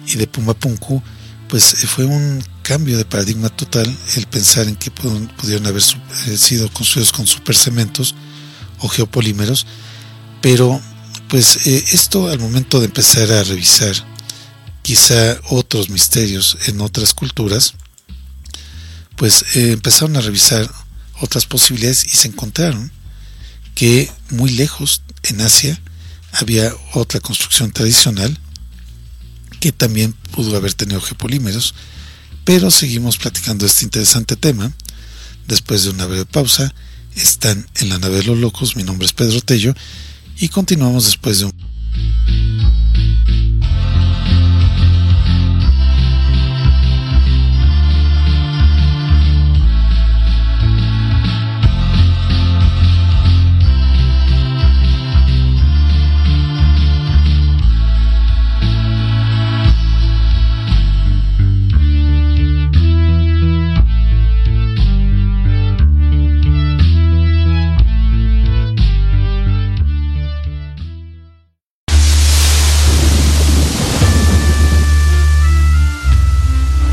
y 0.06 0.16
de 0.16 0.26
Pumapunku, 0.26 1.02
pues 1.48 1.84
eh, 1.84 1.86
fue 1.86 2.04
un 2.04 2.42
cambio 2.62 2.96
de 2.96 3.04
paradigma 3.04 3.48
total 3.50 3.86
el 4.16 4.26
pensar 4.26 4.66
en 4.68 4.76
que 4.76 4.90
pudieron 4.90 5.66
haber 5.66 5.82
eh, 6.26 6.38
sido 6.38 6.72
construidos 6.72 7.12
con 7.12 7.26
supercementos 7.26 8.14
o 8.78 8.88
geopolímeros, 8.88 9.66
pero 10.40 10.80
pues 11.28 11.66
eh, 11.66 11.84
esto 11.92 12.28
al 12.28 12.38
momento 12.38 12.78
de 12.80 12.86
empezar 12.86 13.30
a 13.32 13.44
revisar 13.44 13.94
quizá 14.82 15.38
otros 15.50 15.90
misterios 15.90 16.58
en 16.66 16.80
otras 16.80 17.14
culturas, 17.14 17.74
pues 19.16 19.44
eh, 19.54 19.72
empezaron 19.72 20.16
a 20.16 20.20
revisar 20.20 20.70
otras 21.20 21.46
posibilidades 21.46 22.04
y 22.04 22.10
se 22.10 22.28
encontraron 22.28 22.90
que 23.74 24.10
muy 24.30 24.50
lejos 24.50 25.02
en 25.22 25.40
Asia 25.40 25.80
había 26.32 26.72
otra 26.94 27.20
construcción 27.20 27.72
tradicional 27.72 28.38
que 29.60 29.72
también 29.72 30.12
pudo 30.32 30.56
haber 30.56 30.74
tenido 30.74 31.00
geopolímeros, 31.00 31.74
pero 32.44 32.70
seguimos 32.70 33.16
platicando 33.16 33.64
este 33.64 33.84
interesante 33.84 34.34
tema. 34.34 34.72
Después 35.46 35.84
de 35.84 35.90
una 35.90 36.06
breve 36.06 36.24
pausa, 36.24 36.74
están 37.14 37.68
en 37.76 37.88
la 37.88 37.98
nave 37.98 38.16
de 38.16 38.24
los 38.24 38.38
locos, 38.38 38.74
mi 38.74 38.82
nombre 38.82 39.06
es 39.06 39.12
Pedro 39.12 39.40
Tello, 39.40 39.74
y 40.38 40.48
continuamos 40.48 41.04
después 41.04 41.38
de 41.38 41.44
un... 41.46 42.91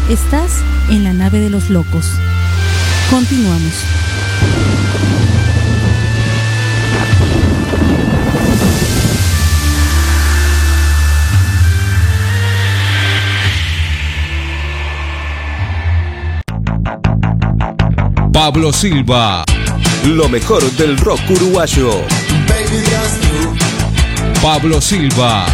Estás 0.09 0.63
en 0.89 1.03
la 1.03 1.13
nave 1.13 1.39
de 1.39 1.51
los 1.51 1.69
locos. 1.69 2.13
Continuamos. 3.11 3.73
Pablo 18.33 18.73
Silva, 18.73 19.43
lo 20.07 20.27
mejor 20.27 20.63
del 20.71 20.97
rock 20.97 21.19
uruguayo. 21.29 21.91
Pablo 24.41 24.81
Silva. 24.81 25.45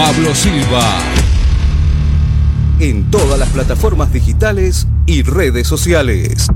Pablo 0.00 0.34
Silva. 0.34 0.98
En 2.78 3.10
todas 3.10 3.38
las 3.38 3.50
plataformas 3.50 4.10
digitales 4.10 4.86
y 5.04 5.22
redes 5.22 5.68
sociales. 5.68 6.46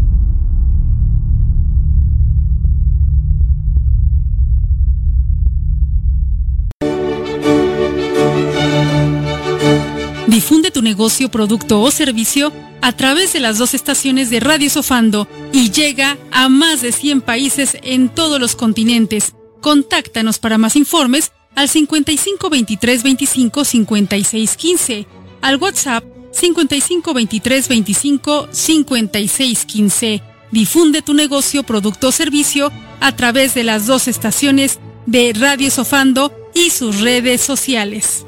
Difunde 10.26 10.70
tu 10.70 10.80
negocio, 10.80 11.30
producto 11.30 11.82
o 11.82 11.90
servicio 11.90 12.50
a 12.80 12.92
través 12.92 13.34
de 13.34 13.40
las 13.40 13.58
dos 13.58 13.74
estaciones 13.74 14.30
de 14.30 14.40
Radio 14.40 14.70
Sofando 14.70 15.28
y 15.52 15.70
llega 15.70 16.16
a 16.32 16.48
más 16.48 16.80
de 16.80 16.92
100 16.92 17.20
países 17.20 17.76
en 17.82 18.08
todos 18.08 18.40
los 18.40 18.56
continentes. 18.56 19.34
Contáctanos 19.60 20.38
para 20.38 20.56
más 20.56 20.76
informes 20.76 21.30
al 21.54 21.68
55 21.68 22.50
23 22.50 23.02
25 23.02 23.64
56 23.64 24.56
15, 24.56 25.06
al 25.40 25.56
WhatsApp 25.56 26.04
55 26.32 27.14
23 27.14 27.68
25 27.68 28.48
56 28.50 29.64
15. 29.64 30.22
Difunde 30.50 31.02
tu 31.02 31.14
negocio, 31.14 31.62
producto 31.62 32.08
o 32.08 32.12
servicio 32.12 32.70
a 33.00 33.14
través 33.16 33.54
de 33.54 33.64
las 33.64 33.86
dos 33.86 34.08
estaciones 34.08 34.78
de 35.06 35.32
Radio 35.32 35.70
Sofando 35.70 36.32
y 36.54 36.70
sus 36.70 37.00
redes 37.00 37.40
sociales. 37.40 38.24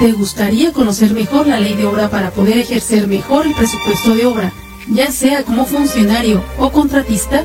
¿Te 0.00 0.12
gustaría 0.12 0.72
conocer 0.72 1.12
mejor 1.12 1.46
la 1.46 1.60
ley 1.60 1.74
de 1.74 1.84
obra 1.84 2.08
para 2.08 2.30
poder 2.30 2.56
ejercer 2.56 3.06
mejor 3.06 3.46
el 3.46 3.54
presupuesto 3.54 4.14
de 4.14 4.24
obra, 4.24 4.50
ya 4.88 5.10
sea 5.10 5.42
como 5.42 5.66
funcionario 5.66 6.42
o 6.58 6.72
contratista? 6.72 7.44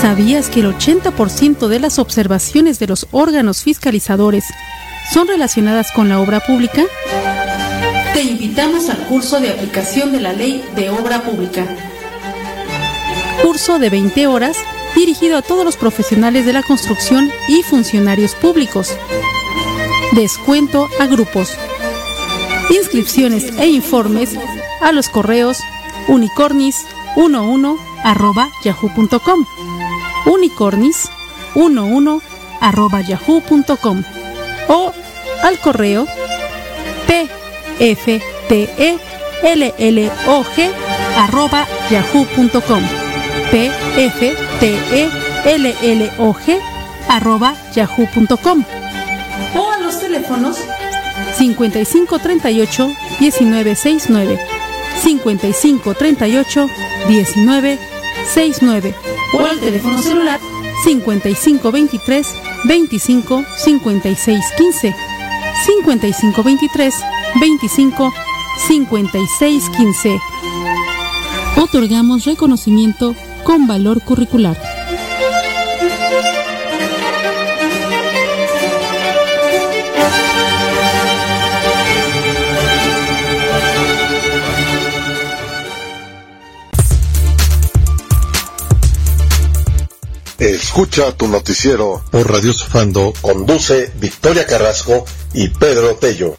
¿Sabías 0.00 0.50
que 0.50 0.60
el 0.60 0.72
80% 0.72 1.66
de 1.66 1.80
las 1.80 1.98
observaciones 1.98 2.78
de 2.78 2.86
los 2.86 3.08
órganos 3.10 3.64
fiscalizadores 3.64 4.44
son 5.12 5.26
relacionadas 5.26 5.90
con 5.90 6.08
la 6.08 6.20
obra 6.20 6.38
pública? 6.38 6.84
Te 8.20 8.26
invitamos 8.26 8.90
al 8.90 8.98
curso 9.06 9.40
de 9.40 9.48
aplicación 9.48 10.12
de 10.12 10.20
la 10.20 10.34
ley 10.34 10.62
de 10.76 10.90
obra 10.90 11.22
pública. 11.22 11.64
Curso 13.42 13.78
de 13.78 13.88
20 13.88 14.26
horas 14.26 14.58
dirigido 14.94 15.38
a 15.38 15.42
todos 15.42 15.64
los 15.64 15.78
profesionales 15.78 16.44
de 16.44 16.52
la 16.52 16.62
construcción 16.62 17.32
y 17.48 17.62
funcionarios 17.62 18.34
públicos. 18.34 18.94
Descuento 20.12 20.90
a 20.98 21.06
grupos. 21.06 21.56
Inscripciones 22.68 23.56
e 23.58 23.68
informes 23.68 24.36
a 24.82 24.92
los 24.92 25.08
correos 25.08 25.56
unicornis11 26.08 27.78
yahoo.com 28.64 29.46
unicornis11 30.26 32.20
yahoo.com 33.08 34.02
o 34.68 34.92
al 35.42 35.58
correo 35.58 36.06
t 37.06 37.39
e 37.80 38.98
l 39.42 39.74
l 39.78 40.10
o 40.26 40.44
g 40.54 40.70
arroba 41.16 41.66
yahoo.com 41.90 42.82
p 43.50 43.70
f 43.96 44.36
t 44.60 44.78
e 44.92 45.08
l 45.44 45.74
l 45.82 46.10
o 46.18 46.34
g 46.34 46.58
arroba 47.08 47.54
yahoo.com 47.74 48.64
o 49.54 49.70
a 49.70 49.78
los 49.78 49.98
teléfonos 49.98 50.58
5538 51.38 52.90
1969 53.18 54.38
5538 55.02 56.68
1969 57.08 58.94
o 59.32 59.46
al 59.46 59.58
teléfono 59.58 60.02
celular 60.02 60.38
5523 60.84 62.26
25 62.64 63.44
56 63.56 64.44
15 64.56 64.94
5523 65.66 67.19
25 67.38 68.12
56 68.66 69.70
15. 69.76 70.20
Otorgamos 71.56 72.24
reconocimiento 72.24 73.14
con 73.44 73.66
valor 73.66 74.02
curricular. 74.02 74.56
Escucha 90.38 91.12
tu 91.12 91.28
noticiero 91.28 92.02
por 92.10 92.30
Radio 92.30 92.52
Sofando. 92.52 93.12
Conduce 93.20 93.92
Victoria 94.00 94.46
Carrasco 94.46 95.04
y 95.34 95.48
Pedro 95.48 95.96
Tello 95.96 96.34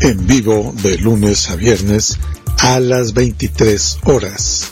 en 0.00 0.26
vivo 0.26 0.74
de 0.82 0.98
lunes 0.98 1.48
a 1.50 1.56
viernes 1.56 2.18
a 2.58 2.80
las 2.80 3.14
23 3.14 3.98
horas. 4.04 4.70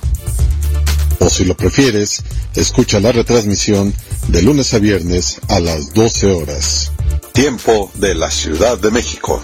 O 1.18 1.30
si 1.30 1.44
lo 1.44 1.56
prefieres, 1.56 2.24
escucha 2.54 3.00
la 3.00 3.12
retransmisión 3.12 3.94
de 4.28 4.42
lunes 4.42 4.74
a 4.74 4.78
viernes 4.78 5.40
a 5.48 5.58
las 5.60 5.94
12 5.94 6.32
horas. 6.32 6.92
Tiempo 7.32 7.90
de 7.94 8.14
la 8.14 8.30
Ciudad 8.30 8.78
de 8.78 8.90
México. 8.90 9.42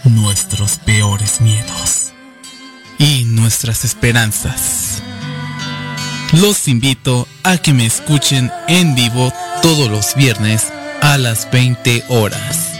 nuestros 0.04 0.78
peores 0.78 1.41
miedos 1.41 2.12
y 2.97 3.24
nuestras 3.26 3.86
esperanzas. 3.86 5.04
Los 6.34 6.68
invito 6.68 7.28
a 7.43 7.58
que 7.58 7.74
me 7.74 7.86
escuchen 7.86 8.52
en 8.68 8.95
vivo 8.95 9.32
todos 9.62 9.89
los 9.89 10.16
viernes 10.16 10.74
a 11.02 11.20
las 11.20 11.50
20 11.52 12.06
horas 12.10 12.72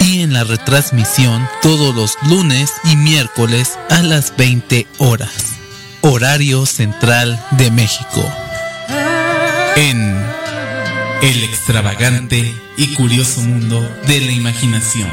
y 0.00 0.22
en 0.22 0.32
la 0.32 0.44
retransmisión 0.44 1.48
todos 1.60 1.94
los 1.94 2.16
lunes 2.28 2.72
y 2.84 2.94
miércoles 2.94 3.78
a 3.90 4.02
las 4.02 4.36
20 4.36 4.86
horas, 4.98 5.56
horario 6.02 6.66
central 6.66 7.44
de 7.52 7.70
México. 7.72 8.24
En 9.74 10.24
el 11.22 11.42
extravagante 11.42 12.54
y 12.76 12.94
curioso 12.94 13.40
mundo 13.40 13.80
de 14.06 14.20
la 14.20 14.30
imaginación. 14.32 15.10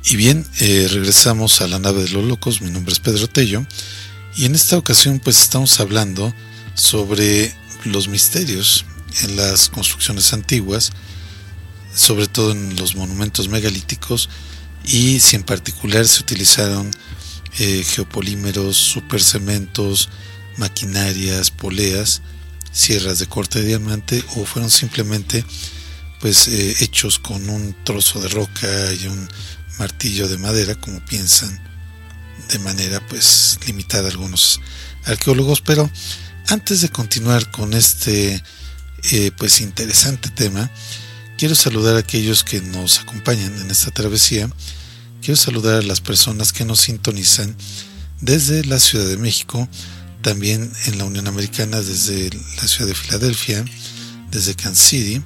Y 0.08 0.18
bien, 0.18 0.46
eh, 0.60 0.88
regresamos 0.92 1.62
a 1.62 1.68
la 1.68 1.80
nave 1.80 2.04
de 2.04 2.10
los 2.10 2.24
locos. 2.24 2.62
Mi 2.62 2.70
nombre 2.70 2.94
es 2.94 3.00
Pedro 3.00 3.28
Tello. 3.28 3.66
Y 4.38 4.46
en 4.46 4.54
esta 4.54 4.78
ocasión, 4.78 5.20
pues 5.20 5.42
estamos 5.42 5.80
hablando 5.80 6.32
sobre 6.76 7.52
los 7.86 8.08
misterios 8.08 8.86
en 9.24 9.36
las 9.36 9.70
construcciones 9.70 10.34
antiguas, 10.34 10.92
sobre 11.94 12.28
todo 12.28 12.52
en 12.52 12.76
los 12.76 12.96
monumentos 12.96 13.48
megalíticos, 13.48 14.30
y 14.84 15.20
si 15.20 15.36
en 15.36 15.44
particular 15.44 16.08
se 16.08 16.22
utilizaron 16.22 16.92
eh, 17.60 17.84
geopolímeros, 17.84 18.76
supercementos, 18.78 20.10
maquinarias, 20.58 21.52
poleas, 21.52 22.22
sierras 22.72 23.20
de 23.20 23.28
corte 23.28 23.62
de 23.62 23.68
diamante, 23.68 24.24
o 24.36 24.46
fueron 24.46 24.70
simplemente 24.70 25.46
pues 26.20 26.48
eh, 26.48 26.76
hechos 26.80 27.20
con 27.20 27.50
un 27.50 27.76
trozo 27.84 28.20
de 28.20 28.30
roca 28.30 28.94
y 28.94 29.08
un 29.08 29.30
martillo 29.80 30.28
de 30.28 30.38
madera, 30.38 30.76
como 30.76 31.04
piensan 31.06 31.60
de 32.50 32.60
manera 32.60 33.00
pues 33.08 33.60
limitada 33.66 34.10
algunos 34.10 34.60
arqueólogos, 35.06 35.62
pero 35.62 35.90
antes 36.48 36.82
de 36.82 36.90
continuar 36.90 37.52
con 37.52 37.74
este 37.74 38.44
eh, 39.12 39.32
pues 39.38 39.62
interesante 39.62 40.30
tema. 40.30 40.70
Quiero 41.38 41.56
saludar 41.56 41.96
a 41.96 42.00
aquellos 42.00 42.44
que 42.44 42.62
nos 42.62 43.00
acompañan 43.00 43.58
en 43.60 43.70
esta 43.70 43.92
travesía. 43.92 44.50
Quiero 45.22 45.36
saludar 45.36 45.76
a 45.76 45.82
las 45.82 46.02
personas 46.02 46.54
que 46.54 46.66
nos 46.66 46.82
sintonizan 46.82 47.56
desde 48.22 48.64
la 48.66 48.80
Ciudad 48.80 49.06
de 49.06 49.18
México, 49.18 49.68
también 50.22 50.72
en 50.86 50.98
la 50.98 51.06
Unión 51.06 51.28
Americana 51.28 51.82
desde 51.82 52.30
la 52.58 52.68
ciudad 52.68 52.88
de 52.88 52.96
Filadelfia, 52.96 53.66
desde 54.32 54.56
Kansas 54.56 54.88
City 54.88 55.22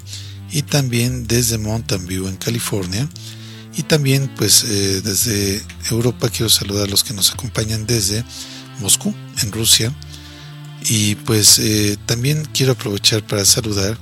y 0.52 0.64
también 0.64 1.28
desde 1.28 1.58
Mountain 1.58 2.08
View 2.08 2.28
en 2.28 2.38
California 2.38 3.08
y 3.76 3.84
también 3.84 4.30
pues 4.36 4.64
eh, 4.64 5.02
desde 5.02 5.64
Europa 5.90 6.30
quiero 6.30 6.50
saludar 6.50 6.88
a 6.88 6.90
los 6.90 7.04
que 7.04 7.14
nos 7.14 7.32
acompañan 7.32 7.86
desde 7.86 8.24
Moscú 8.80 9.14
en 9.42 9.52
Rusia 9.52 9.94
y 10.86 11.16
pues 11.16 11.60
eh, 11.60 11.98
también 12.06 12.48
quiero 12.54 12.72
aprovechar 12.74 13.26
para 13.26 13.46
saludar 13.46 13.98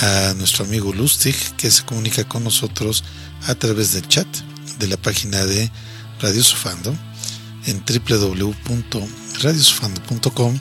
a 0.00 0.34
nuestro 0.36 0.64
amigo 0.64 0.92
Lustig 0.92 1.34
que 1.56 1.68
se 1.70 1.84
comunica 1.84 2.24
con 2.24 2.42
nosotros 2.44 3.04
a 3.46 3.54
través 3.54 3.92
del 3.92 4.06
chat 4.08 4.26
de 4.78 4.88
la 4.88 4.96
página 4.96 5.44
de 5.44 5.70
Radio 6.20 6.42
Sofando 6.42 6.96
en 7.66 7.84
www.radiosofando.com 7.84 10.58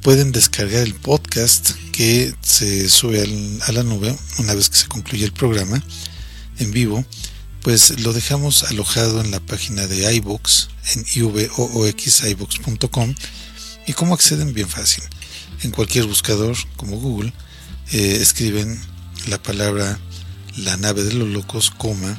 pueden 0.01 0.31
descargar 0.31 0.83
el 0.83 0.95
podcast 0.95 1.71
que 1.91 2.33
se 2.41 2.89
sube 2.89 3.21
a 3.63 3.71
la 3.71 3.83
nube 3.83 4.17
una 4.39 4.53
vez 4.53 4.69
que 4.69 4.77
se 4.77 4.87
concluye 4.87 5.25
el 5.25 5.33
programa 5.33 5.83
en 6.59 6.71
vivo, 6.71 7.03
pues 7.61 7.99
lo 8.01 8.13
dejamos 8.13 8.63
alojado 8.63 9.21
en 9.21 9.31
la 9.31 9.39
página 9.39 9.87
de 9.87 10.13
iBox 10.15 10.69
en 10.95 11.05
ivoox.ibox.com 11.15 13.15
y 13.87 13.93
cómo 13.93 14.13
acceden 14.13 14.53
bien 14.53 14.67
fácil. 14.67 15.03
En 15.63 15.71
cualquier 15.71 16.05
buscador 16.05 16.57
como 16.75 16.97
Google 16.97 17.33
eh, 17.91 18.17
escriben 18.19 18.79
la 19.27 19.41
palabra 19.41 19.99
la 20.57 20.75
nave 20.77 21.03
de 21.03 21.13
los 21.13 21.29
locos, 21.29 21.71
coma, 21.71 22.17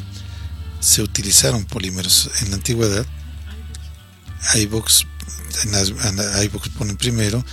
se 0.82 1.00
utilizaron 1.00 1.64
polímeros 1.64 2.28
en 2.40 2.50
la 2.50 2.56
antigüedad, 2.56 3.06
iVox, 4.56 5.06
en 5.64 6.42
iVox 6.44 6.68
ponen 6.70 6.96
primero, 6.96 7.44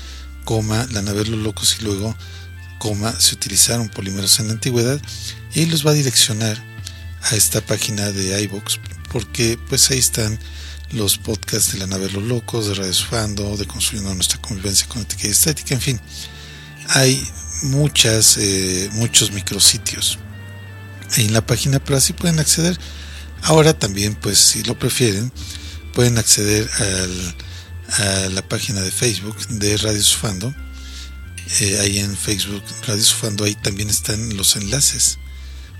coma, 0.46 0.88
la 0.92 1.04
nave 1.04 1.26
los 1.26 1.40
locos 1.40 1.78
y 1.80 1.84
luego, 1.84 2.16
coma, 2.80 3.14
se 3.20 3.36
utilizaron 3.36 3.90
polímeros 3.90 4.40
en 4.40 4.48
la 4.48 4.54
antigüedad 4.54 5.00
y 5.54 5.68
los 5.68 5.86
va 5.86 5.92
a 5.92 5.94
direccionar 5.94 6.58
a 7.22 7.36
esta 7.36 7.62
página 7.62 8.12
de 8.12 8.42
iVox 8.44 8.80
porque 9.12 9.60
pues 9.70 9.92
ahí 9.92 10.00
están 10.00 10.40
los 10.92 11.20
podcasts 11.20 11.74
de 11.74 11.80
la 11.80 11.86
nave 11.86 12.10
los 12.10 12.24
locos, 12.24 12.68
de 12.68 12.74
Radio 12.74 12.94
Fando, 12.94 13.58
de 13.58 13.68
Construyendo 13.68 14.14
nuestra 14.16 14.42
convivencia 14.42 14.88
con 14.88 15.04
ética 15.04 15.28
y 15.28 15.32
estética, 15.32 15.76
en 15.76 15.82
fin, 15.82 16.02
hay 16.88 17.24
muchas, 17.62 18.38
eh, 18.38 18.90
muchos 18.94 19.32
micrositios 19.32 20.18
en 21.18 21.32
la 21.32 21.46
página, 21.46 21.80
pero 21.80 21.98
así 21.98 22.14
pueden 22.14 22.40
acceder. 22.40 22.80
Ahora 23.44 23.78
también, 23.78 24.16
pues 24.16 24.38
si 24.38 24.64
lo 24.64 24.78
prefieren, 24.78 25.32
pueden 25.94 26.18
acceder 26.18 26.70
a 27.98 28.30
la 28.30 28.48
página 28.48 28.82
de 28.82 28.92
Facebook 28.92 29.38
de 29.48 29.78
Radio 29.78 30.04
Sufando. 30.04 30.54
Eh, 31.62 31.80
ahí 31.80 32.00
en 32.00 32.16
Facebook 32.16 32.64
Radio 32.86 33.04
Sufando, 33.04 33.46
ahí 33.46 33.56
también 33.56 33.90
están 33.90 34.38
los 34.38 34.56
enlaces 34.56 35.18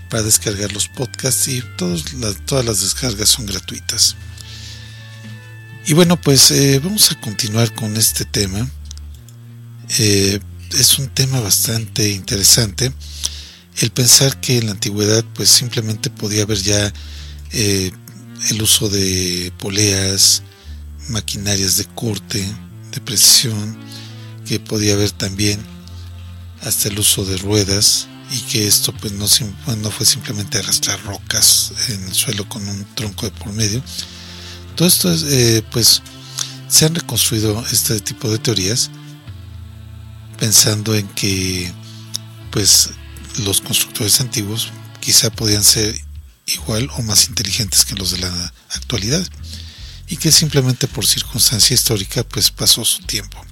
para 0.08 0.24
descargar 0.24 0.72
los 0.72 0.88
podcasts 0.88 1.46
y 1.48 1.62
todas 1.76 2.64
las 2.64 2.80
descargas 2.80 3.28
son 3.28 3.46
gratuitas. 3.46 4.16
Y 5.86 5.94
bueno, 5.94 6.20
pues 6.20 6.50
eh, 6.50 6.80
vamos 6.82 7.10
a 7.12 7.20
continuar 7.20 7.72
con 7.74 7.96
este 7.96 8.24
tema. 8.24 8.68
Eh, 9.98 10.40
es 10.78 10.98
un 10.98 11.08
tema 11.08 11.40
bastante 11.40 12.10
interesante 12.10 12.92
el 13.78 13.90
pensar 13.90 14.40
que 14.40 14.58
en 14.58 14.66
la 14.66 14.72
antigüedad 14.72 15.24
pues 15.34 15.48
simplemente 15.48 16.10
podía 16.10 16.42
haber 16.42 16.58
ya 16.58 16.92
eh, 17.52 17.90
el 18.50 18.62
uso 18.62 18.88
de 18.88 19.52
poleas, 19.58 20.42
maquinarias 21.08 21.76
de 21.76 21.84
corte, 21.86 22.44
de 22.92 23.00
precisión, 23.00 23.76
que 24.46 24.60
podía 24.60 24.94
haber 24.94 25.10
también 25.10 25.60
hasta 26.62 26.88
el 26.88 26.98
uso 26.98 27.24
de 27.24 27.36
ruedas 27.38 28.08
y 28.30 28.40
que 28.42 28.66
esto 28.66 28.92
pues 28.92 29.12
no, 29.12 29.90
fue 29.90 30.06
simplemente 30.06 30.58
arrastrar 30.58 31.02
rocas 31.04 31.72
en 31.88 32.04
el 32.04 32.14
suelo 32.14 32.48
con 32.48 32.66
un 32.68 32.84
tronco 32.94 33.26
de 33.26 33.32
por 33.32 33.52
medio. 33.52 33.82
Todo 34.76 34.86
esto 34.86 35.12
es, 35.12 35.22
eh, 35.24 35.64
pues 35.70 36.02
se 36.68 36.86
han 36.86 36.94
reconstruido 36.94 37.64
este 37.72 38.00
tipo 38.00 38.30
de 38.30 38.38
teorías 38.38 38.90
pensando 40.38 40.94
en 40.94 41.06
que 41.08 41.70
pues 42.50 42.90
los 43.44 43.60
constructores 43.60 44.20
antiguos 44.20 44.70
quizá 45.00 45.30
podían 45.30 45.64
ser 45.64 46.00
igual 46.54 46.88
o 46.96 47.02
más 47.02 47.28
inteligentes 47.28 47.84
que 47.84 47.94
los 47.94 48.12
de 48.12 48.18
la 48.18 48.52
actualidad 48.70 49.26
y 50.08 50.16
que 50.16 50.32
simplemente 50.32 50.88
por 50.88 51.06
circunstancia 51.06 51.74
histórica 51.74 52.24
pues 52.24 52.50
pasó 52.50 52.84
su 52.84 53.02
tiempo. 53.02 53.44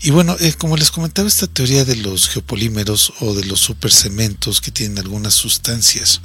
Y 0.00 0.10
bueno, 0.10 0.36
eh, 0.40 0.52
como 0.54 0.76
les 0.76 0.90
comentaba, 0.90 1.28
esta 1.28 1.46
teoría 1.46 1.84
de 1.84 1.94
los 1.94 2.28
geopolímeros 2.28 3.12
o 3.20 3.34
de 3.34 3.44
los 3.44 3.60
supercementos 3.60 4.60
que 4.60 4.72
tienen 4.72 4.98
algunas 4.98 5.34
sustancias 5.34 6.20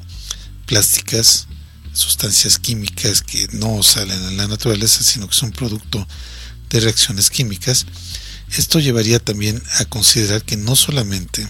plásticas, 0.65 1.47
sustancias 1.93 2.57
químicas 2.57 3.21
que 3.21 3.47
no 3.51 3.83
salen 3.83 4.23
en 4.23 4.37
la 4.37 4.47
naturaleza, 4.47 5.03
sino 5.03 5.27
que 5.27 5.35
son 5.35 5.51
producto 5.51 6.07
de 6.69 6.79
reacciones 6.79 7.29
químicas, 7.29 7.85
esto 8.51 8.79
llevaría 8.79 9.19
también 9.19 9.61
a 9.79 9.85
considerar 9.85 10.43
que 10.43 10.57
no 10.57 10.75
solamente 10.75 11.47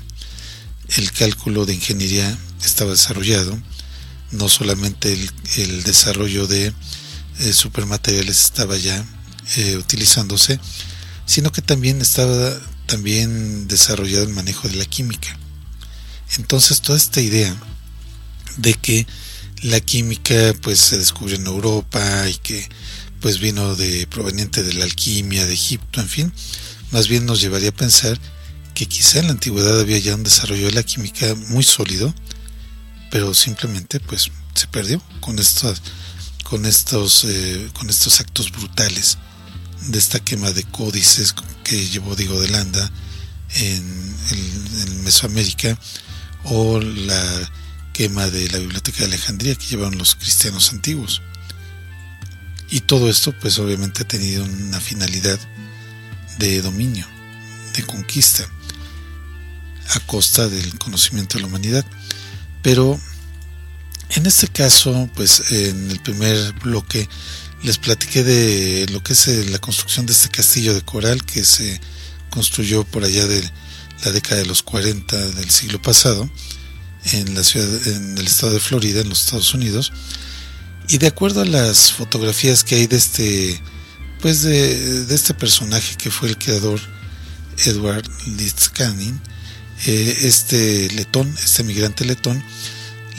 el 0.98 1.12
cálculo 1.12 1.66
de 1.66 1.76
ingeniería 1.76 2.38
estaba 2.64 2.92
desarrollado, 2.92 3.58
no 4.32 4.50
solamente 4.50 5.14
el, 5.56 5.84
desarrollo 5.84 6.48
de 6.48 6.74
eh, 7.40 7.54
supermateriales 7.54 8.44
estaba 8.46 8.78
ya 8.78 9.06
eh, 9.56 9.78
utilizándose, 9.78 10.60
sino 11.26 11.52
que 11.52 11.62
también 11.62 12.02
estaba 12.02 12.60
también 12.86 13.68
desarrollado 13.68 14.24
el 14.24 14.34
manejo 14.34 14.68
de 14.68 14.76
la 14.76 14.86
química. 14.86 15.38
Entonces 16.38 16.82
toda 16.82 16.98
esta 16.98 17.22
idea 17.22 17.56
de 18.58 18.74
que 18.74 19.08
la 19.62 19.80
química 19.80 20.54
pues 20.62 20.80
se 20.80 20.98
descubrió 20.98 21.38
en 21.38 21.48
Europa 21.48 22.28
y 22.30 22.36
que 22.36 22.68
pues 23.22 23.40
vino 23.40 23.76
de 23.76 24.08
proveniente 24.08 24.64
de 24.64 24.74
la 24.74 24.86
alquimia 24.86 25.46
de 25.46 25.54
Egipto, 25.54 26.02
en 26.02 26.10
fin, 26.10 26.34
más 26.92 27.08
bien 27.08 27.26
nos 27.26 27.42
llevaría 27.42 27.70
a 27.70 27.76
pensar 27.76 28.20
que 28.74 28.86
quizá 28.86 29.20
en 29.20 29.26
la 29.26 29.32
antigüedad 29.32 29.80
había 29.80 29.98
ya 29.98 30.16
un 30.16 30.24
desarrollo 30.24 30.68
de 30.68 30.74
la 30.74 30.84
química 30.84 31.34
muy 31.48 31.64
sólido, 31.64 32.14
pero 33.12 33.34
simplemente 33.34 34.00
pues 34.00 34.32
se 34.54 34.68
perdió 34.68 35.02
con 35.20 35.40
estos, 35.40 35.82
con 36.44 36.66
estos, 36.66 37.26
eh, 37.26 37.70
con 37.74 37.90
estos 37.90 38.20
actos 38.20 38.52
brutales 38.52 39.18
de 39.88 39.98
esta 39.98 40.20
quema 40.20 40.52
de 40.52 40.64
códices 40.64 41.34
que 41.64 41.88
llevó 41.88 42.16
Diego 42.16 42.40
de 42.42 42.50
Landa 42.50 42.92
en, 43.56 44.16
en 44.32 45.04
Mesoamérica 45.04 45.78
o 46.44 46.80
la 46.80 47.52
quema 47.94 48.28
de 48.28 48.48
la 48.50 48.60
biblioteca 48.60 49.00
de 49.00 49.06
Alejandría 49.06 49.56
que 49.56 49.66
llevaron 49.66 49.98
los 49.98 50.16
cristianos 50.16 50.72
antiguos. 50.72 51.22
Y 52.70 52.82
todo 52.82 53.10
esto 53.10 53.34
pues 53.40 53.58
obviamente 53.60 54.04
ha 54.04 54.08
tenido 54.08 54.44
una 54.44 54.80
finalidad 54.80 55.40
de 56.38 56.62
dominio, 56.62 57.08
de 57.74 57.84
conquista, 57.84 58.48
a 59.90 60.00
costa 60.02 60.48
del 60.48 60.78
conocimiento 60.78 61.38
de 61.38 61.42
la 61.42 61.48
humanidad. 61.48 61.86
Pero 62.68 63.00
en 64.10 64.26
este 64.26 64.50
caso, 64.50 65.10
pues 65.16 65.42
en 65.52 65.90
el 65.90 66.02
primer 66.02 66.52
bloque 66.56 67.08
les 67.64 67.78
platiqué 67.78 68.26
de 68.26 68.88
lo 68.92 69.02
que 69.02 69.14
es 69.14 69.26
eh, 69.30 69.46
la 69.46 69.60
construcción 69.60 70.06
de 70.06 70.12
este 70.12 70.28
castillo 70.28 70.74
de 70.74 70.82
coral 70.82 71.24
que 71.24 71.46
se 71.46 71.80
construyó 72.30 72.84
por 72.84 73.06
allá 73.06 73.26
de 73.26 73.42
la 74.04 74.12
década 74.12 74.42
de 74.42 74.48
los 74.48 74.64
40 74.64 75.18
del 75.30 75.50
siglo 75.50 75.82
pasado 75.82 76.30
en 77.14 77.36
la 77.36 77.46
ciudad, 77.46 77.88
en 77.88 78.18
el 78.18 78.28
estado 78.28 78.52
de 78.52 78.60
Florida, 78.60 79.00
en 79.00 79.08
los 79.08 79.24
Estados 79.24 79.54
Unidos. 79.54 79.94
Y 80.90 80.98
de 80.98 81.08
acuerdo 81.08 81.44
a 81.44 81.46
las 81.46 81.94
fotografías 81.94 82.66
que 82.66 82.76
hay 82.76 82.88
de 82.88 82.98
este, 82.98 83.62
pues 84.22 84.42
de, 84.42 85.06
de 85.06 85.16
este 85.16 85.34
personaje 85.34 85.96
que 85.96 86.12
fue 86.12 86.28
el 86.28 86.38
creador 86.38 86.82
Edward 87.60 88.12
Litzkanin, 88.26 89.22
eh, 89.86 90.18
este 90.24 90.90
letón, 90.92 91.34
este 91.44 91.64
migrante 91.64 92.06
letón, 92.06 92.44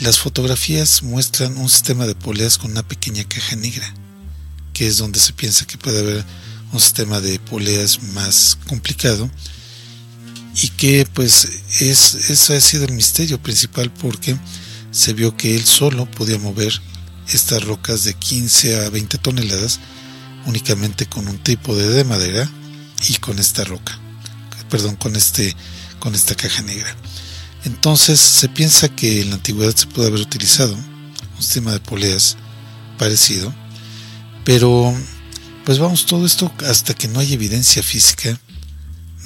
las 0.01 0.19
fotografías 0.19 1.03
muestran 1.03 1.57
un 1.57 1.69
sistema 1.69 2.07
de 2.07 2.15
poleas 2.15 2.57
con 2.57 2.71
una 2.71 2.87
pequeña 2.87 3.23
caja 3.23 3.55
negra, 3.55 3.93
que 4.73 4.87
es 4.87 4.97
donde 4.97 5.19
se 5.19 5.33
piensa 5.33 5.65
que 5.65 5.77
puede 5.77 5.99
haber 5.99 6.25
un 6.71 6.79
sistema 6.79 7.19
de 7.19 7.39
poleas 7.39 8.01
más 8.13 8.57
complicado 8.67 9.29
y 10.61 10.69
que 10.69 11.07
pues 11.13 11.47
es, 11.79 12.13
ese 12.29 12.55
ha 12.55 12.61
sido 12.61 12.85
el 12.85 12.93
misterio 12.93 13.41
principal 13.41 13.91
porque 13.91 14.37
se 14.91 15.13
vio 15.13 15.35
que 15.35 15.55
él 15.55 15.65
solo 15.65 16.09
podía 16.09 16.37
mover 16.39 16.73
estas 17.27 17.63
rocas 17.63 18.03
de 18.03 18.13
15 18.13 18.85
a 18.85 18.89
20 18.89 19.17
toneladas 19.19 19.79
únicamente 20.45 21.05
con 21.05 21.27
un 21.27 21.37
tipo 21.39 21.75
de 21.75 22.03
madera 22.03 22.49
y 23.07 23.15
con 23.15 23.39
esta 23.39 23.63
roca, 23.63 23.97
perdón, 24.69 24.95
con 24.95 25.15
este 25.15 25.55
con 25.99 26.15
esta 26.15 26.35
caja 26.35 26.61
negra. 26.61 26.95
Entonces 27.65 28.19
se 28.19 28.49
piensa 28.49 28.89
que 28.89 29.21
en 29.21 29.29
la 29.29 29.35
antigüedad 29.35 29.75
se 29.75 29.87
puede 29.87 30.07
haber 30.07 30.21
utilizado 30.21 30.73
un 30.73 31.41
sistema 31.41 31.71
de 31.71 31.79
poleas 31.79 32.37
parecido, 32.97 33.53
pero 34.45 34.93
pues 35.65 35.77
vamos, 35.77 36.05
todo 36.05 36.25
esto 36.25 36.51
hasta 36.67 36.93
que 36.93 37.07
no 37.07 37.19
hay 37.19 37.33
evidencia 37.33 37.83
física 37.83 38.39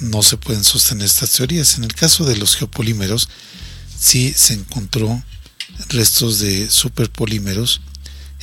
no 0.00 0.22
se 0.22 0.36
pueden 0.36 0.64
sostener 0.64 1.06
estas 1.06 1.30
teorías. 1.30 1.78
En 1.78 1.84
el 1.84 1.94
caso 1.94 2.24
de 2.24 2.36
los 2.36 2.56
geopolímeros, 2.56 3.28
sí 3.98 4.34
se 4.36 4.54
encontró 4.54 5.22
restos 5.88 6.40
de 6.40 6.70
superpolímeros 6.70 7.80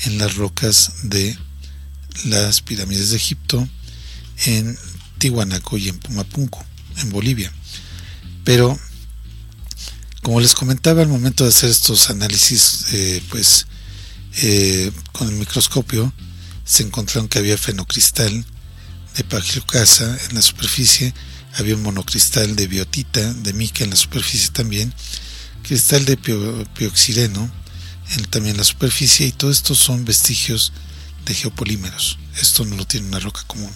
en 0.03 0.17
las 0.17 0.35
rocas 0.35 0.93
de 1.03 1.37
las 2.25 2.61
pirámides 2.61 3.11
de 3.11 3.17
Egipto, 3.17 3.67
en 4.45 4.77
Tihuanaco 5.17 5.77
y 5.77 5.89
en 5.89 5.99
Pumapunco, 5.99 6.63
en 6.97 7.09
Bolivia. 7.11 7.53
Pero, 8.43 8.77
como 10.21 10.39
les 10.39 10.53
comentaba 10.53 11.01
al 11.01 11.07
momento 11.07 11.43
de 11.43 11.49
hacer 11.49 11.69
estos 11.69 12.09
análisis, 12.09 12.85
eh, 12.93 13.23
pues 13.29 13.67
eh, 14.37 14.91
con 15.11 15.27
el 15.29 15.35
microscopio 15.35 16.13
se 16.63 16.83
encontraron 16.83 17.27
que 17.27 17.39
había 17.39 17.57
fenocristal 17.57 18.45
de 19.15 19.23
pagliocasa 19.23 20.17
en 20.29 20.35
la 20.35 20.41
superficie, 20.41 21.13
había 21.55 21.75
un 21.75 21.83
monocristal 21.83 22.55
de 22.55 22.67
biotita, 22.67 23.33
de 23.33 23.53
mica 23.53 23.83
en 23.83 23.89
la 23.89 23.95
superficie 23.95 24.49
también, 24.51 24.93
cristal 25.63 26.05
de 26.05 26.17
pioxireno 26.17 27.51
en, 28.15 28.25
también 28.25 28.53
en 28.53 28.59
la 28.59 28.63
superficie, 28.63 29.27
y 29.27 29.31
todo 29.31 29.51
esto 29.51 29.75
son 29.75 30.05
vestigios 30.05 30.71
de 31.25 31.33
geopolímeros. 31.33 32.17
Esto 32.41 32.65
no 32.65 32.75
lo 32.75 32.85
tiene 32.85 33.07
una 33.07 33.19
roca 33.19 33.43
común. 33.47 33.71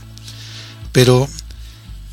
Pero 0.92 1.30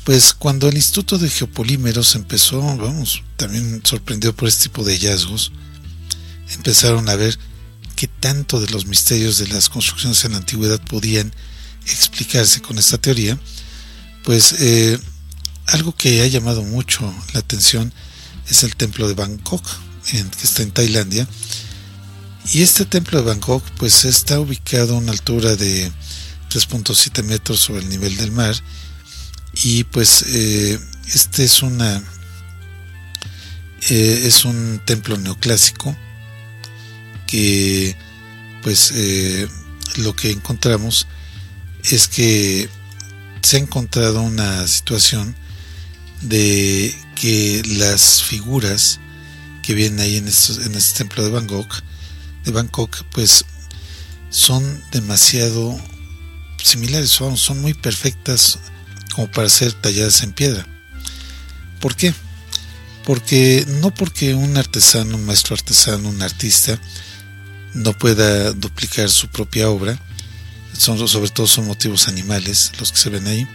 pues 0.03 0.33
cuando 0.33 0.67
el 0.67 0.75
Instituto 0.75 1.17
de 1.17 1.29
Geopolímeros 1.29 2.15
empezó, 2.15 2.61
vamos, 2.61 3.23
también 3.37 3.81
sorprendido 3.83 4.35
por 4.35 4.49
este 4.49 4.63
tipo 4.63 4.83
de 4.83 4.93
hallazgos, 4.93 5.51
empezaron 6.49 7.07
a 7.09 7.15
ver 7.15 7.37
qué 7.95 8.07
tanto 8.07 8.59
de 8.59 8.69
los 8.69 8.85
misterios 8.85 9.37
de 9.37 9.47
las 9.47 9.69
construcciones 9.69 10.23
en 10.25 10.33
la 10.33 10.39
antigüedad 10.39 10.81
podían 10.81 11.33
explicarse 11.85 12.61
con 12.61 12.77
esta 12.77 12.97
teoría, 12.97 13.39
pues 14.23 14.55
eh, 14.59 14.99
algo 15.67 15.95
que 15.95 16.21
ha 16.21 16.27
llamado 16.27 16.63
mucho 16.63 17.13
la 17.33 17.39
atención 17.39 17.93
es 18.49 18.63
el 18.63 18.75
templo 18.75 19.07
de 19.07 19.13
Bangkok, 19.13 19.63
que 20.11 20.43
está 20.43 20.63
en 20.63 20.71
Tailandia, 20.71 21.27
y 22.51 22.61
este 22.61 22.83
templo 22.85 23.19
de 23.19 23.25
Bangkok 23.25 23.63
pues 23.77 24.03
está 24.03 24.39
ubicado 24.41 24.95
a 24.95 24.97
una 24.97 25.13
altura 25.13 25.55
de 25.55 25.89
3.7 26.49 27.23
metros 27.23 27.61
sobre 27.61 27.81
el 27.81 27.89
nivel 27.89 28.17
del 28.17 28.31
mar, 28.31 28.53
y 29.53 29.83
pues 29.83 30.25
eh, 30.27 30.79
este 31.13 31.43
es 31.43 31.61
una 31.61 32.01
eh, 33.89 34.23
es 34.25 34.45
un 34.45 34.81
templo 34.85 35.17
neoclásico 35.17 35.95
que 37.27 37.95
pues 38.63 38.91
eh, 38.95 39.47
lo 39.97 40.15
que 40.15 40.31
encontramos 40.31 41.07
es 41.83 42.07
que 42.07 42.69
se 43.41 43.57
ha 43.57 43.59
encontrado 43.59 44.21
una 44.21 44.65
situación 44.67 45.35
de 46.21 46.95
que 47.15 47.61
las 47.65 48.23
figuras 48.23 48.99
que 49.61 49.73
vienen 49.73 49.99
ahí 49.99 50.15
en, 50.15 50.27
en 50.27 50.75
este 50.75 50.97
templo 50.99 51.23
de 51.23 51.29
Bangkok 51.29 51.81
de 52.45 52.51
Bangkok 52.51 53.03
pues 53.11 53.45
son 54.29 54.81
demasiado 54.91 55.79
similares 56.63 57.09
son, 57.09 57.37
son 57.37 57.61
muy 57.61 57.73
perfectas 57.73 58.59
como 59.13 59.31
para 59.31 59.49
ser 59.49 59.73
talladas 59.73 60.23
en 60.23 60.33
piedra. 60.33 60.65
¿Por 61.79 61.95
qué? 61.95 62.13
Porque 63.05 63.65
no 63.67 63.93
porque 63.93 64.33
un 64.33 64.57
artesano, 64.57 65.17
un 65.17 65.25
maestro 65.25 65.55
artesano, 65.55 66.09
un 66.09 66.21
artista 66.21 66.79
no 67.73 67.97
pueda 67.97 68.51
duplicar 68.53 69.09
su 69.09 69.27
propia 69.27 69.69
obra, 69.69 69.99
son, 70.77 71.07
sobre 71.07 71.29
todo 71.29 71.47
son 71.47 71.67
motivos 71.67 72.07
animales 72.07 72.71
los 72.79 72.91
que 72.91 72.97
se 72.97 73.09
ven 73.09 73.27
ahí, 73.27 73.47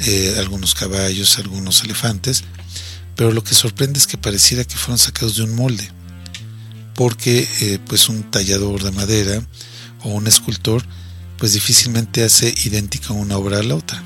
eh, 0.00 0.34
algunos 0.38 0.74
caballos, 0.74 1.38
algunos 1.38 1.82
elefantes, 1.82 2.44
pero 3.14 3.32
lo 3.32 3.42
que 3.42 3.54
sorprende 3.54 3.98
es 3.98 4.06
que 4.06 4.18
pareciera 4.18 4.64
que 4.64 4.76
fueron 4.76 4.98
sacados 4.98 5.36
de 5.36 5.44
un 5.44 5.54
molde, 5.54 5.90
porque 6.94 7.48
eh, 7.60 7.78
pues 7.86 8.08
un 8.08 8.30
tallador 8.30 8.82
de 8.82 8.90
madera 8.92 9.42
o 10.02 10.10
un 10.10 10.26
escultor 10.26 10.84
pues 11.38 11.52
difícilmente 11.52 12.24
hace 12.24 12.54
idéntica 12.64 13.12
una 13.12 13.36
obra 13.36 13.58
a 13.58 13.62
la 13.62 13.76
otra 13.76 14.02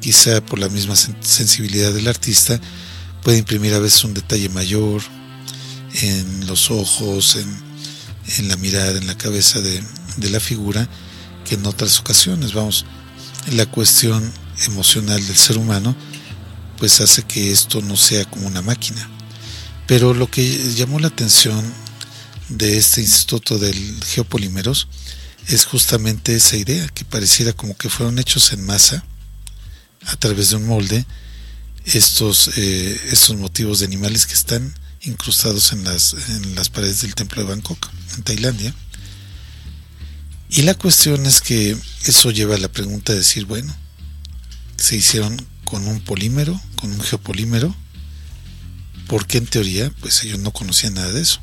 quizá 0.00 0.44
por 0.44 0.58
la 0.58 0.68
misma 0.68 0.96
sensibilidad 0.96 1.92
del 1.92 2.08
artista, 2.08 2.60
puede 3.22 3.38
imprimir 3.38 3.74
a 3.74 3.78
veces 3.78 4.04
un 4.04 4.14
detalle 4.14 4.48
mayor 4.48 5.02
en 6.02 6.46
los 6.46 6.70
ojos, 6.70 7.36
en, 7.36 8.48
la 8.48 8.56
mirada, 8.56 8.96
en 8.96 9.06
la 9.06 9.16
cabeza 9.16 9.60
de, 9.60 9.82
de, 10.16 10.30
la 10.30 10.40
figura, 10.40 10.88
que 11.44 11.56
en 11.56 11.66
otras 11.66 11.98
ocasiones. 12.00 12.54
Vamos, 12.54 12.86
la 13.52 13.66
cuestión 13.66 14.32
emocional 14.66 15.24
del 15.26 15.36
ser 15.36 15.58
humano, 15.58 15.94
pues 16.78 17.00
hace 17.00 17.22
que 17.22 17.50
esto 17.50 17.82
no 17.82 17.96
sea 17.96 18.24
como 18.24 18.46
una 18.46 18.62
máquina. 18.62 19.08
Pero 19.86 20.14
lo 20.14 20.30
que 20.30 20.74
llamó 20.74 21.00
la 21.00 21.08
atención 21.08 21.62
de 22.48 22.76
este 22.76 23.00
Instituto 23.00 23.58
del 23.58 24.02
Geopolímeros 24.04 24.88
es 25.48 25.64
justamente 25.64 26.34
esa 26.34 26.56
idea, 26.56 26.86
que 26.88 27.04
pareciera 27.04 27.52
como 27.52 27.76
que 27.76 27.88
fueron 27.88 28.18
hechos 28.18 28.52
en 28.52 28.64
masa, 28.64 29.04
a 30.06 30.16
través 30.16 30.50
de 30.50 30.56
un 30.56 30.66
molde 30.66 31.04
estos, 31.84 32.50
eh, 32.56 33.00
estos 33.10 33.36
motivos 33.36 33.80
de 33.80 33.86
animales 33.86 34.26
que 34.26 34.34
están 34.34 34.74
incrustados 35.02 35.72
en 35.72 35.84
las, 35.84 36.14
en 36.28 36.54
las 36.54 36.68
paredes 36.68 37.02
del 37.02 37.14
templo 37.14 37.42
de 37.42 37.48
Bangkok, 37.48 37.88
en 38.16 38.22
Tailandia. 38.22 38.74
Y 40.50 40.62
la 40.62 40.74
cuestión 40.74 41.26
es 41.26 41.40
que 41.40 41.76
eso 42.04 42.30
lleva 42.30 42.56
a 42.56 42.58
la 42.58 42.70
pregunta 42.70 43.12
de 43.12 43.18
decir, 43.18 43.46
bueno, 43.46 43.74
se 44.76 44.96
hicieron 44.96 45.36
con 45.64 45.86
un 45.86 46.00
polímero, 46.00 46.60
con 46.76 46.90
un 46.90 47.00
geopolímero, 47.00 47.74
porque 49.06 49.38
en 49.38 49.46
teoría, 49.46 49.90
pues 50.00 50.22
ellos 50.24 50.38
no 50.40 50.52
conocían 50.52 50.94
nada 50.94 51.12
de 51.12 51.22
eso. 51.22 51.40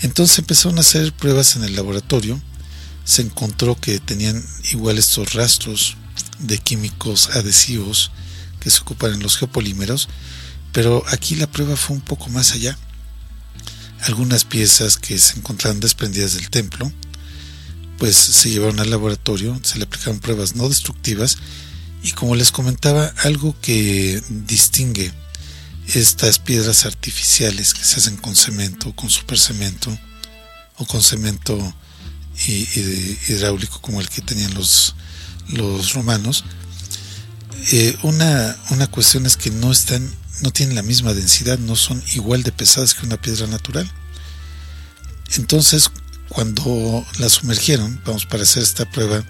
Entonces 0.00 0.38
empezaron 0.38 0.78
a 0.78 0.82
hacer 0.82 1.12
pruebas 1.12 1.56
en 1.56 1.64
el 1.64 1.74
laboratorio, 1.74 2.40
se 3.04 3.22
encontró 3.22 3.78
que 3.78 3.98
tenían 3.98 4.44
igual 4.72 4.98
estos 4.98 5.34
rastros 5.34 5.96
de 6.38 6.58
químicos 6.58 7.30
adhesivos 7.30 8.10
que 8.60 8.70
se 8.70 8.80
ocupan 8.80 9.14
en 9.14 9.22
los 9.22 9.36
geopolímeros, 9.36 10.08
pero 10.72 11.04
aquí 11.08 11.36
la 11.36 11.46
prueba 11.46 11.76
fue 11.76 11.96
un 11.96 12.02
poco 12.02 12.28
más 12.28 12.52
allá. 12.52 12.76
Algunas 14.02 14.44
piezas 14.44 14.96
que 14.98 15.18
se 15.18 15.38
encontraron 15.38 15.80
desprendidas 15.80 16.34
del 16.34 16.50
templo, 16.50 16.92
pues 17.98 18.16
se 18.16 18.50
llevaron 18.50 18.80
al 18.80 18.90
laboratorio, 18.90 19.58
se 19.62 19.78
le 19.78 19.84
aplicaron 19.84 20.20
pruebas 20.20 20.56
no 20.56 20.68
destructivas 20.68 21.38
y 22.02 22.12
como 22.12 22.36
les 22.36 22.52
comentaba, 22.52 23.06
algo 23.22 23.58
que 23.60 24.22
distingue 24.28 25.10
estas 25.94 26.38
piedras 26.38 26.84
artificiales 26.84 27.72
que 27.72 27.84
se 27.84 27.96
hacen 27.96 28.16
con 28.16 28.36
cemento, 28.36 28.94
con 28.94 29.08
supercemento 29.08 29.96
o 30.76 30.86
con 30.86 31.02
cemento 31.02 31.74
hidráulico 33.28 33.80
como 33.80 34.00
el 34.00 34.08
que 34.08 34.20
tenían 34.20 34.52
los 34.54 34.94
los 35.48 35.94
romanos, 35.94 36.44
eh, 37.72 37.96
una, 38.02 38.56
una 38.70 38.86
cuestión 38.86 39.26
es 39.26 39.36
que 39.36 39.50
no 39.50 39.72
están, 39.72 40.10
no 40.42 40.50
tienen 40.50 40.74
la 40.74 40.82
misma 40.82 41.14
densidad, 41.14 41.58
no 41.58 41.76
son 41.76 42.02
igual 42.14 42.42
de 42.42 42.52
pesadas 42.52 42.94
que 42.94 43.06
una 43.06 43.20
piedra 43.20 43.46
natural. 43.46 43.90
Entonces, 45.36 45.90
cuando 46.28 47.04
la 47.18 47.28
sumergieron, 47.28 48.00
vamos 48.04 48.26
para 48.26 48.42
hacer 48.42 48.62
esta 48.62 48.90
prueba 48.90 49.24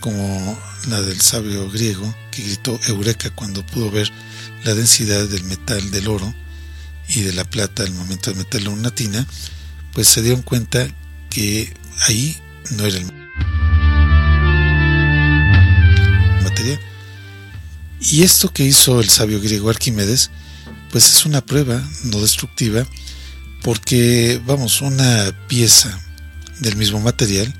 como 0.00 0.58
la 0.88 1.02
del 1.02 1.20
sabio 1.20 1.70
griego 1.70 2.14
que 2.30 2.42
gritó 2.42 2.78
Eureka 2.86 3.30
cuando 3.30 3.66
pudo 3.66 3.90
ver 3.90 4.10
la 4.64 4.74
densidad 4.74 5.26
del 5.26 5.44
metal 5.44 5.90
del 5.90 6.08
oro 6.08 6.32
y 7.08 7.22
de 7.22 7.32
la 7.32 7.44
plata 7.44 7.82
al 7.82 7.92
momento 7.92 8.30
de 8.30 8.36
meterlo 8.36 8.72
en 8.72 8.78
una 8.78 8.94
tina, 8.94 9.26
pues 9.92 10.08
se 10.08 10.22
dieron 10.22 10.42
cuenta 10.42 10.86
que 11.30 11.74
ahí 12.06 12.36
no 12.70 12.86
era 12.86 12.98
el 12.98 13.27
Y 18.00 18.22
esto 18.22 18.52
que 18.52 18.64
hizo 18.64 19.00
el 19.00 19.08
sabio 19.08 19.40
griego 19.40 19.70
Arquímedes, 19.70 20.30
pues 20.90 21.04
es 21.04 21.26
una 21.26 21.44
prueba 21.44 21.82
no 22.04 22.20
destructiva, 22.20 22.86
porque, 23.62 24.40
vamos, 24.46 24.80
una 24.80 25.34
pieza 25.48 26.00
del 26.60 26.76
mismo 26.76 27.00
material, 27.00 27.52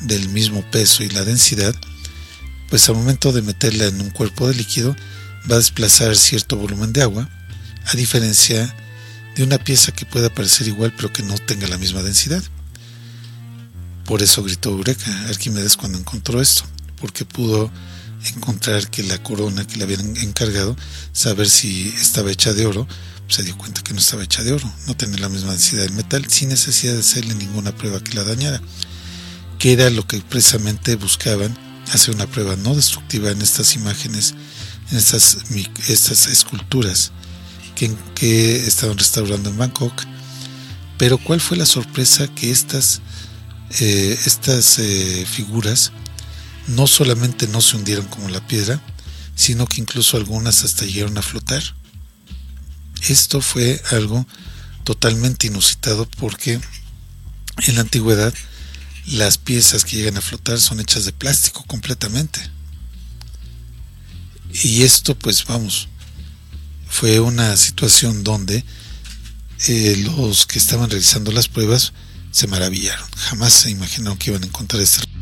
del 0.00 0.28
mismo 0.28 0.62
peso 0.70 1.02
y 1.02 1.08
la 1.08 1.24
densidad, 1.24 1.74
pues 2.68 2.88
al 2.88 2.96
momento 2.96 3.32
de 3.32 3.42
meterla 3.42 3.86
en 3.86 4.00
un 4.00 4.10
cuerpo 4.10 4.48
de 4.48 4.54
líquido, 4.54 4.94
va 5.50 5.56
a 5.56 5.58
desplazar 5.58 6.16
cierto 6.16 6.56
volumen 6.56 6.92
de 6.92 7.02
agua, 7.02 7.28
a 7.86 7.96
diferencia 7.96 8.74
de 9.36 9.42
una 9.42 9.58
pieza 9.58 9.92
que 9.92 10.06
pueda 10.06 10.34
parecer 10.34 10.66
igual 10.66 10.92
pero 10.96 11.12
que 11.12 11.22
no 11.22 11.34
tenga 11.38 11.68
la 11.68 11.78
misma 11.78 12.02
densidad. 12.02 12.42
Por 14.04 14.22
eso 14.22 14.42
gritó 14.42 14.70
Eureka 14.70 15.28
Arquímedes 15.28 15.76
cuando 15.76 15.98
encontró 15.98 16.40
esto, 16.40 16.64
porque 17.00 17.24
pudo 17.24 17.70
encontrar 18.28 18.90
que 18.90 19.02
la 19.02 19.22
corona 19.22 19.66
que 19.66 19.76
le 19.76 19.84
habían 19.84 20.16
encargado, 20.18 20.76
saber 21.12 21.48
si 21.48 21.88
estaba 22.00 22.30
hecha 22.30 22.52
de 22.52 22.66
oro, 22.66 22.86
se 23.28 23.42
dio 23.42 23.56
cuenta 23.58 23.82
que 23.82 23.92
no 23.92 23.98
estaba 23.98 24.24
hecha 24.24 24.42
de 24.42 24.52
oro, 24.52 24.72
no 24.86 24.96
tenía 24.96 25.18
la 25.18 25.28
misma 25.28 25.52
densidad 25.52 25.82
del 25.82 25.92
metal, 25.92 26.26
sin 26.28 26.48
necesidad 26.48 26.94
de 26.94 27.00
hacerle 27.00 27.34
ninguna 27.34 27.74
prueba 27.74 28.02
que 28.02 28.14
la 28.14 28.24
dañara, 28.24 28.60
que 29.58 29.72
era 29.72 29.90
lo 29.90 30.06
que 30.06 30.20
precisamente 30.20 30.96
buscaban, 30.96 31.56
hacer 31.92 32.14
una 32.14 32.26
prueba 32.26 32.56
no 32.56 32.74
destructiva 32.74 33.30
en 33.30 33.42
estas 33.42 33.74
imágenes, 33.74 34.34
en 34.90 34.98
estas, 34.98 35.38
estas 35.88 36.26
esculturas 36.26 37.12
que, 37.74 37.94
que 38.14 38.66
estaban 38.66 38.98
restaurando 38.98 39.50
en 39.50 39.58
Bangkok. 39.58 40.04
Pero 40.98 41.18
¿cuál 41.18 41.40
fue 41.40 41.56
la 41.56 41.66
sorpresa 41.66 42.26
que 42.28 42.50
estas 42.50 43.02
eh, 43.80 44.16
estas 44.24 44.78
eh, 44.78 45.26
figuras 45.28 45.92
no 46.68 46.86
solamente 46.86 47.46
no 47.48 47.60
se 47.60 47.76
hundieron 47.76 48.06
como 48.06 48.28
la 48.28 48.46
piedra, 48.46 48.80
sino 49.34 49.66
que 49.66 49.80
incluso 49.80 50.16
algunas 50.16 50.64
hasta 50.64 50.84
llegaron 50.84 51.18
a 51.18 51.22
flotar. 51.22 51.62
Esto 53.02 53.40
fue 53.40 53.80
algo 53.90 54.26
totalmente 54.84 55.46
inusitado 55.46 56.08
porque 56.18 56.60
en 57.66 57.74
la 57.74 57.82
antigüedad 57.82 58.32
las 59.06 59.38
piezas 59.38 59.84
que 59.84 59.96
llegan 59.96 60.16
a 60.16 60.22
flotar 60.22 60.60
son 60.60 60.80
hechas 60.80 61.04
de 61.04 61.12
plástico 61.12 61.64
completamente. 61.66 62.40
Y 64.52 64.82
esto 64.82 65.16
pues 65.16 65.44
vamos, 65.44 65.88
fue 66.88 67.20
una 67.20 67.56
situación 67.56 68.24
donde 68.24 68.64
eh, 69.68 69.96
los 70.16 70.46
que 70.46 70.58
estaban 70.58 70.90
realizando 70.90 71.30
las 71.32 71.48
pruebas 71.48 71.92
se 72.30 72.46
maravillaron. 72.46 73.08
Jamás 73.16 73.52
se 73.52 73.70
imaginaron 73.70 74.18
que 74.18 74.30
iban 74.30 74.42
a 74.42 74.46
encontrar 74.46 74.82
este. 74.82 75.15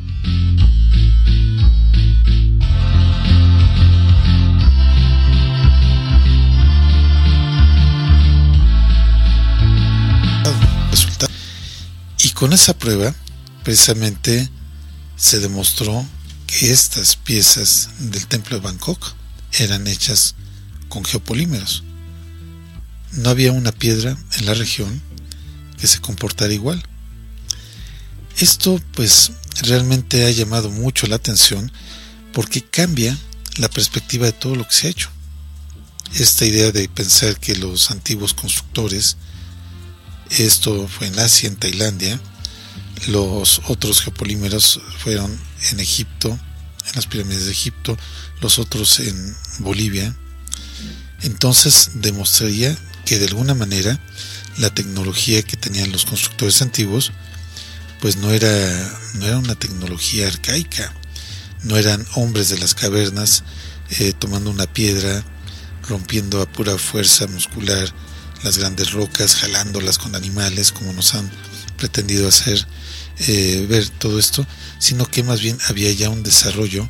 Con 12.34 12.52
esa 12.52 12.76
prueba, 12.76 13.14
precisamente, 13.62 14.50
se 15.16 15.38
demostró 15.40 16.06
que 16.46 16.72
estas 16.72 17.16
piezas 17.16 17.90
del 17.98 18.26
templo 18.26 18.56
de 18.56 18.62
Bangkok 18.62 19.14
eran 19.52 19.86
hechas 19.86 20.34
con 20.88 21.04
geopolímeros. 21.04 21.84
No 23.12 23.30
había 23.30 23.52
una 23.52 23.72
piedra 23.72 24.16
en 24.38 24.46
la 24.46 24.54
región 24.54 25.00
que 25.78 25.86
se 25.86 26.00
comportara 26.00 26.52
igual. 26.52 26.82
Esto 28.38 28.80
pues 28.94 29.32
realmente 29.62 30.26
ha 30.26 30.30
llamado 30.30 30.70
mucho 30.70 31.06
la 31.06 31.16
atención 31.16 31.70
porque 32.32 32.62
cambia 32.62 33.16
la 33.56 33.70
perspectiva 33.70 34.26
de 34.26 34.32
todo 34.32 34.56
lo 34.56 34.66
que 34.66 34.74
se 34.74 34.88
ha 34.88 34.90
hecho. 34.90 35.08
Esta 36.14 36.44
idea 36.44 36.72
de 36.72 36.88
pensar 36.88 37.38
que 37.38 37.56
los 37.56 37.90
antiguos 37.92 38.34
constructores, 38.34 39.16
esto 40.30 40.88
fue 40.88 41.08
en 41.08 41.18
Asia, 41.18 41.48
en 41.48 41.56
Tailandia, 41.56 42.20
los 43.08 43.60
otros 43.66 44.00
geopolímeros 44.00 44.80
fueron 44.98 45.38
en 45.70 45.80
Egipto, 45.80 46.28
en 46.30 46.92
las 46.94 47.06
pirámides 47.06 47.44
de 47.44 47.52
Egipto, 47.52 47.96
los 48.40 48.58
otros 48.58 49.00
en 49.00 49.36
Bolivia. 49.58 50.14
Entonces 51.22 51.90
demostraría 51.94 52.76
que 53.04 53.18
de 53.18 53.26
alguna 53.26 53.54
manera 53.54 54.00
la 54.58 54.70
tecnología 54.72 55.42
que 55.42 55.56
tenían 55.56 55.92
los 55.92 56.04
constructores 56.04 56.62
antiguos 56.62 57.12
pues 58.00 58.16
no 58.16 58.30
era, 58.30 59.00
no 59.14 59.26
era 59.26 59.38
una 59.38 59.54
tecnología 59.54 60.28
arcaica, 60.28 60.92
no 61.62 61.76
eran 61.78 62.06
hombres 62.16 62.50
de 62.50 62.58
las 62.58 62.74
cavernas 62.74 63.44
eh, 63.98 64.12
tomando 64.12 64.50
una 64.50 64.66
piedra, 64.66 65.24
rompiendo 65.88 66.42
a 66.42 66.46
pura 66.46 66.76
fuerza 66.76 67.26
muscular 67.26 67.92
las 68.44 68.58
grandes 68.58 68.92
rocas, 68.92 69.34
jalándolas 69.36 69.98
con 69.98 70.14
animales, 70.14 70.70
como 70.70 70.92
nos 70.92 71.14
han 71.14 71.30
pretendido 71.76 72.28
hacer 72.28 72.66
eh, 73.26 73.66
ver 73.68 73.88
todo 73.88 74.18
esto, 74.18 74.46
sino 74.78 75.06
que 75.06 75.22
más 75.22 75.40
bien 75.40 75.58
había 75.68 75.90
ya 75.92 76.10
un 76.10 76.22
desarrollo 76.22 76.88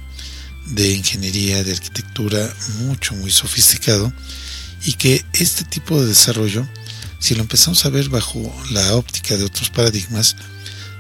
de 0.67 0.93
ingeniería, 0.93 1.63
de 1.63 1.73
arquitectura 1.73 2.53
mucho, 2.81 3.15
muy 3.15 3.31
sofisticado, 3.31 4.13
y 4.85 4.95
que 4.95 5.25
este 5.33 5.65
tipo 5.65 6.01
de 6.01 6.09
desarrollo, 6.09 6.67
si 7.21 7.35
lo 7.35 7.43
empezamos 7.43 7.85
a 7.85 7.91
ver 7.91 8.09
bajo 8.09 8.41
la 8.71 8.95
óptica 8.95 9.37
de 9.37 9.45
otros 9.45 9.71
paradigmas, 9.71 10.37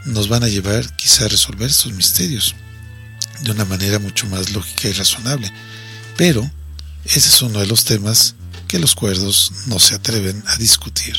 nos 0.05 0.29
van 0.29 0.45
a 0.45 0.49
llevar 0.49 0.95
quizá 0.97 1.25
a 1.25 1.29
resolver 1.29 1.69
estos 1.69 1.93
misterios 1.93 2.55
de 3.43 3.51
una 3.51 3.65
manera 3.65 3.99
mucho 3.99 4.27
más 4.27 4.53
lógica 4.53 4.89
y 4.89 4.93
razonable. 4.93 5.51
Pero 6.17 6.49
ese 7.05 7.29
es 7.29 7.43
uno 7.43 7.61
de 7.61 7.67
los 7.67 7.85
temas 7.85 8.35
que 8.75 8.81
los 8.81 8.97
cuerdos 8.97 9.53
no 9.67 9.79
se 9.79 9.95
atreven 9.95 10.43
a 10.49 10.57
discutir. 10.57 11.15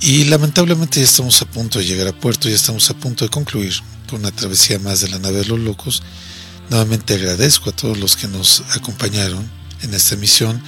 Y 0.00 0.24
lamentablemente 0.24 1.00
ya 1.00 1.04
estamos 1.04 1.42
a 1.42 1.44
punto 1.44 1.80
de 1.80 1.84
llegar 1.84 2.08
a 2.08 2.12
puerto, 2.14 2.48
ya 2.48 2.54
estamos 2.54 2.88
a 2.88 2.94
punto 2.94 3.26
de 3.26 3.30
concluir 3.30 3.74
con 4.08 4.20
una 4.20 4.30
travesía 4.30 4.78
más 4.78 5.02
de 5.02 5.08
la 5.10 5.18
nave 5.18 5.40
de 5.40 5.44
los 5.44 5.60
locos. 5.60 6.02
Nuevamente 6.70 7.12
agradezco 7.12 7.68
a 7.68 7.76
todos 7.76 7.98
los 7.98 8.16
que 8.16 8.26
nos 8.26 8.62
acompañaron 8.74 9.46
en 9.82 9.92
esta 9.92 10.14
emisión. 10.14 10.62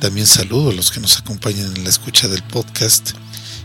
También 0.00 0.26
saludo 0.26 0.70
a 0.70 0.74
los 0.74 0.90
que 0.90 1.00
nos 1.00 1.18
acompañan 1.18 1.74
en 1.74 1.84
la 1.84 1.90
escucha 1.90 2.28
del 2.28 2.42
podcast 2.42 3.12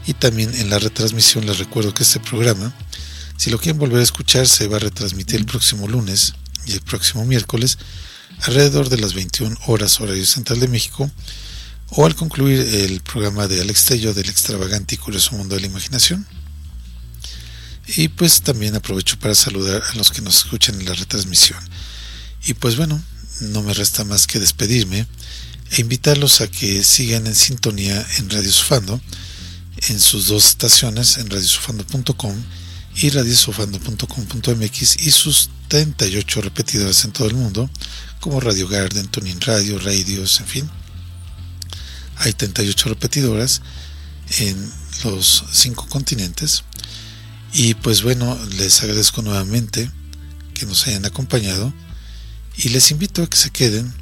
y 0.08 0.14
también 0.14 0.54
en 0.56 0.70
la 0.70 0.80
retransmisión. 0.80 1.46
Les 1.46 1.60
recuerdo 1.60 1.94
que 1.94 2.04
este 2.04 2.22
programa, 2.22 2.74
si 3.38 3.50
lo 3.50 3.60
quieren 3.60 3.80
volver 3.80 4.00
a 4.00 4.04
escuchar, 4.04 4.48
se 4.48 4.68
va 4.68 4.78
a 4.78 4.80
retransmitir 4.80 5.36
el 5.36 5.46
próximo 5.46 5.88
lunes 5.88 6.34
y 6.66 6.72
el 6.72 6.82
próximo 6.82 7.26
miércoles 7.26 7.78
alrededor 8.44 8.90
de 8.90 8.98
las 8.98 9.14
21 9.14 9.58
horas 9.68 10.00
horario 10.00 10.26
central 10.26 10.60
de 10.62 10.70
México 10.70 11.12
o 11.90 12.06
al 12.06 12.16
concluir 12.16 12.60
el 12.60 13.02
programa 13.02 13.48
de 13.48 13.60
Alex 13.60 13.86
Tello 13.86 14.14
del 14.14 14.30
extravagante 14.30 14.96
y 14.96 14.98
curioso 14.98 15.36
mundo 15.36 15.56
de 15.56 15.62
la 15.62 15.68
imaginación. 15.68 16.26
Y 17.98 18.08
pues 18.08 18.42
también 18.42 18.76
aprovecho 18.76 19.20
para 19.20 19.36
saludar 19.36 19.84
a 19.92 19.96
los 19.96 20.12
que 20.12 20.22
nos 20.22 20.38
escuchan 20.38 20.80
en 20.80 20.86
la 20.86 20.94
retransmisión. 20.94 21.60
Y 22.46 22.54
pues 22.54 22.78
bueno, 22.78 23.04
no 23.42 23.62
me 23.64 23.74
resta 23.74 24.06
más 24.06 24.28
que 24.28 24.40
despedirme 24.40 25.06
e 25.72 25.82
invitarlos 25.82 26.42
a 26.42 26.48
que 26.48 26.84
sigan 26.84 27.28
en 27.28 27.36
sintonía 27.36 28.06
en 28.18 28.30
Radio 28.30 28.52
Sufando, 28.52 29.02
en 29.90 30.00
sus 30.00 30.28
dos 30.28 30.46
estaciones, 30.46 31.18
en 31.18 31.30
radiosufando.com 31.30 32.36
y 32.96 33.10
radiosufando.com.mx 33.10 34.98
y 35.02 35.12
sus 35.12 35.50
38 35.70 36.42
repetidores 36.42 37.06
en 37.06 37.12
todo 37.12 37.28
el 37.30 37.36
mundo, 37.36 37.70
como 38.20 38.42
Radio 38.42 38.68
Garden, 38.68 39.08
Tuning 39.08 39.40
Radio, 39.40 39.80
Radios, 39.80 40.42
en 40.42 40.48
fin. 40.48 40.70
Hay 42.18 42.34
38 42.34 42.90
repetidoras 42.90 43.62
en 44.40 44.72
los 45.06 45.46
cinco 45.52 45.88
continentes 45.88 46.64
y 47.54 47.74
pues 47.76 48.02
bueno, 48.02 48.38
les 48.58 48.82
agradezco 48.82 49.22
nuevamente 49.22 49.90
que 50.54 50.66
nos 50.66 50.86
hayan 50.88 51.06
acompañado 51.06 51.74
y 52.58 52.70
les 52.70 52.92
invito 52.92 53.24
a 53.24 53.30
que 53.30 53.38
se 53.38 53.50
queden 53.50 54.01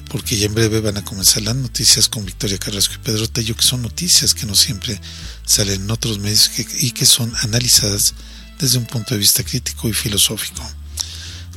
porque 0.00 0.36
ya 0.36 0.46
en 0.46 0.54
breve 0.54 0.80
van 0.80 0.96
a 0.96 1.04
comenzar 1.04 1.42
las 1.42 1.56
noticias 1.56 2.08
con 2.08 2.24
Victoria 2.24 2.58
Carrasco 2.58 2.94
y 2.94 3.04
Pedro 3.04 3.28
Tello, 3.28 3.54
que 3.54 3.62
son 3.62 3.82
noticias 3.82 4.34
que 4.34 4.46
no 4.46 4.54
siempre 4.54 5.00
salen 5.44 5.82
en 5.82 5.90
otros 5.90 6.18
medios 6.18 6.50
y 6.80 6.92
que 6.92 7.04
son 7.04 7.32
analizadas 7.42 8.14
desde 8.58 8.78
un 8.78 8.86
punto 8.86 9.14
de 9.14 9.20
vista 9.20 9.42
crítico 9.42 9.88
y 9.88 9.92
filosófico. 9.92 10.62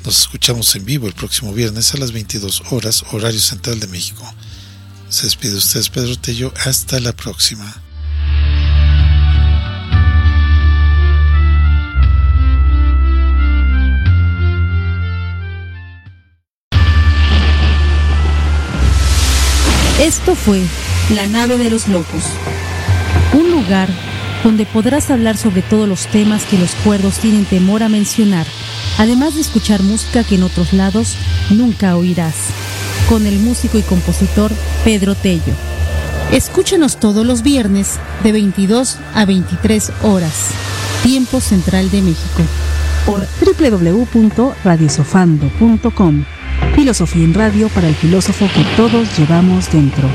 Nos 0.03 0.19
escuchamos 0.19 0.75
en 0.75 0.85
vivo 0.85 1.07
el 1.07 1.13
próximo 1.13 1.53
viernes 1.53 1.93
a 1.93 1.97
las 1.97 2.11
22 2.11 2.63
horas, 2.71 3.03
horario 3.11 3.39
central 3.39 3.79
de 3.79 3.87
México. 3.87 4.23
Se 5.09 5.23
despide 5.23 5.55
ustedes, 5.55 5.89
Pedro 5.89 6.17
Tello. 6.17 6.53
Hasta 6.65 6.99
la 6.99 7.15
próxima. 7.15 7.84
Esto 19.99 20.35
fue 20.35 20.61
La 21.15 21.27
nave 21.27 21.57
de 21.57 21.69
los 21.69 21.88
locos. 21.88 22.26
Un 23.34 23.49
lugar 23.49 23.88
donde 24.43 24.65
podrás 24.65 25.09
hablar 25.09 25.38
sobre 25.38 25.61
todos 25.61 25.88
los 25.88 26.07
temas 26.07 26.43
que 26.43 26.57
los 26.57 26.76
cuerdos 26.76 27.19
tienen 27.19 27.45
temor 27.45 27.81
a 27.81 27.88
mencionar, 27.88 28.45
además 28.97 29.35
de 29.35 29.41
escuchar 29.41 29.84
música 29.84 30.26
que 30.26 30.35
en 30.35 30.43
otros 30.43 30.73
lados 30.73 31.15
nunca 31.49 31.95
oirás, 31.95 32.35
con 33.07 33.26
el 33.26 33.39
músico 33.39 33.77
y 33.77 33.84
compositor 33.84 34.51
Pedro 34.84 35.15
Tello. 35.15 35.53
Escúchanos 36.34 36.99
todos 36.99 37.26
los 37.26 37.41
viernes 37.41 37.93
de 38.22 38.34
22 38.34 38.97
a 39.13 39.23
23 39.23 39.93
horas, 40.03 40.49
tiempo 41.03 41.39
central 41.39 41.89
de 41.89 42.01
México, 42.01 42.41
por 43.05 43.26
www.radiosofando.com. 43.39 46.26
Filosofía 46.76 47.23
en 47.23 47.34
radio 47.34 47.69
para 47.69 47.88
el 47.88 47.95
filósofo 47.95 48.48
que 48.53 48.64
todos 48.76 49.18
llevamos 49.18 49.72
dentro. 49.72 50.10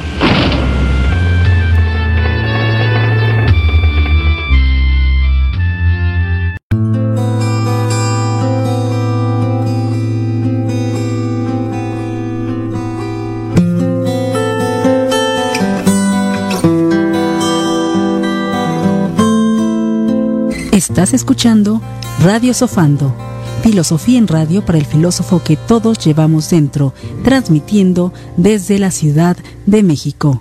Estás 20.72 21.12
escuchando 21.12 21.80
Radio 22.22 22.54
Sofando 22.54 23.14
Filosofía 23.62 24.18
en 24.18 24.26
Radio 24.26 24.64
para 24.64 24.78
el 24.78 24.86
filósofo 24.86 25.42
que 25.42 25.56
todos 25.56 25.98
llevamos 25.98 26.48
dentro, 26.50 26.94
transmitiendo 27.22 28.12
desde 28.36 28.78
la 28.78 28.90
Ciudad 28.90 29.36
de 29.66 29.82
México. 29.82 30.40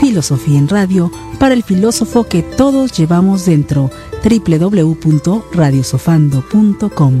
Filosofía 0.00 0.58
en 0.58 0.68
Radio 0.68 1.12
para 1.38 1.54
el 1.54 1.62
filósofo 1.62 2.24
que 2.24 2.42
todos 2.42 2.90
llevamos 2.92 3.46
dentro, 3.46 3.90
www.radiosofando.com. 4.24 7.14